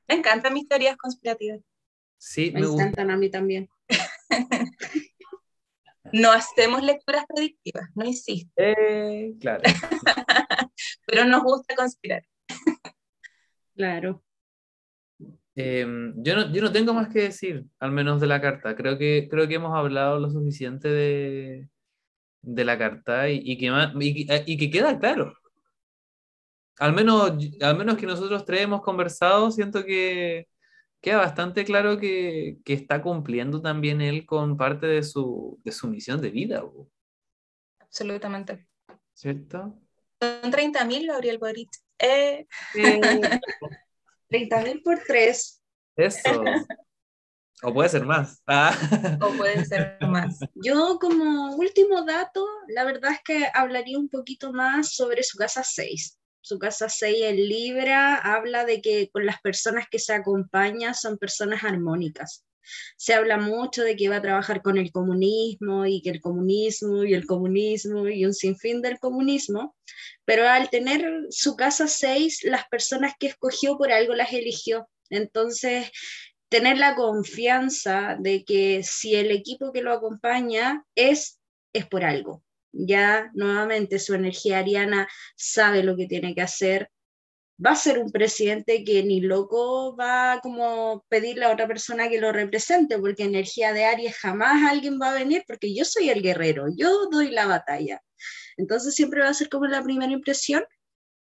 Me 0.07 0.15
encantan 0.15 0.53
mis 0.53 0.67
teorías 0.67 0.97
conspirativas. 0.97 1.61
Sí, 2.17 2.51
me, 2.51 2.61
encantan 2.61 3.11
a 3.11 3.17
mí 3.17 3.29
también. 3.29 3.69
no 6.11 6.31
hacemos 6.31 6.81
lecturas 6.81 7.25
predictivas, 7.27 7.89
no 7.93 8.05
insisto. 8.05 8.51
Eh, 8.57 9.35
claro. 9.39 9.63
Pero 11.05 11.25
nos 11.25 11.43
gusta 11.43 11.75
conspirar. 11.75 12.25
claro. 13.75 14.23
Em, 15.59 16.13
yo, 16.17 16.35
no, 16.35 16.53
yo 16.53 16.61
no 16.61 16.71
tengo 16.71 16.93
más 16.93 17.09
que 17.09 17.23
decir, 17.23 17.65
al 17.79 17.91
menos 17.91 18.21
de 18.21 18.27
la 18.27 18.39
carta. 18.39 18.75
Creo 18.75 18.95
que, 18.99 19.27
creo 19.27 19.47
que 19.47 19.55
hemos 19.55 19.75
hablado 19.75 20.19
lo 20.19 20.29
suficiente 20.29 20.87
de, 20.87 21.67
de 22.43 22.65
la 22.65 22.77
carta 22.77 23.27
y, 23.27 23.41
y 23.43 23.57
que, 23.57 24.43
y, 24.45 24.57
que 24.57 24.69
queda 24.69 24.99
claro. 24.99 25.33
Al 26.77 26.93
menos, 26.93 27.33
al 27.59 27.75
menos 27.75 27.97
que 27.97 28.05
nosotros 28.05 28.45
tres 28.45 28.61
hemos 28.61 28.83
conversado, 28.83 29.49
siento 29.49 29.83
que 29.83 30.47
queda 31.01 31.17
bastante 31.17 31.65
claro 31.65 31.97
que, 31.97 32.57
que 32.63 32.73
está 32.73 33.01
cumpliendo 33.01 33.59
también 33.59 33.99
él 33.99 34.27
con 34.27 34.57
parte 34.57 34.85
de 34.85 35.01
su, 35.01 35.59
de 35.63 35.71
su 35.71 35.87
misión 35.87 36.21
de 36.21 36.29
vida. 36.29 36.63
Absolutamente. 37.79 38.67
¿Cierto? 39.15 39.75
Son 40.21 40.51
30.000, 40.51 41.07
Gabriel 41.07 41.39
Boric. 41.39 41.69
Eh. 41.97 42.45
eh 42.75 43.01
30 44.29 44.61
mil 44.61 44.81
por 44.81 44.99
3. 45.05 45.61
Eso. 45.95 46.43
O 47.63 47.73
puede 47.73 47.89
ser 47.89 48.05
más. 48.05 48.41
Ah. 48.45 48.71
O 49.21 49.31
puede 49.35 49.65
ser 49.65 49.97
más. 50.01 50.39
Yo 50.55 50.99
como 50.99 51.55
último 51.55 52.03
dato, 52.05 52.45
la 52.67 52.83
verdad 52.83 53.13
es 53.13 53.21
que 53.23 53.47
hablaría 53.53 53.97
un 53.97 54.09
poquito 54.09 54.53
más 54.53 54.93
sobre 54.93 55.23
su 55.23 55.37
casa 55.37 55.63
6. 55.63 56.19
Su 56.41 56.59
casa 56.59 56.87
6 56.87 57.17
en 57.23 57.35
Libra 57.35 58.15
habla 58.15 58.63
de 58.63 58.81
que 58.81 59.09
con 59.11 59.25
las 59.25 59.41
personas 59.41 59.85
que 59.89 59.99
se 59.99 60.13
acompañan 60.13 60.93
son 60.93 61.17
personas 61.17 61.63
armónicas. 61.63 62.45
Se 62.97 63.13
habla 63.13 63.37
mucho 63.37 63.83
de 63.83 63.95
que 63.95 64.09
va 64.09 64.17
a 64.17 64.21
trabajar 64.21 64.61
con 64.61 64.77
el 64.77 64.91
comunismo 64.91 65.85
y 65.85 66.01
que 66.01 66.09
el 66.09 66.21
comunismo 66.21 67.03
y 67.03 67.13
el 67.13 67.25
comunismo 67.25 68.07
y 68.07 68.25
un 68.25 68.33
sinfín 68.33 68.81
del 68.81 68.99
comunismo, 68.99 69.75
pero 70.25 70.47
al 70.47 70.69
tener 70.69 71.27
su 71.29 71.55
casa 71.55 71.87
6, 71.87 72.43
las 72.43 72.67
personas 72.67 73.13
que 73.19 73.27
escogió 73.27 73.77
por 73.77 73.91
algo 73.91 74.13
las 74.13 74.33
eligió. 74.33 74.89
Entonces, 75.09 75.89
tener 76.49 76.77
la 76.77 76.95
confianza 76.95 78.17
de 78.19 78.43
que 78.43 78.83
si 78.83 79.15
el 79.15 79.31
equipo 79.31 79.71
que 79.71 79.81
lo 79.81 79.93
acompaña 79.93 80.83
es, 80.95 81.39
es 81.73 81.85
por 81.85 82.03
algo. 82.03 82.43
Ya 82.71 83.31
nuevamente 83.33 83.99
su 83.99 84.13
energía 84.13 84.59
ariana 84.59 85.07
sabe 85.35 85.83
lo 85.83 85.95
que 85.95 86.07
tiene 86.07 86.35
que 86.35 86.41
hacer, 86.41 86.89
va 87.63 87.71
a 87.71 87.75
ser 87.75 87.99
un 87.99 88.11
presidente 88.11 88.83
que 88.83 89.03
ni 89.03 89.21
loco 89.21 89.95
va 89.95 90.33
a 90.33 90.39
como 90.41 91.05
pedirle 91.09 91.45
a 91.45 91.51
otra 91.51 91.67
persona 91.67 92.09
que 92.09 92.19
lo 92.19 92.31
represente, 92.31 92.99
porque 92.99 93.23
energía 93.23 93.73
de 93.73 93.85
Aries 93.85 94.15
jamás 94.17 94.69
alguien 94.69 94.99
va 95.01 95.11
a 95.11 95.15
venir, 95.15 95.43
porque 95.47 95.73
yo 95.73 95.83
soy 95.85 96.09
el 96.09 96.21
guerrero, 96.21 96.67
yo 96.75 97.07
doy 97.09 97.31
la 97.31 97.47
batalla. 97.47 98.01
Entonces 98.57 98.95
siempre 98.95 99.21
va 99.21 99.29
a 99.29 99.33
ser 99.33 99.49
como 99.49 99.65
la 99.67 99.83
primera 99.83 100.11
impresión 100.11 100.63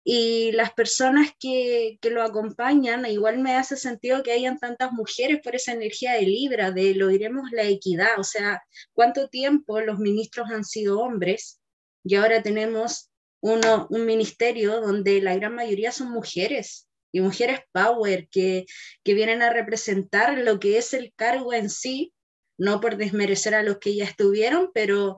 y 0.03 0.51
las 0.53 0.73
personas 0.73 1.29
que, 1.39 1.97
que, 2.01 2.09
lo 2.09 2.23
acompañan, 2.23 3.05
igual 3.05 3.39
me 3.39 3.55
hace 3.55 3.77
sentido 3.77 4.21
que 4.21 4.33
hayan 4.33 4.59
tantas 4.59 4.91
mujeres 4.91 5.39
por 5.41 5.55
esa 5.55 5.71
energía 5.71 6.13
de 6.13 6.23
Libra, 6.23 6.71
de 6.71 6.93
lo 6.95 7.07
diremos 7.07 7.51
la 7.51 7.63
equidad, 7.63 8.19
o 8.19 8.23
sea, 8.23 8.61
cuánto 8.91 9.29
tiempo 9.29 9.79
los 9.79 9.99
ministros 9.99 10.49
han 10.51 10.65
sido 10.65 10.99
hombres 10.99 11.61
y 12.03 12.15
ahora 12.15 12.43
tenemos 12.43 13.12
uno, 13.43 13.87
un 13.89 14.05
ministerio 14.05 14.79
donde 14.79 15.21
la 15.21 15.35
gran 15.35 15.53
mayoría 15.53 15.91
son 15.91 16.11
mujeres 16.11 16.87
y 17.11 17.19
mujeres 17.19 17.59
power 17.73 18.29
que, 18.29 18.65
que 19.03 19.13
vienen 19.13 19.41
a 19.41 19.51
representar 19.51 20.37
lo 20.37 20.61
que 20.61 20.77
es 20.77 20.93
el 20.93 21.11
cargo 21.13 21.53
en 21.53 21.69
sí, 21.69 22.13
no 22.57 22.79
por 22.79 22.95
desmerecer 22.95 23.53
a 23.53 23.61
los 23.61 23.79
que 23.79 23.95
ya 23.95 24.05
estuvieron, 24.05 24.71
pero 24.73 25.17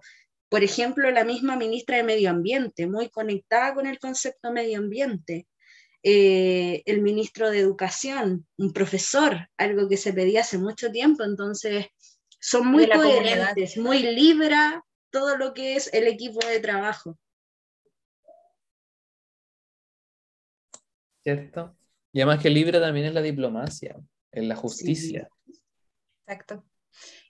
por 0.50 0.64
ejemplo, 0.64 1.12
la 1.12 1.24
misma 1.24 1.56
ministra 1.56 1.98
de 1.98 2.04
Medio 2.04 2.32
Ambiente, 2.32 2.88
muy 2.88 3.10
conectada 3.10 3.76
con 3.76 3.86
el 3.86 4.00
concepto 4.00 4.52
medio 4.52 4.80
ambiente. 4.80 5.48
Eh, 6.02 6.82
el 6.86 7.02
ministro 7.02 7.52
de 7.52 7.60
Educación, 7.60 8.48
un 8.58 8.74
profesor, 8.74 9.50
algo 9.58 9.88
que 9.88 9.98
se 9.98 10.14
pedía 10.14 10.42
hace 10.42 10.58
mucho 10.58 10.92
tiempo, 10.92 11.24
entonces 11.24 11.88
son 12.40 12.68
muy 12.68 12.90
coherentes, 12.90 13.78
muy 13.78 14.00
libra 14.00 14.84
todo 15.12 15.38
lo 15.38 15.54
que 15.54 15.76
es 15.76 15.94
el 15.94 16.08
equipo 16.08 16.46
de 16.48 16.60
trabajo. 16.60 17.18
¿Cierto? 21.26 21.76
Y 22.14 22.22
además 22.22 22.42
que 22.42 22.50
libra 22.50 22.80
también 22.80 23.08
es 23.08 23.14
la 23.14 23.22
diplomacia, 23.22 23.98
en 24.32 24.48
la 24.48 24.56
justicia. 24.56 25.28
Exacto 26.26 26.64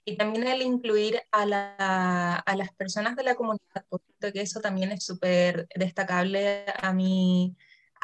y 0.04 0.16
también 0.16 0.46
el 0.46 0.62
incluir 0.62 1.20
a, 1.32 1.44
la, 1.46 2.36
a, 2.36 2.56
las 2.56 2.72
personas 2.74 3.16
de 3.16 3.24
la 3.24 3.34
comunidad, 3.34 3.84
que 4.32 4.40
eso 4.40 4.60
también 4.60 4.92
es 4.92 5.04
súper 5.04 5.66
destacable 5.74 6.64
a 6.80 6.92
mí, 6.92 7.56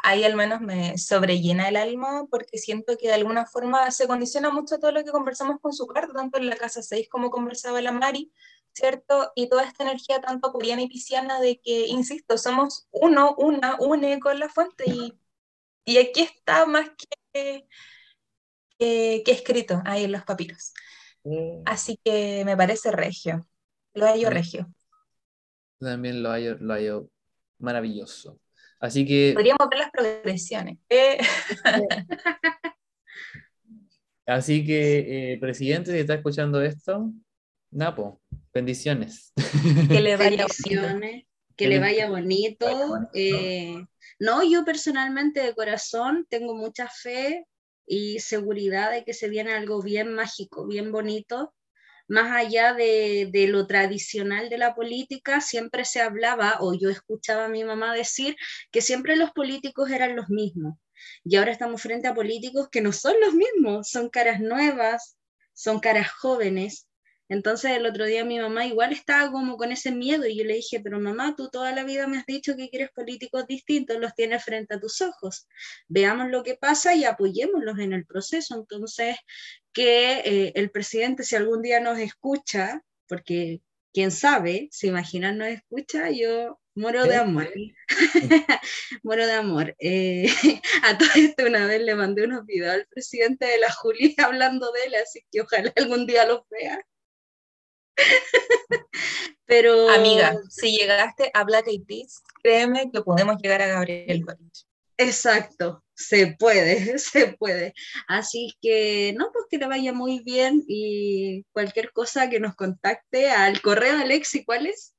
ahí 0.03 0.25
al 0.25 0.35
menos 0.35 0.59
me 0.59 0.97
sobrellena 0.97 1.69
el 1.69 1.77
alma, 1.77 2.25
porque 2.29 2.57
siento 2.57 2.97
que 2.97 3.07
de 3.07 3.13
alguna 3.13 3.45
forma 3.45 3.89
se 3.91 4.05
condiciona 4.05 4.49
mucho 4.49 4.79
todo 4.79 4.91
lo 4.91 5.03
que 5.05 5.11
conversamos 5.11 5.61
con 5.61 5.71
su 5.71 5.87
carta, 5.87 6.11
tanto 6.13 6.39
en 6.39 6.49
la 6.49 6.57
casa 6.57 6.83
6 6.83 7.07
como 7.09 7.29
conversaba 7.29 7.81
la 7.81 7.93
Mari, 7.93 8.33
¿cierto? 8.73 9.31
Y 9.33 9.47
toda 9.47 9.63
esta 9.63 9.83
energía 9.83 10.19
tanto 10.19 10.51
coreana 10.51 10.81
y 10.81 10.89
pisciana 10.89 11.39
de 11.39 11.61
que, 11.61 11.87
insisto, 11.87 12.37
somos 12.37 12.87
uno, 12.91 13.33
una, 13.37 13.77
une 13.79 14.19
con 14.19 14.39
la 14.39 14.49
fuente 14.49 14.83
y, 14.87 15.17
y 15.85 15.97
aquí 15.97 16.21
está 16.21 16.65
más 16.65 16.89
que, 17.33 17.67
que, 18.77 19.23
que 19.25 19.31
escrito 19.31 19.81
ahí 19.85 20.05
en 20.05 20.11
los 20.11 20.23
papiros. 20.23 20.73
Mm. 21.23 21.63
Así 21.65 21.99
que 22.03 22.43
me 22.45 22.57
parece 22.57 22.91
regio. 22.91 23.47
Lo 23.93 24.05
hallo 24.05 24.29
regio. 24.29 24.73
También 25.79 26.23
lo 26.23 26.29
hallo, 26.31 26.57
lo 26.59 27.09
maravilloso. 27.59 28.39
Así 28.79 29.05
que. 29.05 29.31
Podríamos 29.33 29.67
ver 29.69 29.79
las 29.79 29.91
progresiones. 29.91 30.77
Eh. 30.89 31.17
Así 34.25 34.65
que, 34.65 35.33
eh, 35.33 35.37
presidente, 35.37 35.91
si 35.91 35.97
está 35.99 36.13
escuchando 36.15 36.61
esto, 36.61 37.11
Napo, 37.71 38.21
bendiciones. 38.53 39.33
Que 39.89 39.99
le 39.99 40.15
vaya 40.17 40.45
bonito. 40.47 41.27
Que 41.55 41.67
le 41.67 41.79
vaya 41.79 42.09
bonito. 42.09 42.99
Eh, 43.13 43.85
no, 44.19 44.43
yo 44.43 44.65
personalmente 44.65 45.41
de 45.41 45.53
corazón 45.53 46.25
tengo 46.29 46.55
mucha 46.55 46.87
fe 46.89 47.45
y 47.85 48.19
seguridad 48.19 48.91
de 48.91 49.03
que 49.03 49.13
se 49.13 49.29
viene 49.29 49.53
algo 49.53 49.81
bien 49.81 50.13
mágico, 50.13 50.67
bien 50.67 50.91
bonito. 50.91 51.53
Más 52.07 52.31
allá 52.31 52.73
de, 52.73 53.29
de, 53.31 53.47
lo 53.47 53.65
tradicional 53.65 54.49
de 54.49 54.57
la 54.57 54.75
política, 54.75 55.39
siempre 55.41 55.85
se 55.85 56.01
hablaba, 56.01 56.57
o 56.59 56.73
yo 56.73 56.89
escuchaba 56.89 57.45
a 57.45 57.49
mi 57.49 57.63
mamá 57.63 57.93
decir, 57.93 58.35
que 58.71 58.81
siempre 58.81 59.15
los 59.15 59.31
políticos 59.31 59.89
eran 59.89 60.15
los 60.15 60.29
mismos. 60.29 60.75
Y 61.23 61.37
ahora 61.37 61.51
estamos 61.51 61.81
frente 61.81 62.07
a 62.07 62.13
políticos 62.13 62.67
que 62.69 62.81
no 62.81 62.91
son 62.91 63.15
los 63.21 63.33
mismos, 63.33 63.89
son 63.89 64.09
caras 64.09 64.41
nuevas, 64.41 65.17
son 65.53 65.79
caras 65.79 66.11
jóvenes, 66.11 66.87
entonces 67.33 67.71
el 67.71 67.85
otro 67.85 68.05
día 68.05 68.23
mi 68.23 68.39
mamá 68.39 68.65
igual 68.65 68.93
estaba 68.93 69.31
como 69.31 69.57
con 69.57 69.71
ese 69.71 69.91
miedo 69.91 70.25
y 70.25 70.37
yo 70.37 70.45
le 70.45 70.55
dije, 70.55 70.79
pero 70.81 70.99
mamá, 70.99 71.35
tú 71.35 71.49
toda 71.49 71.71
la 71.73 71.83
vida 71.83 72.07
me 72.07 72.17
has 72.17 72.25
dicho 72.25 72.55
que 72.55 72.69
quieres 72.69 72.91
políticos 72.91 73.45
distintos, 73.47 73.99
los 73.99 74.13
tienes 74.15 74.43
frente 74.43 74.75
a 74.75 74.79
tus 74.79 75.01
ojos. 75.01 75.47
Veamos 75.87 76.29
lo 76.29 76.43
que 76.43 76.55
pasa 76.55 76.95
y 76.95 77.03
apoyémoslos 77.05 77.79
en 77.79 77.93
el 77.93 78.05
proceso. 78.05 78.55
Entonces, 78.55 79.17
que 79.73 80.19
eh, 80.19 80.51
el 80.55 80.71
presidente, 80.71 81.23
si 81.23 81.35
algún 81.35 81.61
día 81.61 81.79
nos 81.79 81.99
escucha, 81.99 82.83
porque 83.07 83.61
quién 83.93 84.11
sabe, 84.11 84.69
si 84.71 84.87
imaginan 84.87 85.37
nos 85.37 85.49
escucha, 85.49 86.09
yo 86.11 86.59
Moro 86.75 87.05
de 87.05 87.15
amor. 87.15 87.53
Moro 89.03 89.27
de 89.27 89.33
amor. 89.33 89.75
Eh, 89.79 90.25
a 90.83 90.97
todo 90.97 91.09
esto 91.15 91.45
una 91.45 91.67
vez 91.67 91.81
le 91.81 91.93
mandé 91.93 92.23
unos 92.23 92.45
videos 92.45 92.73
al 92.73 92.87
presidente 92.87 93.45
de 93.45 93.59
la 93.59 93.71
Julia 93.71 94.15
hablando 94.25 94.71
de 94.71 94.85
él, 94.85 94.95
así 94.95 95.23
que 95.31 95.41
ojalá 95.41 95.71
algún 95.75 96.07
día 96.07 96.25
los 96.25 96.41
vea. 96.49 96.79
Pero... 99.45 99.89
Amiga, 99.89 100.35
si 100.49 100.75
llegaste 100.75 101.29
a 101.33 101.43
Black 101.43 101.67
Eyed 101.67 101.85
Peas, 101.85 102.21
créeme 102.41 102.89
que 102.91 103.01
podemos 103.01 103.37
llegar 103.41 103.61
a 103.61 103.67
Gabriel 103.67 104.23
Boric. 104.23 104.65
Exacto, 104.97 105.83
se 105.93 106.35
puede, 106.37 106.97
se 106.99 107.35
puede. 107.37 107.73
Así 108.07 108.55
que, 108.61 109.13
no, 109.17 109.31
pues 109.31 109.45
que 109.49 109.57
le 109.57 109.67
vaya 109.67 109.93
muy 109.93 110.19
bien 110.23 110.63
y 110.67 111.43
cualquier 111.51 111.91
cosa 111.91 112.29
que 112.29 112.39
nos 112.39 112.55
contacte 112.55 113.29
al 113.29 113.61
correo 113.61 113.97
Alexi, 113.97 114.45
¿cuál 114.45 114.67
es? 114.67 114.95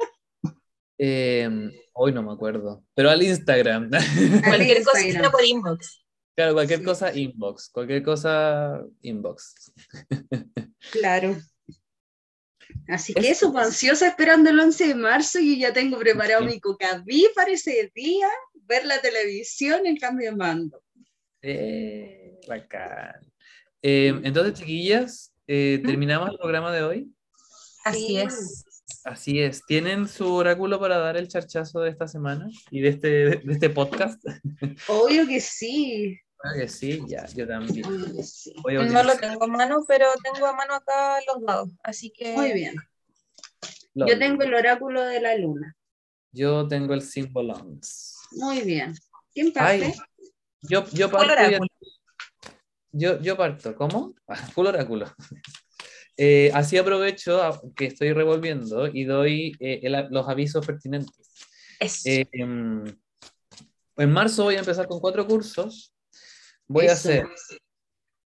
Em, 0.98 1.70
hoy 1.92 2.10
no 2.10 2.22
me 2.22 2.32
acuerdo, 2.32 2.82
pero 2.94 3.10
al 3.10 3.22
Instagram. 3.22 3.90
cualquier 4.44 4.82
cosa 4.82 5.30
por 5.30 5.44
inbox. 5.44 6.02
Claro, 6.34 6.54
cualquier 6.54 6.82
cosa 6.82 7.14
inbox, 7.14 7.68
cualquier 7.70 8.02
cosa 8.02 8.82
inbox. 9.02 9.72
Claro. 10.92 11.36
Así 12.88 13.14
que 13.14 13.28
eso, 13.28 13.52
pues, 13.52 13.66
ansiosa 13.66 14.08
esperando 14.08 14.50
el 14.50 14.58
11 14.58 14.88
de 14.88 14.94
marzo 14.94 15.38
y 15.38 15.58
ya 15.58 15.72
tengo 15.72 15.98
preparado 15.98 16.44
mi 16.44 16.60
cocaví 16.60 17.26
para 17.34 17.50
ese 17.50 17.90
día, 17.94 18.28
ver 18.54 18.84
la 18.84 19.00
televisión 19.00 19.86
en 19.86 19.96
cambio 19.96 20.30
de 20.30 20.36
mando. 20.36 20.82
Eh, 21.42 22.38
bacán. 22.48 23.20
Eh, 23.82 24.20
entonces, 24.24 24.54
chiquillas, 24.54 25.32
eh, 25.46 25.80
¿terminamos 25.84 26.30
el 26.30 26.38
programa 26.38 26.72
de 26.72 26.82
hoy? 26.82 27.12
Así 27.84 28.18
es. 28.18 28.64
Así 29.04 29.40
es. 29.40 29.64
¿Tienen 29.66 30.08
su 30.08 30.32
oráculo 30.32 30.80
para 30.80 30.98
dar 30.98 31.16
el 31.16 31.28
charchazo 31.28 31.80
de 31.80 31.90
esta 31.90 32.08
semana 32.08 32.48
y 32.70 32.80
de 32.80 32.88
este, 32.88 33.08
de 33.08 33.52
este 33.52 33.70
podcast? 33.70 34.20
Obvio 34.88 35.26
que 35.26 35.40
sí. 35.40 36.18
Que 36.54 36.68
sí, 36.68 37.02
ya, 37.08 37.26
yo 37.34 37.46
también. 37.46 37.86
No 38.90 39.02
lo 39.02 39.16
tengo 39.16 39.44
a 39.44 39.46
mano, 39.46 39.84
pero 39.88 40.06
tengo 40.22 40.46
a 40.46 40.52
mano 40.52 40.74
acá 40.74 41.18
los 41.26 41.44
dados, 41.44 41.70
así 41.82 42.10
que... 42.10 42.34
Muy 42.34 42.52
bien. 42.52 42.74
Yo 43.94 44.18
tengo 44.18 44.42
el 44.42 44.54
oráculo 44.54 45.04
de 45.04 45.20
la 45.20 45.36
luna. 45.36 45.74
Yo 46.32 46.68
tengo 46.68 46.92
el 46.92 47.00
Symbolons. 47.00 48.14
Muy 48.32 48.60
bien. 48.60 48.94
¿Quién 49.32 49.52
parte? 49.52 49.94
yo, 50.62 50.84
yo 50.92 51.10
parto. 51.10 51.34
Yo, 52.92 53.20
yo 53.20 53.36
parto. 53.36 53.74
¿Cómo? 53.74 54.14
Ah, 54.28 54.36
full 54.36 54.66
oráculo. 54.66 55.06
Eh, 56.18 56.50
así 56.54 56.78
aprovecho 56.78 57.60
que 57.76 57.84
estoy 57.84 58.14
revolviendo 58.14 58.86
y 58.86 59.04
doy 59.04 59.54
eh, 59.60 59.82
los 60.08 60.26
avisos 60.26 60.66
pertinentes. 60.66 61.14
Eh, 62.06 62.24
em, 62.32 62.84
en 63.98 64.12
marzo 64.12 64.44
voy 64.44 64.56
a 64.56 64.60
empezar 64.60 64.88
con 64.88 64.98
cuatro 64.98 65.26
cursos. 65.26 65.92
Voy 66.68 66.88
a 66.88 66.92
hacer 66.92 67.26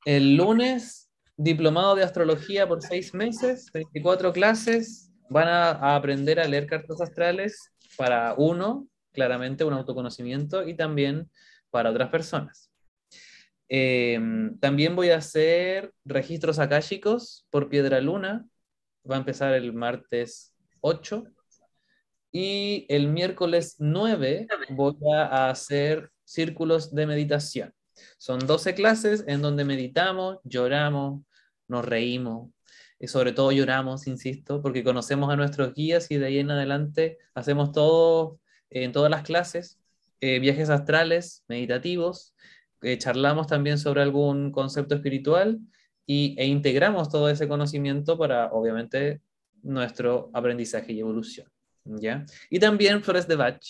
el 0.07 0.37
lunes 0.37 1.11
diplomado 1.37 1.95
de 1.95 2.03
astrología 2.03 2.67
por 2.67 2.83
seis 2.83 3.13
meses, 3.13 3.71
24 3.73 4.33
clases. 4.33 5.11
Van 5.29 5.47
a, 5.47 5.95
aprender 5.95 6.41
a 6.41 6.49
leer 6.49 6.67
cartas 6.67 7.01
astrales 7.01 7.71
para 7.97 8.35
uno, 8.37 8.89
claramente 9.13 9.65
un 9.65 9.75
autoconocimiento, 9.75 10.67
y 10.67 10.75
también 10.75 11.31
para 11.71 11.91
otras 11.91 12.09
personas. 12.09 12.71
Em, 13.69 14.59
también 14.59 14.97
voy 14.97 15.11
a 15.11 15.19
hacer 15.19 15.93
registros 16.05 16.59
akáshicos 16.59 17.47
por 17.51 17.69
Piedra 17.69 18.01
Luna. 18.01 18.47
Va 19.09 19.17
a 19.17 19.19
empezar 19.19 19.53
el 19.55 19.73
martes 19.73 20.55
8. 20.81 21.25
Y 22.33 22.87
el 22.89 23.09
miércoles 23.09 23.77
9 23.79 24.47
voy 24.71 24.97
a 25.13 25.51
hacer 25.51 26.11
círculos 26.25 26.95
de 26.95 27.07
meditación. 27.07 27.75
Son 28.19 28.39
12 28.47 28.75
clases 28.75 29.25
en 29.27 29.43
donde 29.43 29.65
meditamos, 29.65 30.39
lloramos, 30.45 31.23
nos 31.69 31.85
reímos, 31.85 32.51
y 32.99 33.07
sobre 33.07 33.33
todo 33.33 33.51
lloramos, 33.53 34.07
insisto, 34.07 34.61
porque 34.61 34.85
conocemos 34.85 35.33
a 35.33 35.37
nuestros 35.37 35.73
guías 35.75 36.11
y 36.11 36.19
de 36.19 36.27
ahí 36.27 36.39
en 36.39 36.51
adelante 36.51 37.19
hacemos 37.35 37.73
todo 37.73 38.39
en 38.69 38.93
todas 38.93 39.11
las 39.11 39.23
clases 39.23 39.81
eh, 40.23 40.39
viajes 40.39 40.69
astrales, 40.69 41.45
meditativos, 41.49 42.35
eh, 42.83 42.99
charlamos 42.99 43.47
también 43.47 43.79
sobre 43.79 44.03
algún 44.03 44.53
concepto 44.53 44.95
espiritual 44.95 45.59
y, 46.07 46.35
e 46.39 46.45
integramos 46.45 47.09
todo 47.09 47.31
ese 47.31 47.49
conocimiento 47.49 48.19
para, 48.19 48.53
obviamente, 48.53 49.23
nuestro 49.63 50.31
aprendizaje 50.35 50.93
y 50.93 51.01
evolución. 51.01 51.49
¿ya? 51.85 52.27
Y 52.51 52.59
también 52.59 53.03
Flores 53.03 53.27
de 53.29 53.37
Bach 53.37 53.65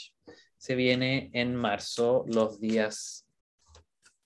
se 0.56 0.74
viene 0.74 1.30
en 1.32 1.54
marzo, 1.54 2.24
los 2.26 2.60
días 2.60 3.26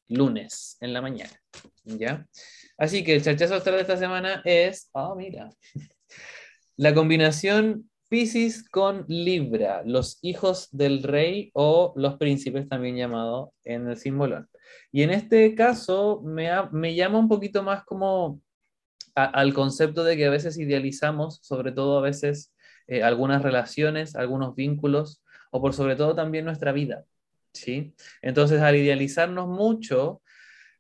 lunes 0.09 0.77
en 0.81 0.93
la 0.93 1.03
mañana. 1.03 1.33
¿ya? 1.85 2.27
Así 2.77 3.05
que 3.05 3.15
el 3.15 3.23
chachazo 3.23 3.55
astral 3.55 3.77
de 3.77 3.83
esta 3.83 3.97
semana 3.97 4.43
es, 4.45 4.89
oh, 4.93 5.15
mira, 5.15 5.51
la 6.77 6.95
combinación 6.95 7.91
Pisces 8.09 8.69
con 8.69 9.05
Libra, 9.09 9.83
los 9.85 10.19
hijos 10.23 10.69
del 10.71 11.03
rey 11.03 11.51
o 11.55 11.93
los 11.97 12.17
príncipes 12.17 12.69
también 12.69 12.97
llamado 12.97 13.53
en 13.65 13.89
el 13.89 13.97
símbolo. 13.97 14.47
Y 14.93 15.03
en 15.03 15.11
este 15.11 15.55
caso 15.55 16.21
me, 16.23 16.49
me 16.71 16.95
llama 16.95 17.19
un 17.19 17.29
poquito 17.29 17.63
más 17.63 17.85
como 17.85 18.41
al 19.15 19.55
concepto 19.55 20.05
de 20.05 20.17
que 20.17 20.27
a 20.27 20.31
veces 20.31 20.59
idealizamos, 20.59 21.39
sobre 21.43 21.73
todo 21.73 21.99
a 21.99 22.03
veces 22.03 22.53
eh, 22.87 23.03
algunas 23.03 23.43
relaciones, 23.43 24.17
algunos 24.17 24.55
vínculos, 24.55 25.23
o 25.51 25.61
por 25.61 25.73
sobre 25.73 25.97
todo 25.97 26.15
también 26.15 26.45
nuestra 26.45 26.73
vida. 26.73 27.05
¿Sí? 27.55 27.95
Entonces, 28.21 28.61
al 28.61 28.77
idealizarnos 28.77 29.49
mucho, 29.49 30.21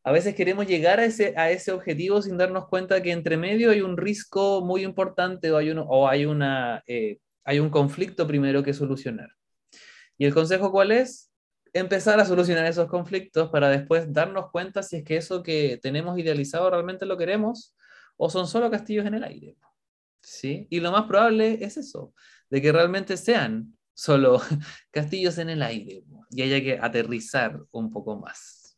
a 0.02 0.12
veces 0.12 0.34
queremos 0.34 0.66
llegar 0.66 1.00
a 1.00 1.06
ese, 1.06 1.32
a 1.36 1.50
ese 1.50 1.72
objetivo 1.72 2.20
sin 2.20 2.36
darnos 2.36 2.68
cuenta 2.68 3.02
que 3.02 3.12
entre 3.12 3.38
medio 3.38 3.70
hay 3.70 3.80
un 3.80 3.96
riesgo 3.96 4.62
muy 4.62 4.84
importante 4.84 5.50
o 5.50 5.56
hay, 5.56 5.70
o 5.70 6.08
hay, 6.08 6.26
una, 6.26 6.82
eh, 6.86 7.18
hay 7.44 7.58
un 7.58 7.70
conflicto 7.70 8.26
primero 8.26 8.62
que 8.62 8.74
solucionar. 8.74 9.30
¿Y 10.18 10.26
el 10.26 10.34
consejo 10.34 10.70
cuál 10.70 10.92
es? 10.92 11.30
Empezar 11.72 12.20
a 12.20 12.24
solucionar 12.24 12.66
esos 12.66 12.86
conflictos 12.88 13.50
para 13.50 13.68
después 13.68 14.12
darnos 14.12 14.50
cuenta 14.50 14.82
si 14.82 14.96
es 14.96 15.04
que 15.04 15.16
eso 15.16 15.42
que 15.42 15.78
tenemos 15.82 16.18
idealizado 16.18 16.70
realmente 16.70 17.06
lo 17.06 17.16
queremos 17.16 17.74
o 18.16 18.28
son 18.30 18.46
solo 18.46 18.70
castillos 18.70 19.06
en 19.06 19.14
el 19.14 19.24
aire. 19.24 19.56
¿Sí? 20.20 20.66
Y 20.70 20.80
lo 20.80 20.92
más 20.92 21.04
probable 21.04 21.64
es 21.64 21.76
eso, 21.76 22.14
de 22.48 22.62
que 22.62 22.72
realmente 22.72 23.16
sean 23.16 23.76
solo 23.94 24.40
castillos 24.90 25.38
en 25.38 25.50
el 25.50 25.62
aire 25.62 26.04
y 26.30 26.42
haya 26.42 26.60
que 26.60 26.78
aterrizar 26.80 27.60
un 27.70 27.90
poco 27.90 28.18
más. 28.18 28.76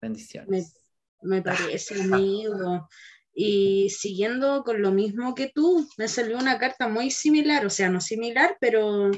Bendiciones. 0.00 0.74
Me, 1.20 1.42
parece, 1.42 2.00
amigo. 2.02 2.88
Y 3.34 3.88
siguiendo 3.90 4.64
con 4.64 4.82
lo 4.82 4.90
mismo 4.90 5.34
que 5.34 5.52
tú, 5.54 5.88
me 5.96 6.08
salió 6.08 6.36
una 6.36 6.58
carta 6.58 6.88
muy 6.88 7.10
similar, 7.10 7.64
o 7.64 7.70
sea, 7.70 7.88
no 7.88 8.00
similar, 8.00 8.56
pero 8.60 9.10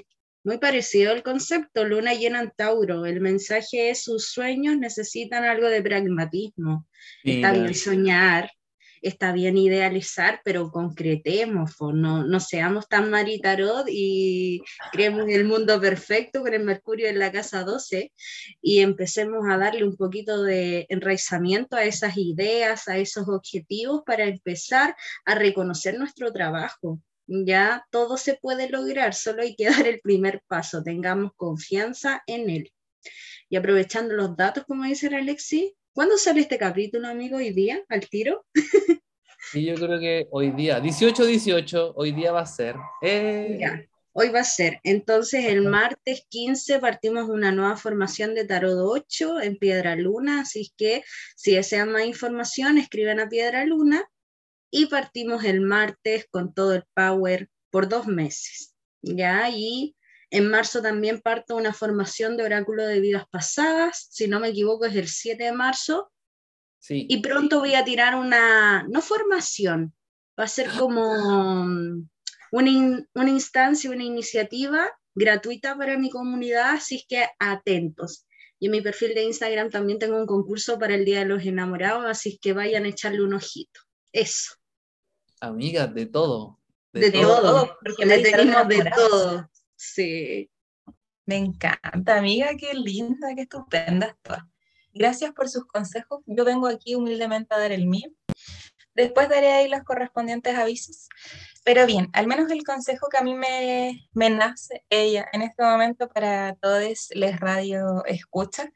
muy 0.45 0.59
parecido 0.59 1.11
al 1.11 1.23
concepto. 1.23 1.85
Luna 1.85 2.13
llena 2.13 2.43
en 2.43 2.53
Tauro. 2.55 3.07
El 3.07 3.21
mensaje 3.21 3.91
es: 3.91 4.05
sus 4.05 4.29
sueños 4.29 4.77
necesitan 4.77 5.45
algo 5.45 5.69
de 5.69 5.83
pragmatismo. 5.83 6.87
Está 7.25 7.53
bien 7.53 7.75
soñar, 7.75 8.51
está 9.05 9.33
bien 9.33 9.59
idealizar, 9.59 10.41
pero 10.45 10.71
concretemos, 10.71 11.73
no, 11.79 12.25
no 12.25 12.41
seamos 12.41 12.89
tan 12.89 13.11
maritarot 13.11 13.87
y 13.89 14.63
creemos 14.93 15.29
el 15.29 15.45
mundo 15.45 15.79
perfecto 15.79 16.41
con 16.41 16.55
el 16.55 16.65
Mercurio 16.65 17.09
en 17.09 17.19
la 17.19 17.31
casa 17.31 17.65
12 17.65 18.13
y 18.63 18.81
empecemos 18.81 19.45
a 19.49 19.59
darle 19.59 19.85
un 19.85 19.97
poquito 19.97 20.43
de 20.43 20.87
enraizamiento 20.89 21.77
a 21.77 21.85
esas 21.85 22.17
ideas, 22.17 22.89
a 22.89 22.97
esos 22.97 23.29
objetivos 23.29 24.03
para 24.07 24.25
empezar 24.25 24.97
a 25.27 25.35
reconocer 25.35 25.99
nuestro 25.99 26.33
trabajo. 26.33 26.99
Ya 27.27 27.87
todo 27.91 28.17
se 28.17 28.39
puede 28.41 28.71
lograr, 28.71 29.15
solo 29.15 29.43
hay 29.43 29.55
que 29.55 29.67
dar 29.71 29.87
el 29.87 30.01
primer 30.01 30.43
paso, 30.49 30.83
tengamos 30.83 31.33
confianza 31.37 32.23
en 32.27 32.49
él. 32.49 32.73
Y 33.51 33.57
aprovechando 33.57 34.15
los 34.15 34.35
datos, 34.35 34.65
como 34.65 34.85
dice 34.85 35.09
el 35.09 35.15
Alexi, 35.15 35.75
¿Cuándo 35.95 36.19
sale 36.19 36.41
este 36.41 36.59
capítulo, 36.59 37.07
amigo? 37.07 37.37
¿Hoy 37.37 37.51
día? 37.51 37.85
¿Al 37.89 38.09
tiro? 38.09 38.45
Sí, 39.53 39.65
yo 39.65 39.77
creo 39.77 40.01
que 40.01 40.27
hoy 40.33 40.51
día, 40.51 40.81
18-18, 40.81 41.93
hoy 41.95 42.11
día 42.11 42.33
va 42.33 42.41
a 42.41 42.47
ser. 42.47 42.75
Eh... 43.01 43.61
hoy 44.13 44.31
va 44.31 44.41
a 44.41 44.45
ser. 44.45 44.81
Entonces, 44.83 45.45
el 45.45 45.63
martes 45.63 46.27
15 46.31 46.81
partimos 46.81 47.29
una 47.29 47.53
nueva 47.53 47.77
formación 47.77 48.35
de 48.35 48.45
Tarot 48.45 48.77
8 48.77 49.43
en 49.43 49.57
Piedra 49.57 49.95
Luna, 49.95 50.41
así 50.41 50.73
que 50.77 51.05
si 51.37 51.55
desean 51.55 51.93
más 51.93 52.07
información, 52.07 52.79
escriben 52.79 53.21
a 53.21 53.29
Piedra 53.29 53.65
Luna 53.65 54.05
y 54.73 54.87
partimos 54.87 55.45
el 55.45 55.61
martes 55.61 56.27
con 56.29 56.53
todo 56.53 56.75
el 56.75 56.83
power 56.95 57.49
por 57.71 57.89
dos 57.89 58.09
meses. 58.09 58.75
Ya, 59.01 59.49
y 59.49 59.95
en 60.35 60.51
marzo 60.51 60.83
también 60.83 61.21
parto 61.21 61.55
una 61.55 61.73
formación 61.73 62.37
de 62.37 62.43
oráculo 62.43 62.85
de 62.85 62.99
vidas 62.99 63.25
pasadas, 63.31 64.09
si 64.11 64.27
no 64.27 64.41
me 64.41 64.49
equivoco 64.49 64.85
es 64.85 64.97
el 64.97 65.07
7 65.07 65.45
de 65.45 65.53
marzo. 65.53 66.11
Sí. 66.81 67.07
Y 67.09 67.23
pronto 67.23 67.61
voy 67.61 67.77
a 67.77 67.85
tirar 67.85 68.17
una, 68.17 68.85
no 68.89 69.01
formación, 69.01 69.95
va 70.39 70.45
a 70.45 70.49
ser 70.49 70.71
como 70.77 71.65
mm, 71.65 72.09
una, 72.51 73.07
una 73.15 73.31
instancia, 73.31 73.89
una 73.89 74.03
iniciativa 74.03 74.91
gratuita 75.15 75.79
para 75.79 75.97
mi 75.97 76.11
comunidad, 76.11 76.73
así 76.73 76.97
es 76.97 77.07
que 77.09 77.29
atentos. 77.39 78.27
Y 78.59 78.67
en 78.67 78.73
mi 78.73 78.81
perfil 78.81 79.15
de 79.15 79.23
Instagram 79.23 79.71
también 79.71 80.01
tengo 80.01 80.17
un 80.17 80.27
concurso 80.27 80.81
para 80.81 80.97
el 80.97 81.05
Día 81.05 81.21
de 81.21 81.27
los 81.27 81.45
Enamorados, 81.45 82.07
así 82.07 82.39
que 82.39 82.53
vayan 82.53 82.87
a 82.87 82.89
echarle 82.89 83.23
un 83.23 83.35
ojito. 83.35 83.81
Eso. 84.13 84.55
Amigas, 85.41 85.95
de 85.95 86.07
todo. 86.07 86.61
De, 86.93 87.13
todo, 87.13 87.77
porque 87.85 88.05
le 88.05 88.19
tenemos 88.21 88.67
de 88.67 88.91
todo. 88.97 89.49
Sí. 89.77 90.51
Me 91.27 91.37
encanta, 91.37 92.19
amiga, 92.19 92.51
qué 92.59 92.75
linda, 92.75 93.35
qué 93.35 93.43
estupenda 93.43 94.17
Gracias 94.93 95.33
por 95.33 95.49
sus 95.49 95.67
consejos. 95.67 96.23
Yo 96.27 96.45
vengo 96.45 96.69
aquí 96.69 96.95
humildemente 96.95 97.55
a 97.55 97.59
dar 97.59 97.73
el 97.73 97.87
mío. 97.87 98.11
Después 98.95 99.29
daré 99.29 99.53
ahí 99.53 99.69
los 99.69 99.83
correspondientes 99.83 100.55
avisos. 100.55 101.09
Pero 101.65 101.87
bien, 101.87 102.11
al 102.13 102.29
menos 102.29 102.51
el 102.51 102.63
consejo 102.63 103.09
que 103.09 103.17
a 103.17 103.23
mí 103.23 103.35
me, 103.35 104.09
me 104.13 104.31
nace 104.31 104.85
ella 104.91 105.27
en 105.33 105.43
este 105.43 105.65
momento 105.65 106.09
para 106.09 106.55
todos 106.57 107.09
les 107.15 107.41
radio 107.41 108.05
escucha 108.05 108.71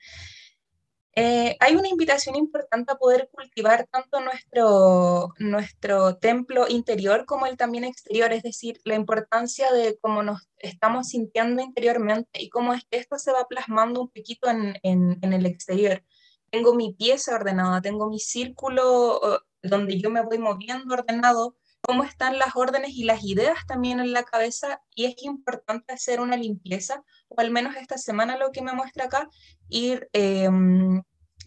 eh, 1.21 1.57
hay 1.61 1.75
una 1.75 1.89
invitación 1.89 2.37
importante 2.37 2.93
a 2.93 2.97
poder 2.97 3.29
cultivar 3.33 3.89
tanto 3.91 4.21
nuestro, 4.21 5.35
nuestro 5.39 6.17
templo 6.17 6.69
interior 6.69 7.25
como 7.27 7.47
el 7.47 7.57
también 7.57 7.85
exterior, 7.85 8.33
es 8.33 8.43
decir, 8.43 8.81
la 8.85 8.95
importancia 8.95 9.73
de 9.73 9.99
cómo 10.01 10.23
nos 10.23 10.49
estamos 10.59 11.09
sintiendo 11.09 11.61
interiormente 11.61 12.41
y 12.41 12.49
cómo 12.49 12.73
es 12.73 12.85
que 12.91 12.99
esto 12.99 13.19
se 13.19 13.33
va 13.33 13.49
plasmando 13.49 14.03
un 14.03 14.09
poquito 14.09 14.49
en, 14.49 14.79
en, 14.83 15.19
en 15.23 15.33
el 15.33 15.47
exterior. 15.47 16.05
Tengo 16.51 16.75
mi 16.75 16.95
pieza 16.95 17.35
ordenada, 17.35 17.83
tengo 17.83 18.09
mi 18.09 18.21
círculo 18.21 19.21
donde 19.63 20.01
yo 20.01 20.11
me 20.11 20.23
voy 20.23 20.39
moviendo 20.39 20.95
ordenado, 20.95 21.57
cómo 21.81 22.05
están 22.05 22.39
las 22.39 22.57
órdenes 22.57 22.91
y 22.91 23.05
las 23.05 23.25
ideas 23.25 23.59
también 23.67 24.01
en 24.01 24.13
la 24.13 24.25
cabeza 24.25 24.83
y 24.95 25.07
es 25.07 25.23
importante 25.23 25.93
hacer 25.93 26.21
una 26.21 26.37
limpieza, 26.37 27.03
o 27.29 27.41
al 27.41 27.51
menos 27.51 27.77
esta 27.77 27.99
semana 27.99 28.37
lo 28.37 28.53
que 28.53 28.63
me 28.63 28.73
muestra 28.73 29.07
acá, 29.07 29.29
ir 29.69 30.09
em, 30.13 31.03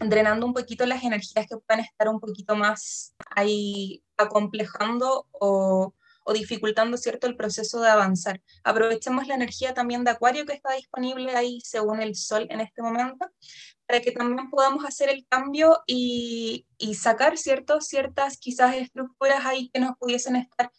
drenando 0.08 0.46
un 0.46 0.54
poquito 0.54 0.86
las 0.86 1.04
energías 1.04 1.46
que 1.46 1.56
puedan 1.56 1.84
estar 1.84 2.08
un 2.08 2.20
poquito 2.20 2.56
más 2.56 3.14
ahí 3.30 4.02
acomplejando 4.16 5.26
o, 5.32 5.94
o, 6.24 6.32
dificultando 6.32 6.96
cierto 6.96 7.26
el 7.26 7.36
proceso 7.36 7.80
de 7.80 7.88
avanzar. 7.88 8.40
Aprovechemos 8.64 9.26
la 9.26 9.34
energía 9.34 9.74
también 9.74 10.04
de 10.04 10.10
Acuario 10.10 10.46
que 10.46 10.52
está 10.52 10.74
disponible 10.74 11.34
ahí 11.36 11.60
según 11.62 12.00
el 12.00 12.14
Sol 12.14 12.46
en 12.50 12.60
este 12.60 12.82
momento, 12.82 13.26
para 13.86 14.00
que 14.00 14.12
también 14.12 14.50
podamos 14.50 14.84
hacer 14.84 15.08
el 15.08 15.26
cambio 15.28 15.82
y, 15.86 16.66
y 16.78 16.94
sacar 16.94 17.36
ciertos, 17.38 17.86
ciertas 17.86 18.38
quizás 18.38 18.76
estructuras 18.76 19.44
ahí 19.44 19.70
que 19.72 19.80
nos 19.80 19.96
pudiesen 19.98 20.36
estar 20.36 20.70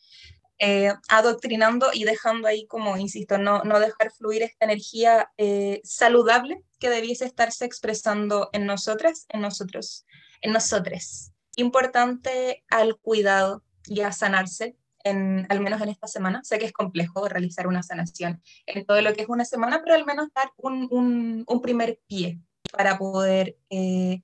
eh, 0.60 0.94
adoctrinando 1.10 1.88
y 1.94 2.04
dejando 2.04 2.48
ahí, 2.48 2.66
como 2.68 2.98
insisto, 2.98 3.38
no, 3.38 3.64
no 3.64 3.80
dejar 3.80 4.12
fluir 4.12 4.44
esta 4.44 4.66
energía 4.66 5.32
eh, 5.38 5.82
saludable 5.84 6.64
que 6.80 6.90
debiese 6.90 7.26
estarse 7.26 7.66
expresando 7.66 8.50
en 8.54 8.66
nosotras, 8.66 9.26
en 9.30 9.42
nosotros, 9.42 10.06
en 10.42 10.54
nosotros. 10.54 11.32
Importante 11.56 12.64
al 12.70 12.98
cuidado 12.98 13.64
y 13.86 14.02
a 14.02 14.12
sanarse, 14.12 14.78
en, 15.04 15.46
al 15.50 15.60
menos 15.60 15.82
en 15.82 15.90
esta 15.90 16.08
semana. 16.08 16.44
Sé 16.44 16.60
que 16.60 16.66
es 16.66 16.74
complejo 16.74 17.28
realizar 17.28 17.68
una 17.68 17.84
sanación 17.84 18.42
en 18.66 18.86
todo 18.86 19.02
lo 19.02 19.14
que 19.14 19.24
es 19.24 19.30
una 19.30 19.46
semana, 19.46 19.82
pero 19.84 19.96
al 19.96 20.06
menos 20.06 20.30
dar 20.34 20.52
un, 20.58 21.44
un, 21.48 21.62
primer 21.62 22.00
pie 22.08 22.40
para 22.72 22.98
poder 22.98 23.58
eh, 23.70 24.22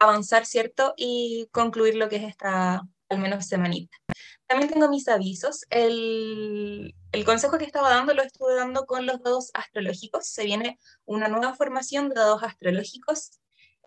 avanzar, 0.00 0.46
¿cierto? 0.46 0.94
Y 0.96 1.48
concluir 1.52 1.96
lo 1.96 2.08
que 2.08 2.16
es 2.16 2.24
esta, 2.24 2.82
al 3.08 3.18
menos 3.18 3.46
semanita. 3.46 3.96
También 4.46 4.70
tengo 4.70 4.88
mis 4.88 5.08
avisos. 5.08 5.64
El, 5.70 6.94
consejo 7.24 7.58
que 7.58 7.64
estaba 7.64 7.90
dando 7.90 8.12
lo 8.14 8.22
estuve 8.22 8.54
dando 8.54 8.84
con 8.86 9.06
los 9.06 9.22
dados 9.22 9.50
astrológicos. 9.54 10.26
Se 10.26 10.44
viene 10.44 10.78
una 11.06 11.28
nueva 11.28 11.54
formación 11.54 12.08
de 12.08 12.16
dados 12.16 12.42
astrológicos 12.42 13.40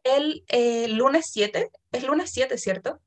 el 0.03 0.43
eh, 0.47 0.87
lunes 0.87 1.29
7. 1.31 1.71
Es 1.91 2.03
lunes 2.03 2.31
7, 2.33 2.57
¿cierto? 2.57 3.01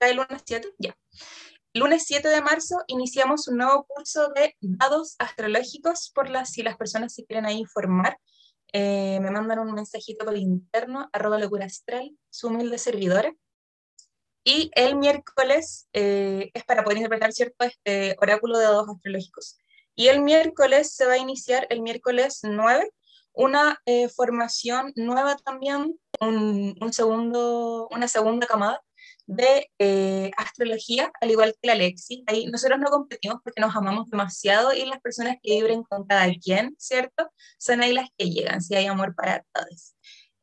¿El 0.00 0.16
lunes 0.16 0.42
7? 0.44 0.74
Ya. 0.78 0.96
lunes 1.74 2.04
7 2.06 2.28
de 2.28 2.42
marzo 2.42 2.76
iniciamos 2.88 3.46
un 3.48 3.58
nuevo 3.58 3.84
curso 3.86 4.28
de 4.34 4.56
dados 4.60 5.14
astrológicos 5.18 6.10
por 6.14 6.28
las, 6.28 6.50
si 6.50 6.62
las 6.62 6.76
personas 6.76 7.14
se 7.14 7.24
quieren 7.24 7.46
ahí 7.46 7.58
informar. 7.58 8.18
eh, 8.72 9.20
me 9.20 9.30
mandan 9.30 9.58
un 9.58 9.72
mensajito 9.74 10.24
por 10.24 10.36
interno, 10.36 11.08
arroba 11.12 11.38
locura 11.38 11.66
astral, 11.66 12.16
su 12.30 12.48
humilde 12.48 12.78
servidora. 12.78 13.32
Y 14.44 14.70
el 14.74 14.96
miércoles 14.96 15.88
eh, 15.92 16.50
es 16.54 16.64
para 16.64 16.82
poder 16.82 16.98
interpretar 16.98 17.32
cierto 17.32 17.64
este 17.64 18.16
oráculo 18.20 18.58
de 18.58 18.64
dados 18.64 18.88
astrológicos. 18.88 19.58
Y 19.94 20.08
el 20.08 20.20
miércoles 20.20 20.94
se 20.94 21.06
va 21.06 21.14
a 21.14 21.18
iniciar, 21.18 21.66
el 21.70 21.82
miércoles 21.82 22.40
9, 22.42 22.90
una 23.34 23.80
eh, 23.86 24.08
formación 24.08 24.92
nueva 24.96 25.36
también, 25.36 25.98
un, 26.20 26.76
un 26.80 26.92
segundo, 26.92 27.88
una 27.90 28.08
segunda 28.08 28.46
camada 28.46 28.80
de 29.26 29.70
eh, 29.78 30.30
astrología, 30.36 31.10
al 31.20 31.30
igual 31.30 31.54
que 31.60 31.68
la 31.68 31.74
Lexi. 31.74 32.24
Ahí 32.26 32.46
nosotros 32.46 32.78
no 32.80 32.90
competimos 32.90 33.38
porque 33.42 33.60
nos 33.60 33.74
amamos 33.74 34.08
demasiado 34.10 34.72
y 34.72 34.84
las 34.84 35.00
personas 35.00 35.36
que 35.42 35.54
vibren 35.54 35.82
con 35.84 36.06
cada 36.06 36.28
quien, 36.42 36.74
¿cierto? 36.78 37.30
Son 37.58 37.82
ahí 37.82 37.92
las 37.92 38.08
que 38.16 38.30
llegan, 38.30 38.60
si 38.60 38.74
hay 38.74 38.86
amor 38.86 39.14
para 39.14 39.44
todos. 39.52 39.94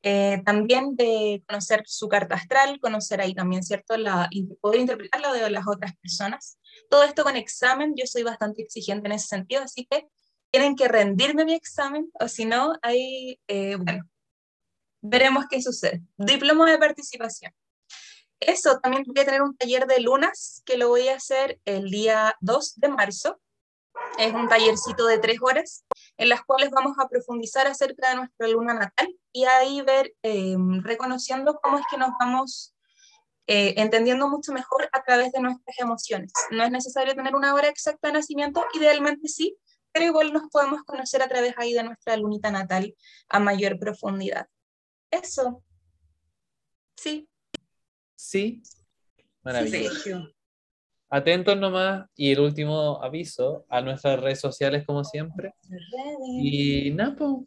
Eh, 0.01 0.41
también 0.45 0.95
de 0.95 1.43
conocer 1.45 1.83
su 1.85 2.07
carta 2.07 2.35
astral, 2.35 2.79
conocer 2.79 3.19
ahí 3.19 3.33
también, 3.33 3.63
¿cierto? 3.63 3.97
La, 3.97 4.29
poder 4.61 4.79
interpretar 4.79 5.19
la 5.19 5.33
de 5.33 5.49
las 5.49 5.67
otras 5.67 5.95
personas. 5.97 6.57
Todo 6.89 7.03
esto 7.03 7.23
con 7.23 7.35
examen, 7.35 7.93
yo 7.97 8.05
soy 8.05 8.23
bastante 8.23 8.61
exigente 8.61 9.07
en 9.07 9.13
ese 9.13 9.27
sentido, 9.27 9.61
así 9.61 9.85
que 9.89 10.07
tienen 10.51 10.75
que 10.75 10.87
rendirme 10.87 11.45
mi 11.45 11.53
examen, 11.53 12.09
o 12.13 12.27
si 12.27 12.45
no, 12.45 12.73
ahí, 12.81 13.39
eh, 13.47 13.75
bueno, 13.75 14.09
veremos 15.01 15.45
qué 15.49 15.61
sucede. 15.61 16.01
Diploma 16.17 16.71
de 16.71 16.77
participación. 16.77 17.53
Eso, 18.39 18.79
también 18.79 19.03
voy 19.05 19.21
a 19.21 19.25
tener 19.25 19.41
un 19.41 19.55
taller 19.57 19.85
de 19.85 19.99
lunas 19.99 20.63
que 20.65 20.77
lo 20.77 20.87
voy 20.87 21.09
a 21.09 21.17
hacer 21.17 21.59
el 21.65 21.91
día 21.91 22.35
2 22.39 22.79
de 22.79 22.87
marzo. 22.87 23.41
Es 24.17 24.33
un 24.33 24.47
tallercito 24.47 25.05
de 25.07 25.19
tres 25.19 25.39
horas 25.41 25.83
en 26.19 26.27
las 26.27 26.43
cuales 26.43 26.69
vamos 26.69 26.97
a 26.99 27.07
profundizar 27.07 27.65
acerca 27.65 28.09
de 28.09 28.17
nuestra 28.17 28.47
luna 28.49 28.73
natal 28.73 29.07
y 29.31 29.45
ahí 29.45 29.81
ver, 29.81 30.13
eh, 30.21 30.55
reconociendo 30.81 31.57
cómo 31.63 31.79
es 31.79 31.85
que 31.89 31.97
nos 31.97 32.09
vamos 32.19 32.75
eh, 33.47 33.75
entendiendo 33.77 34.27
mucho 34.27 34.51
mejor 34.51 34.89
a 34.91 35.01
través 35.01 35.31
de 35.31 35.39
nuestras 35.39 35.79
emociones. 35.79 36.33
No 36.51 36.61
es 36.63 36.71
necesario 36.71 37.15
tener 37.15 37.35
una 37.35 37.53
hora 37.53 37.69
exacta 37.69 38.09
de 38.09 38.15
nacimiento, 38.15 38.65
idealmente 38.73 39.29
sí, 39.29 39.57
pero 39.93 40.05
igual 40.05 40.33
nos 40.33 40.49
podemos 40.51 40.83
conocer 40.83 41.21
a 41.23 41.29
través 41.29 41.53
ahí 41.57 41.73
de 41.73 41.83
nuestra 41.83 42.17
lunita 42.17 42.51
natal 42.51 42.93
a 43.29 43.39
mayor 43.39 43.79
profundidad. 43.79 44.47
Eso. 45.09 45.63
Sí. 46.97 47.29
Sí. 48.15 48.61
Maravilloso. 49.41 49.93
Sergio. 49.93 50.33
Atentos 51.09 51.57
nomás. 51.57 52.07
Y 52.15 52.31
el 52.31 52.39
último 52.39 53.01
aviso 53.03 53.65
a 53.69 53.81
nuestras 53.81 54.19
redes 54.19 54.39
sociales, 54.39 54.85
como 54.85 55.03
siempre. 55.03 55.53
Y 56.41 56.91
Napo, 56.91 57.45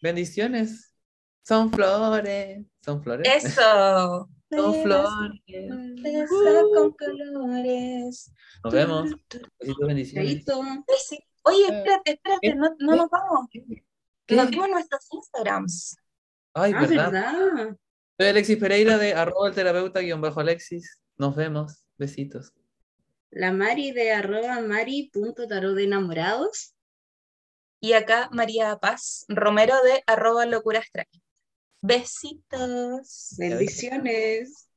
bendiciones. 0.00 0.92
Son 1.42 1.70
flores. 1.70 2.64
Son 2.82 3.02
flores. 3.02 3.44
Eso. 3.44 4.28
Son 4.50 4.74
flores. 4.82 5.40
Besa 6.02 6.62
con 6.74 6.92
colores. 6.92 8.32
Nos 8.62 8.72
vemos. 8.72 9.10
Besitos, 9.58 9.86
bendiciones. 9.86 10.44
Oye, 11.46 11.64
espérate, 11.64 12.12
espérate, 12.12 12.54
no, 12.54 12.70
no 12.78 12.92
¿Qué? 12.92 12.96
nos 12.96 13.10
vamos. 13.10 13.46
¿Qué? 14.26 14.36
Nos 14.36 14.50
dimos 14.50 14.68
nuestros 14.70 15.06
Instagrams. 15.12 15.96
Ay, 16.54 16.72
Ah, 16.74 16.80
verdad. 16.80 17.12
¿verdad? 17.12 17.76
Soy 18.18 18.28
Alexis 18.28 18.56
Pereira 18.56 18.96
de 18.96 19.12
arroba 19.12 19.48
el 19.48 19.54
terapeuta 19.54 20.00
guion 20.00 20.20
bajo 20.22 20.40
Alexis. 20.40 21.00
Nos 21.18 21.36
vemos. 21.36 21.84
Besitos. 21.98 22.52
La 23.34 23.50
Mari 23.50 23.90
de 23.90 24.12
arroba 24.12 24.60
mari.tarot 24.60 25.74
de 25.74 25.84
enamorados. 25.84 26.72
Y 27.80 27.94
acá 27.94 28.28
María 28.30 28.76
Paz 28.76 29.24
Romero 29.26 29.74
de 29.82 30.04
arroba 30.06 30.46
locura 30.46 30.78
astral. 30.78 31.08
Besitos. 31.82 33.34
Bendiciones. 33.36 34.68